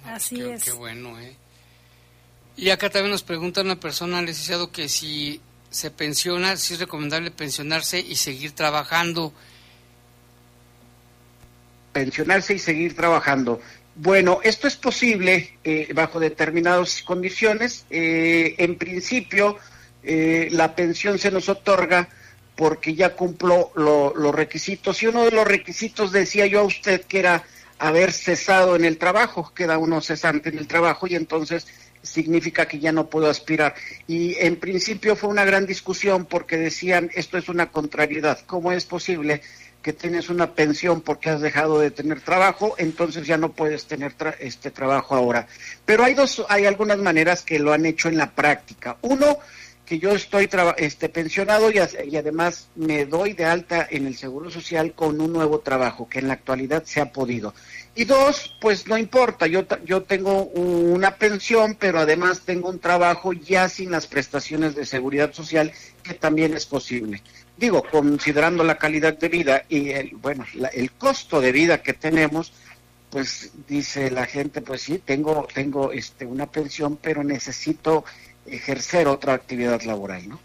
Así 0.04 0.40
es. 0.40 0.64
Qué 0.64 0.72
bueno, 0.72 1.18
¿eh? 1.20 1.36
Y 2.56 2.70
acá 2.70 2.90
también 2.90 3.12
nos 3.12 3.22
pregunta 3.22 3.60
una 3.60 3.78
persona, 3.78 4.20
licenciado, 4.20 4.72
que 4.72 4.88
si 4.88 5.40
se 5.70 5.90
pensiona, 5.90 6.56
si 6.56 6.74
es 6.74 6.80
recomendable 6.80 7.30
pensionarse 7.30 8.00
y 8.00 8.16
seguir 8.16 8.52
trabajando. 8.52 9.32
Pensionarse 11.92 12.54
y 12.54 12.58
seguir 12.58 12.94
trabajando. 12.94 13.60
Bueno, 13.94 14.40
esto 14.44 14.68
es 14.68 14.76
posible 14.76 15.58
eh, 15.64 15.90
bajo 15.92 16.20
determinadas 16.20 17.02
condiciones. 17.02 17.84
Eh, 17.90 18.54
en 18.58 18.76
principio, 18.76 19.58
eh, 20.02 20.48
la 20.52 20.74
pensión 20.74 21.18
se 21.18 21.30
nos 21.30 21.48
otorga 21.48 22.08
porque 22.54 22.94
ya 22.94 23.14
cumplo 23.14 23.72
los 23.74 24.34
requisitos. 24.34 25.02
Y 25.02 25.06
uno 25.06 25.24
de 25.24 25.32
los 25.32 25.46
requisitos 25.46 26.12
decía 26.12 26.46
yo 26.46 26.60
a 26.60 26.64
usted 26.64 27.02
que 27.02 27.20
era 27.20 27.44
haber 27.78 28.12
cesado 28.12 28.76
en 28.76 28.84
el 28.84 28.98
trabajo, 28.98 29.52
queda 29.54 29.78
uno 29.78 30.00
cesante 30.00 30.48
en 30.48 30.58
el 30.58 30.66
trabajo 30.66 31.06
y 31.06 31.14
entonces 31.14 31.66
significa 32.02 32.66
que 32.66 32.78
ya 32.78 32.92
no 32.92 33.08
puedo 33.08 33.28
aspirar. 33.28 33.74
Y 34.06 34.36
en 34.36 34.56
principio 34.56 35.16
fue 35.16 35.30
una 35.30 35.44
gran 35.44 35.66
discusión 35.66 36.26
porque 36.26 36.56
decían, 36.56 37.10
esto 37.14 37.38
es 37.38 37.48
una 37.48 37.70
contrariedad, 37.70 38.40
¿cómo 38.46 38.72
es 38.72 38.84
posible 38.84 39.42
que 39.82 39.92
tienes 39.92 40.28
una 40.28 40.54
pensión 40.54 41.00
porque 41.00 41.30
has 41.30 41.40
dejado 41.40 41.78
de 41.78 41.90
tener 41.90 42.20
trabajo, 42.20 42.74
entonces 42.78 43.26
ya 43.26 43.36
no 43.36 43.52
puedes 43.52 43.86
tener 43.86 44.14
este 44.40 44.70
trabajo 44.70 45.14
ahora? 45.14 45.46
Pero 45.84 46.04
hay 46.04 46.14
dos, 46.14 46.44
hay 46.48 46.66
algunas 46.66 46.98
maneras 46.98 47.42
que 47.42 47.58
lo 47.58 47.72
han 47.72 47.86
hecho 47.86 48.08
en 48.08 48.16
la 48.16 48.32
práctica. 48.32 48.96
Uno, 49.02 49.38
que 49.88 49.98
yo 49.98 50.10
estoy 50.10 50.50
este, 50.76 51.08
pensionado 51.08 51.70
y, 51.70 51.78
y, 52.10 52.16
además 52.16 52.68
me 52.74 53.06
doy 53.06 53.32
de 53.32 53.46
alta 53.46 53.88
en 53.90 54.06
el 54.06 54.16
Seguro 54.16 54.50
Social 54.50 54.92
con 54.92 55.18
un 55.18 55.32
nuevo 55.32 55.60
trabajo, 55.60 56.06
que 56.06 56.18
en 56.18 56.28
la 56.28 56.34
actualidad 56.34 56.84
se 56.84 57.00
ha 57.00 57.10
podido. 57.10 57.54
Y 57.98 58.04
dos, 58.04 58.54
pues 58.60 58.86
no 58.86 58.96
importa, 58.96 59.48
yo, 59.48 59.66
yo 59.84 60.04
tengo 60.04 60.44
una 60.44 61.16
pensión, 61.16 61.74
pero 61.74 61.98
además 61.98 62.42
tengo 62.42 62.68
un 62.68 62.78
trabajo 62.78 63.32
ya 63.32 63.68
sin 63.68 63.90
las 63.90 64.06
prestaciones 64.06 64.76
de 64.76 64.86
seguridad 64.86 65.32
social, 65.32 65.72
que 66.04 66.14
también 66.14 66.54
es 66.54 66.64
posible. 66.64 67.24
Digo, 67.56 67.82
considerando 67.82 68.62
la 68.62 68.78
calidad 68.78 69.18
de 69.18 69.28
vida 69.28 69.64
y 69.68 69.90
el, 69.90 70.10
bueno, 70.10 70.46
el 70.74 70.92
costo 70.92 71.40
de 71.40 71.50
vida 71.50 71.82
que 71.82 71.92
tenemos, 71.92 72.52
pues 73.10 73.50
dice 73.66 74.12
la 74.12 74.26
gente, 74.26 74.62
pues 74.62 74.82
sí, 74.82 75.02
tengo, 75.04 75.48
tengo 75.52 75.90
este, 75.90 76.24
una 76.24 76.46
pensión, 76.46 76.98
pero 77.02 77.24
necesito 77.24 78.04
ejercer 78.46 79.08
otra 79.08 79.32
actividad 79.32 79.82
laboral, 79.82 80.28
¿no? 80.28 80.40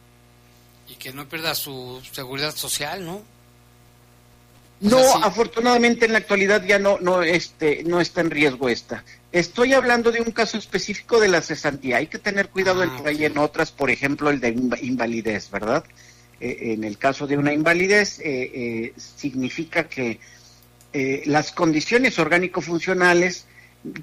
Y 0.88 0.95
que 0.95 1.14
no 1.14 1.30
pierda 1.30 1.54
su 1.54 2.01
seguridad 2.14 2.56
social, 2.56 3.06
¿no? 3.06 3.22
No, 4.84 4.99
afortunadamente 5.23 6.05
en 6.05 6.11
la 6.11 6.17
actualidad 6.17 6.61
ya 6.65 6.77
no, 6.77 6.99
no, 6.99 7.23
este, 7.23 7.84
no 7.86 8.01
está 8.01 8.19
en 8.19 8.29
riesgo 8.29 8.67
esta. 8.67 9.05
Estoy 9.31 9.71
hablando 9.73 10.11
de 10.11 10.19
un 10.19 10.31
caso 10.31 10.57
específico 10.57 11.21
de 11.21 11.29
la 11.29 11.41
cesantía. 11.41 11.97
Hay 11.97 12.07
que 12.07 12.19
tener 12.19 12.49
cuidado 12.49 12.81
ah, 12.81 12.86
entre 12.86 13.09
ahí 13.09 13.23
en 13.23 13.38
otras, 13.38 13.71
por 13.71 13.89
ejemplo, 13.89 14.29
el 14.29 14.41
de 14.41 14.49
invalidez, 14.81 15.49
¿verdad? 15.49 15.86
Eh, 16.41 16.73
en 16.73 16.84
el 16.84 16.97
caso 16.97 17.27
de 17.27 17.38
una 17.38 17.53
invalidez, 17.53 18.19
eh, 18.19 18.51
eh, 18.53 18.93
significa 18.97 19.86
que 19.88 20.19
las 21.25 21.51
condiciones 21.51 22.19
orgánico-funcionales 22.19 23.47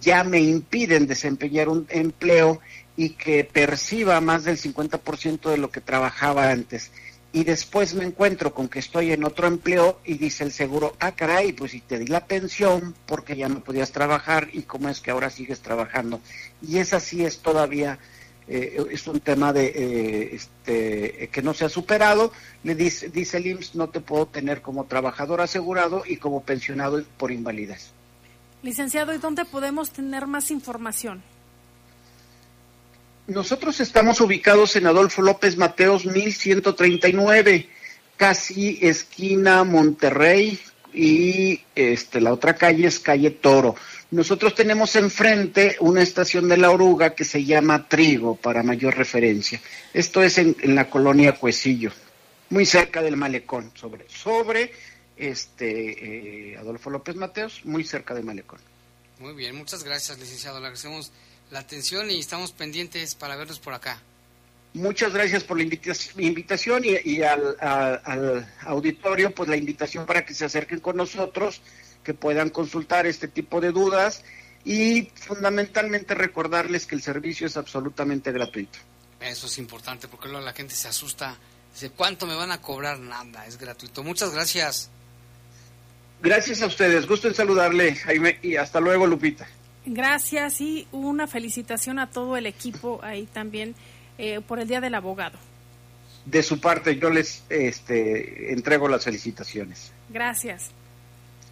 ya 0.01 0.25
me 0.25 0.41
impiden 0.41 1.07
desempeñar 1.07 1.69
un 1.69 1.87
empleo 1.89 2.61
y 2.97 3.11
que 3.11 3.45
perciba 3.45 4.21
más 4.21 4.43
del 4.43 4.59
50% 4.59 5.51
de 5.51 5.57
lo 5.57 5.71
que 5.71 5.81
trabajaba 5.81 6.51
antes 6.51 6.91
y 7.33 7.45
después 7.45 7.95
me 7.95 8.05
encuentro 8.05 8.53
con 8.53 8.69
que 8.69 8.81
estoy 8.81 9.13
en 9.13 9.25
otro 9.25 9.47
empleo 9.47 10.01
y 10.05 10.15
dice 10.15 10.43
el 10.43 10.53
seguro, 10.53 10.97
ah, 10.99 11.13
caray, 11.13 11.53
pues 11.53 11.73
si 11.73 11.81
te 11.81 11.99
di 11.99 12.07
la 12.07 12.27
pensión 12.27 12.95
porque 13.07 13.37
ya 13.37 13.49
no 13.49 13.61
podías 13.61 13.93
trabajar 13.93 14.49
y 14.53 14.63
cómo 14.63 14.89
es 14.89 15.01
que 15.01 15.13
ahora 15.13 15.31
sigues 15.31 15.61
trabajando. 15.61 16.21
Y 16.61 16.79
esa 16.79 16.99
sí 16.99 17.25
es 17.25 17.39
todavía, 17.39 18.01
eh, 18.49 18.85
es 18.91 19.07
un 19.07 19.21
tema 19.21 19.53
de 19.53 19.67
eh, 19.67 20.35
este, 20.35 21.29
que 21.29 21.43
no 21.43 21.55
se 21.55 21.67
ha 21.67 21.69
superado. 21.69 22.33
Le 22.65 22.75
dice, 22.75 23.09
dice 23.11 23.37
el 23.37 23.47
IMSS, 23.47 23.77
no 23.77 23.89
te 23.89 24.01
puedo 24.01 24.27
tener 24.27 24.61
como 24.61 24.87
trabajador 24.87 25.41
asegurado 25.41 26.03
y 26.05 26.17
como 26.17 26.43
pensionado 26.43 27.01
por 27.17 27.31
invalidez. 27.31 27.93
Licenciado, 28.65 29.15
¿y 29.15 29.19
dónde 29.19 29.45
podemos 29.45 29.93
tener 29.93 30.27
más 30.27 30.51
información? 30.51 31.23
Nosotros 33.31 33.79
estamos 33.79 34.21
ubicados 34.21 34.75
en 34.75 34.89
Adolfo 34.89 35.23
López 35.23 35.57
Mateos 35.57 36.05
1139, 36.05 37.69
casi 38.17 38.81
esquina 38.83 39.63
Monterrey 39.63 40.59
y 40.93 41.61
este 41.77 42.21
la 42.21 42.33
otra 42.33 42.57
calle 42.57 42.89
es 42.89 42.99
calle 42.99 43.31
Toro. 43.31 43.77
Nosotros 44.11 44.57
tenemos 44.57 44.97
enfrente 44.97 45.77
una 45.79 46.03
estación 46.03 46.49
de 46.49 46.57
la 46.57 46.73
oruga 46.73 47.15
que 47.15 47.25
se 47.25 47.45
llama 47.45 47.87
Trigo 47.89 48.35
para 48.35 48.65
mayor 48.65 48.97
referencia. 48.97 49.61
Esto 49.95 50.25
es 50.25 50.37
en, 50.39 50.57
la 50.75 50.91
colonia 50.91 51.37
Cuesillo, 51.37 51.93
muy 52.49 52.67
cerca 52.67 53.01
del 53.01 53.17
malecón, 53.17 53.71
sobre 53.77 54.09
sobre 54.09 54.73
este 55.17 56.55
eh, 56.55 56.57
Adolfo 56.57 56.91
López 56.91 57.15
Mateos, 57.15 57.61
muy 57.63 57.85
cerca 57.85 58.13
del 58.13 58.25
malecón. 58.25 58.59
Muy 59.21 59.35
bien, 59.35 59.55
muchas 59.55 59.85
gracias, 59.85 60.19
licenciado. 60.19 60.59
Le 60.59 60.67
agradecemos 60.67 61.13
la 61.51 61.61
atención 61.61 62.11
y 62.11 62.19
estamos 62.19 62.53
pendientes 62.53 63.15
para 63.15 63.37
verlos 63.37 63.59
por 63.59 63.75
acá. 63.75 64.01
Muchas 64.73 65.13
gracias 65.13 65.43
por 65.43 65.57
la 65.57 65.65
invitación 65.65 66.85
y, 66.85 67.23
al, 67.23 68.47
auditorio, 68.61 69.35
pues 69.35 69.49
la 69.49 69.57
invitación 69.57 70.07
para 70.07 70.25
que 70.25 70.33
se 70.33 70.45
acerquen 70.45 70.79
con 70.79 70.97
nosotros, 70.97 71.61
que 72.05 72.15
puedan 72.15 72.51
consultar 72.51 73.07
este 73.07 73.27
tipo 73.27 73.61
de 73.61 73.73
dudas 73.73 74.23
y 74.65 75.11
fundamentalmente 75.17 76.15
recordarles 76.15 76.87
que 76.87 76.95
el 76.95 77.03
servicio 77.03 77.49
es 77.49 77.57
absolutamente 77.57 78.31
gratuito. 78.31 78.79
Eso 79.21 79.49
es 79.49 79.59
importante 79.59 80.07
porque 80.07 80.29
luego 80.29 80.45
la 80.45 80.53
gente 80.53 80.75
se 80.75 80.87
asusta, 80.87 81.37
dice, 81.73 81.91
¿cuánto 81.91 82.27
me 82.27 82.37
van 82.37 82.53
a 82.53 82.61
cobrar? 82.61 83.01
Nada, 83.01 83.47
es 83.47 83.59
gratuito. 83.59 84.05
Muchas 84.05 84.33
gracias. 84.33 84.89
Gracias 86.23 86.63
a 86.63 86.67
ustedes, 86.67 87.07
gusto 87.07 87.27
en 87.27 87.35
saludarle, 87.35 87.97
Jaime, 87.97 88.39
y 88.43 88.55
hasta 88.55 88.79
luego, 88.79 89.07
Lupita. 89.07 89.49
Gracias 89.87 90.61
y 90.61 90.87
una 90.93 91.27
felicitación 91.27 91.99
a 91.99 92.11
todo 92.11 92.37
el 92.37 92.47
equipo 92.47 93.01
ahí 93.03 93.27
también 93.27 93.75
eh, 94.19 94.41
por 94.41 94.61
el 94.61 94.69
Día 94.69 94.81
del 94.81 94.95
Abogado. 94.95 95.39
De 96.27 96.43
su 96.43 96.61
parte, 96.61 96.99
yo 96.99 97.09
les 97.09 97.43
este, 97.49 98.53
entrego 98.53 98.89
las 98.89 99.05
felicitaciones. 99.05 99.93
Gracias. 100.11 100.71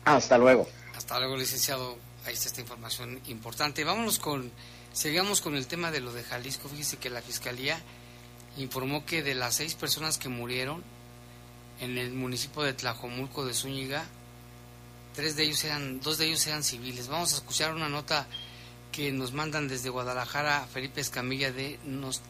Hasta 0.05 0.37
luego. 0.37 0.69
Hasta 0.95 1.19
luego, 1.19 1.37
licenciado. 1.37 1.97
Ahí 2.27 2.35
está 2.35 2.49
esta 2.49 2.61
información 2.61 3.21
importante. 3.29 3.85
Vámonos 3.85 4.19
con, 4.19 4.51
sigamos 4.93 5.41
con 5.41 5.55
el 5.55 5.67
tema 5.67 5.91
de 5.91 6.01
lo 6.01 6.13
de 6.13 6.23
Jalisco. 6.23 6.69
Fíjese 6.69 6.99
que 6.99 7.09
la 7.09 7.23
Fiscalía 7.23 7.81
informó 8.59 9.07
que 9.07 9.23
de 9.23 9.35
las 9.35 9.55
seis 9.55 9.75
personas 9.75 10.19
que 10.19 10.29
murieron 10.29 10.83
en 11.81 11.97
el 11.97 12.13
municipio 12.13 12.63
de 12.63 12.75
Tlajomulco 12.75 13.47
de 13.47 13.55
Zúñiga, 13.55 14.05
tres 15.19 15.35
de 15.35 15.43
ellos 15.43 15.65
eran, 15.65 15.99
dos 15.99 16.17
de 16.19 16.27
ellos 16.27 16.47
eran 16.47 16.63
civiles. 16.63 17.09
Vamos 17.09 17.33
a 17.33 17.39
escuchar 17.39 17.75
una 17.75 17.89
nota 17.89 18.29
que 18.93 19.11
nos 19.11 19.33
mandan 19.33 19.67
desde 19.67 19.91
Guadalajara 19.91 20.65
Felipe 20.73 21.01
Escamilla 21.01 21.51
de 21.51 21.77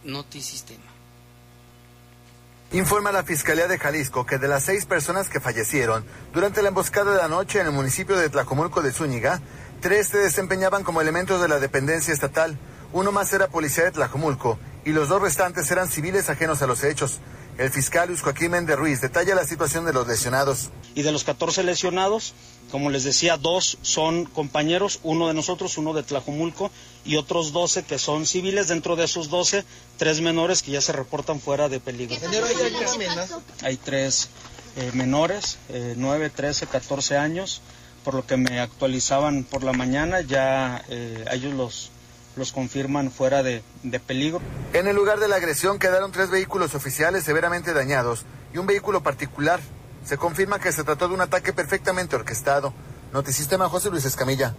Notisistema. 0.05 0.87
Informa 2.73 3.13
la 3.13 3.25
Fiscalía 3.25 3.69
de 3.69 3.79
Jalisco 3.79 4.25
que 4.25 4.39
de 4.39 4.49
las 4.49 4.65
seis 4.65 4.87
personas 4.87 5.29
que 5.29 5.39
fallecieron 5.39 6.03
durante 6.33 6.63
la 6.63 6.69
emboscada 6.69 7.13
de 7.13 7.19
la 7.19 7.29
noche 7.29 7.61
en 7.61 7.67
el 7.67 7.73
municipio 7.75 8.17
de 8.17 8.31
Tlacomulco 8.31 8.81
de 8.81 8.91
Zúñiga, 8.91 9.43
tres 9.83 10.09
se 10.09 10.17
desempeñaban 10.17 10.83
como 10.83 11.03
elementos 11.03 11.43
de 11.43 11.49
la 11.49 11.61
dependencia 11.61 12.15
estatal, 12.15 12.59
uno 12.95 13.13
más 13.13 13.31
era 13.35 13.49
policía 13.49 13.85
de 13.85 13.93
Tlacomulco 13.93 14.59
y 14.87 14.93
los 14.93 15.11
dos 15.11 15.21
restantes 15.21 15.71
eran 15.71 15.91
civiles 15.91 16.31
ajenos 16.31 16.63
a 16.63 16.67
los 16.67 16.83
hechos. 16.83 17.21
El 17.59 17.71
fiscal 17.71 18.09
Luis 18.09 18.23
Joaquín 18.23 18.53
Méndez 18.53 18.79
Ruiz 18.79 19.03
detalla 19.03 19.35
la 19.35 19.45
situación 19.45 19.85
de 19.85 19.93
los 19.93 20.07
lesionados. 20.07 20.71
Y 20.95 21.03
de 21.03 21.13
los 21.13 21.25
14 21.25 21.65
lesionados, 21.65 22.33
como 22.71 22.91
les 22.91 23.05
decía, 23.05 23.37
dos 23.37 23.79
son 23.83 24.25
compañeros, 24.25 25.01
uno 25.03 25.29
de 25.29 25.35
nosotros, 25.35 25.79
uno 25.79 25.95
de 25.95 26.03
Tlajumulco, 26.03 26.71
y 27.05 27.17
otros 27.17 27.53
12 27.53 27.85
que 27.85 27.99
son 27.99 28.27
civiles. 28.27 28.69
Dentro 28.69 28.97
de 28.97 29.05
esos 29.05 29.31
12, 29.31 29.65
tres 29.97 30.21
menores 30.21 30.63
que 30.63 30.73
ya 30.73 30.81
se 30.81 30.93
reportan 30.93 31.41
fuera 31.41 31.69
de 31.69 31.81
peligro. 31.81 32.17
Hay 33.63 33.77
tres 33.77 34.29
eh, 34.77 34.91
menores, 34.95 35.59
eh, 35.71 35.95
9, 35.97 36.31
13, 36.31 36.67
14 36.67 37.17
años, 37.17 37.63
por 38.05 38.15
lo 38.15 38.27
que 38.27 38.37
me 38.37 38.61
actualizaban 38.61 39.45
por 39.45 39.65
la 39.65 39.73
mañana, 39.73 40.21
ya 40.21 40.85
eh, 40.89 41.25
ellos 41.33 41.55
los 41.55 41.91
los 42.39 42.53
confirman 42.53 43.11
fuera 43.11 43.43
de, 43.43 43.63
peligro. 44.07 44.41
En 44.73 44.87
el 44.87 44.97
lugar 44.97 45.19
de 45.19 45.29
la 45.29 45.37
agresión 45.37 45.79
quedaron 45.79 46.13
tres 46.13 46.31
vehículos 46.31 46.75
oficiales 46.75 47.25
severamente 47.25 47.75
dañados 47.75 48.25
y 48.55 48.59
un 48.59 48.67
vehículo 48.67 49.03
particular. 49.03 49.61
Se 50.09 50.17
confirma 50.17 50.59
que 50.59 50.73
se 50.73 50.85
trató 50.85 51.07
de 51.07 51.13
un 51.13 51.21
ataque 51.21 51.53
perfectamente 51.53 52.17
orquestado. 52.17 52.73
Notisistema 53.13 53.69
José 53.69 53.91
Luis 53.91 54.07
Escamilla. 54.07 54.55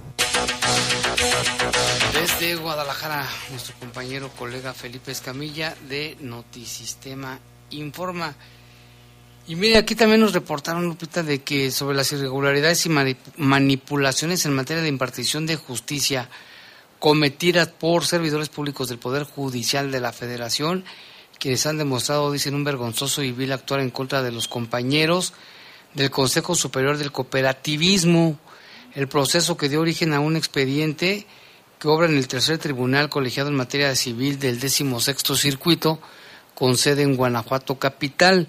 Desde 2.13 2.55
Guadalajara, 2.55 3.27
nuestro 3.49 3.73
compañero 3.79 4.29
colega 4.37 4.75
Felipe 4.75 5.11
Escamilla 5.11 5.75
de 5.89 6.15
Notisistema 6.19 7.39
informa. 7.71 8.35
Y 9.47 9.55
mire, 9.55 9.79
aquí 9.79 9.95
también 9.95 10.21
nos 10.21 10.33
reportaron, 10.33 10.85
Lupita, 10.85 11.23
de 11.23 11.41
que 11.41 11.71
sobre 11.71 11.97
las 11.97 12.11
irregularidades 12.11 12.85
y 12.85 12.91
manipulaciones 13.37 14.45
en 14.45 14.53
materia 14.53 14.83
de 14.83 14.89
impartición 14.89 15.47
de 15.47 15.55
justicia 15.55 16.29
cometidas 16.99 17.69
por 17.69 18.05
servidores 18.05 18.49
públicos 18.49 18.87
del 18.87 18.99
Poder 18.99 19.23
Judicial 19.23 19.89
de 19.89 19.99
la 19.99 20.13
Federación, 20.13 20.85
quienes 21.39 21.65
han 21.65 21.77
demostrado, 21.77 22.31
dicen, 22.31 22.53
un 22.53 22.63
vergonzoso 22.63 23.23
y 23.23 23.31
vil 23.31 23.51
actuar 23.51 23.79
en 23.79 23.89
contra 23.89 24.21
de 24.21 24.31
los 24.31 24.47
compañeros 24.47 25.33
del 25.93 26.11
Consejo 26.11 26.53
Superior 26.55 26.97
del 26.97 27.11
Cooperativismo, 27.11 28.37
el 28.93 29.07
proceso 29.07 29.57
que 29.57 29.69
dio 29.69 29.81
origen 29.81 30.13
a 30.13 30.19
un 30.19 30.35
expediente 30.35 31.25
que 31.79 31.87
obra 31.87 32.07
en 32.07 32.17
el 32.17 32.27
tercer 32.27 32.57
tribunal 32.57 33.09
colegiado 33.09 33.49
en 33.49 33.55
materia 33.55 33.95
civil 33.95 34.37
del 34.37 34.59
decimosexto 34.59 35.35
circuito, 35.35 35.99
con 36.53 36.75
sede 36.75 37.03
en 37.03 37.15
Guanajuato 37.15 37.79
capital. 37.79 38.47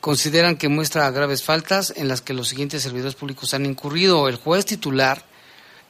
Consideran 0.00 0.56
que 0.56 0.68
muestra 0.68 1.10
graves 1.10 1.42
faltas 1.42 1.92
en 1.96 2.08
las 2.08 2.22
que 2.22 2.32
los 2.32 2.48
siguientes 2.48 2.82
servidores 2.82 3.14
públicos 3.14 3.52
han 3.52 3.66
incurrido. 3.66 4.28
El 4.28 4.36
juez 4.36 4.64
titular, 4.64 5.26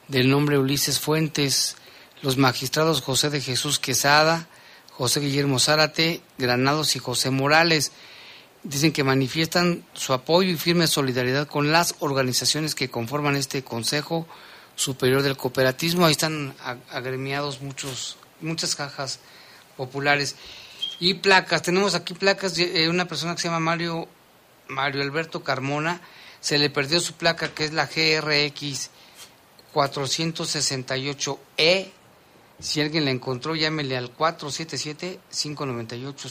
del 0.09 0.29
nombre 0.29 0.57
Ulises 0.57 0.99
Fuentes, 0.99 1.77
los 2.21 2.37
magistrados 2.37 3.01
José 3.01 3.29
de 3.29 3.41
Jesús 3.41 3.79
Quesada, 3.79 4.47
José 4.97 5.19
Guillermo 5.19 5.59
Zárate, 5.59 6.21
Granados 6.37 6.95
y 6.95 6.99
José 6.99 7.29
Morales. 7.29 7.91
Dicen 8.63 8.93
que 8.93 9.03
manifiestan 9.03 9.85
su 9.93 10.13
apoyo 10.13 10.49
y 10.49 10.55
firme 10.55 10.87
solidaridad 10.87 11.47
con 11.47 11.71
las 11.71 11.95
organizaciones 11.99 12.75
que 12.75 12.89
conforman 12.89 13.35
este 13.35 13.63
Consejo 13.63 14.25
Superior 14.75 15.21
del 15.21 15.37
Cooperativismo. 15.37 16.05
Ahí 16.05 16.13
están 16.13 16.55
agremiados 16.89 17.61
muchos, 17.61 18.17
muchas 18.41 18.75
cajas 18.75 19.19
populares. 19.75 20.35
Y 20.99 21.15
placas, 21.15 21.61
tenemos 21.61 21.93
aquí 21.93 22.13
placas 22.13 22.55
de 22.55 22.87
una 22.89 23.05
persona 23.05 23.35
que 23.35 23.41
se 23.41 23.49
llama 23.49 23.59
Mario, 23.59 24.07
Mario 24.69 25.01
Alberto 25.01 25.43
Carmona, 25.43 25.99
se 26.39 26.57
le 26.57 26.69
perdió 26.69 27.01
su 27.01 27.13
placa 27.13 27.53
que 27.53 27.65
es 27.65 27.73
la 27.73 27.87
GRX 27.87 28.91
468E. 29.73 31.91
Si 32.59 32.79
alguien 32.79 33.05
la 33.05 33.11
encontró, 33.11 33.55
llámele 33.55 33.97
al 33.97 34.11
477 34.11 35.19
598 35.29 36.29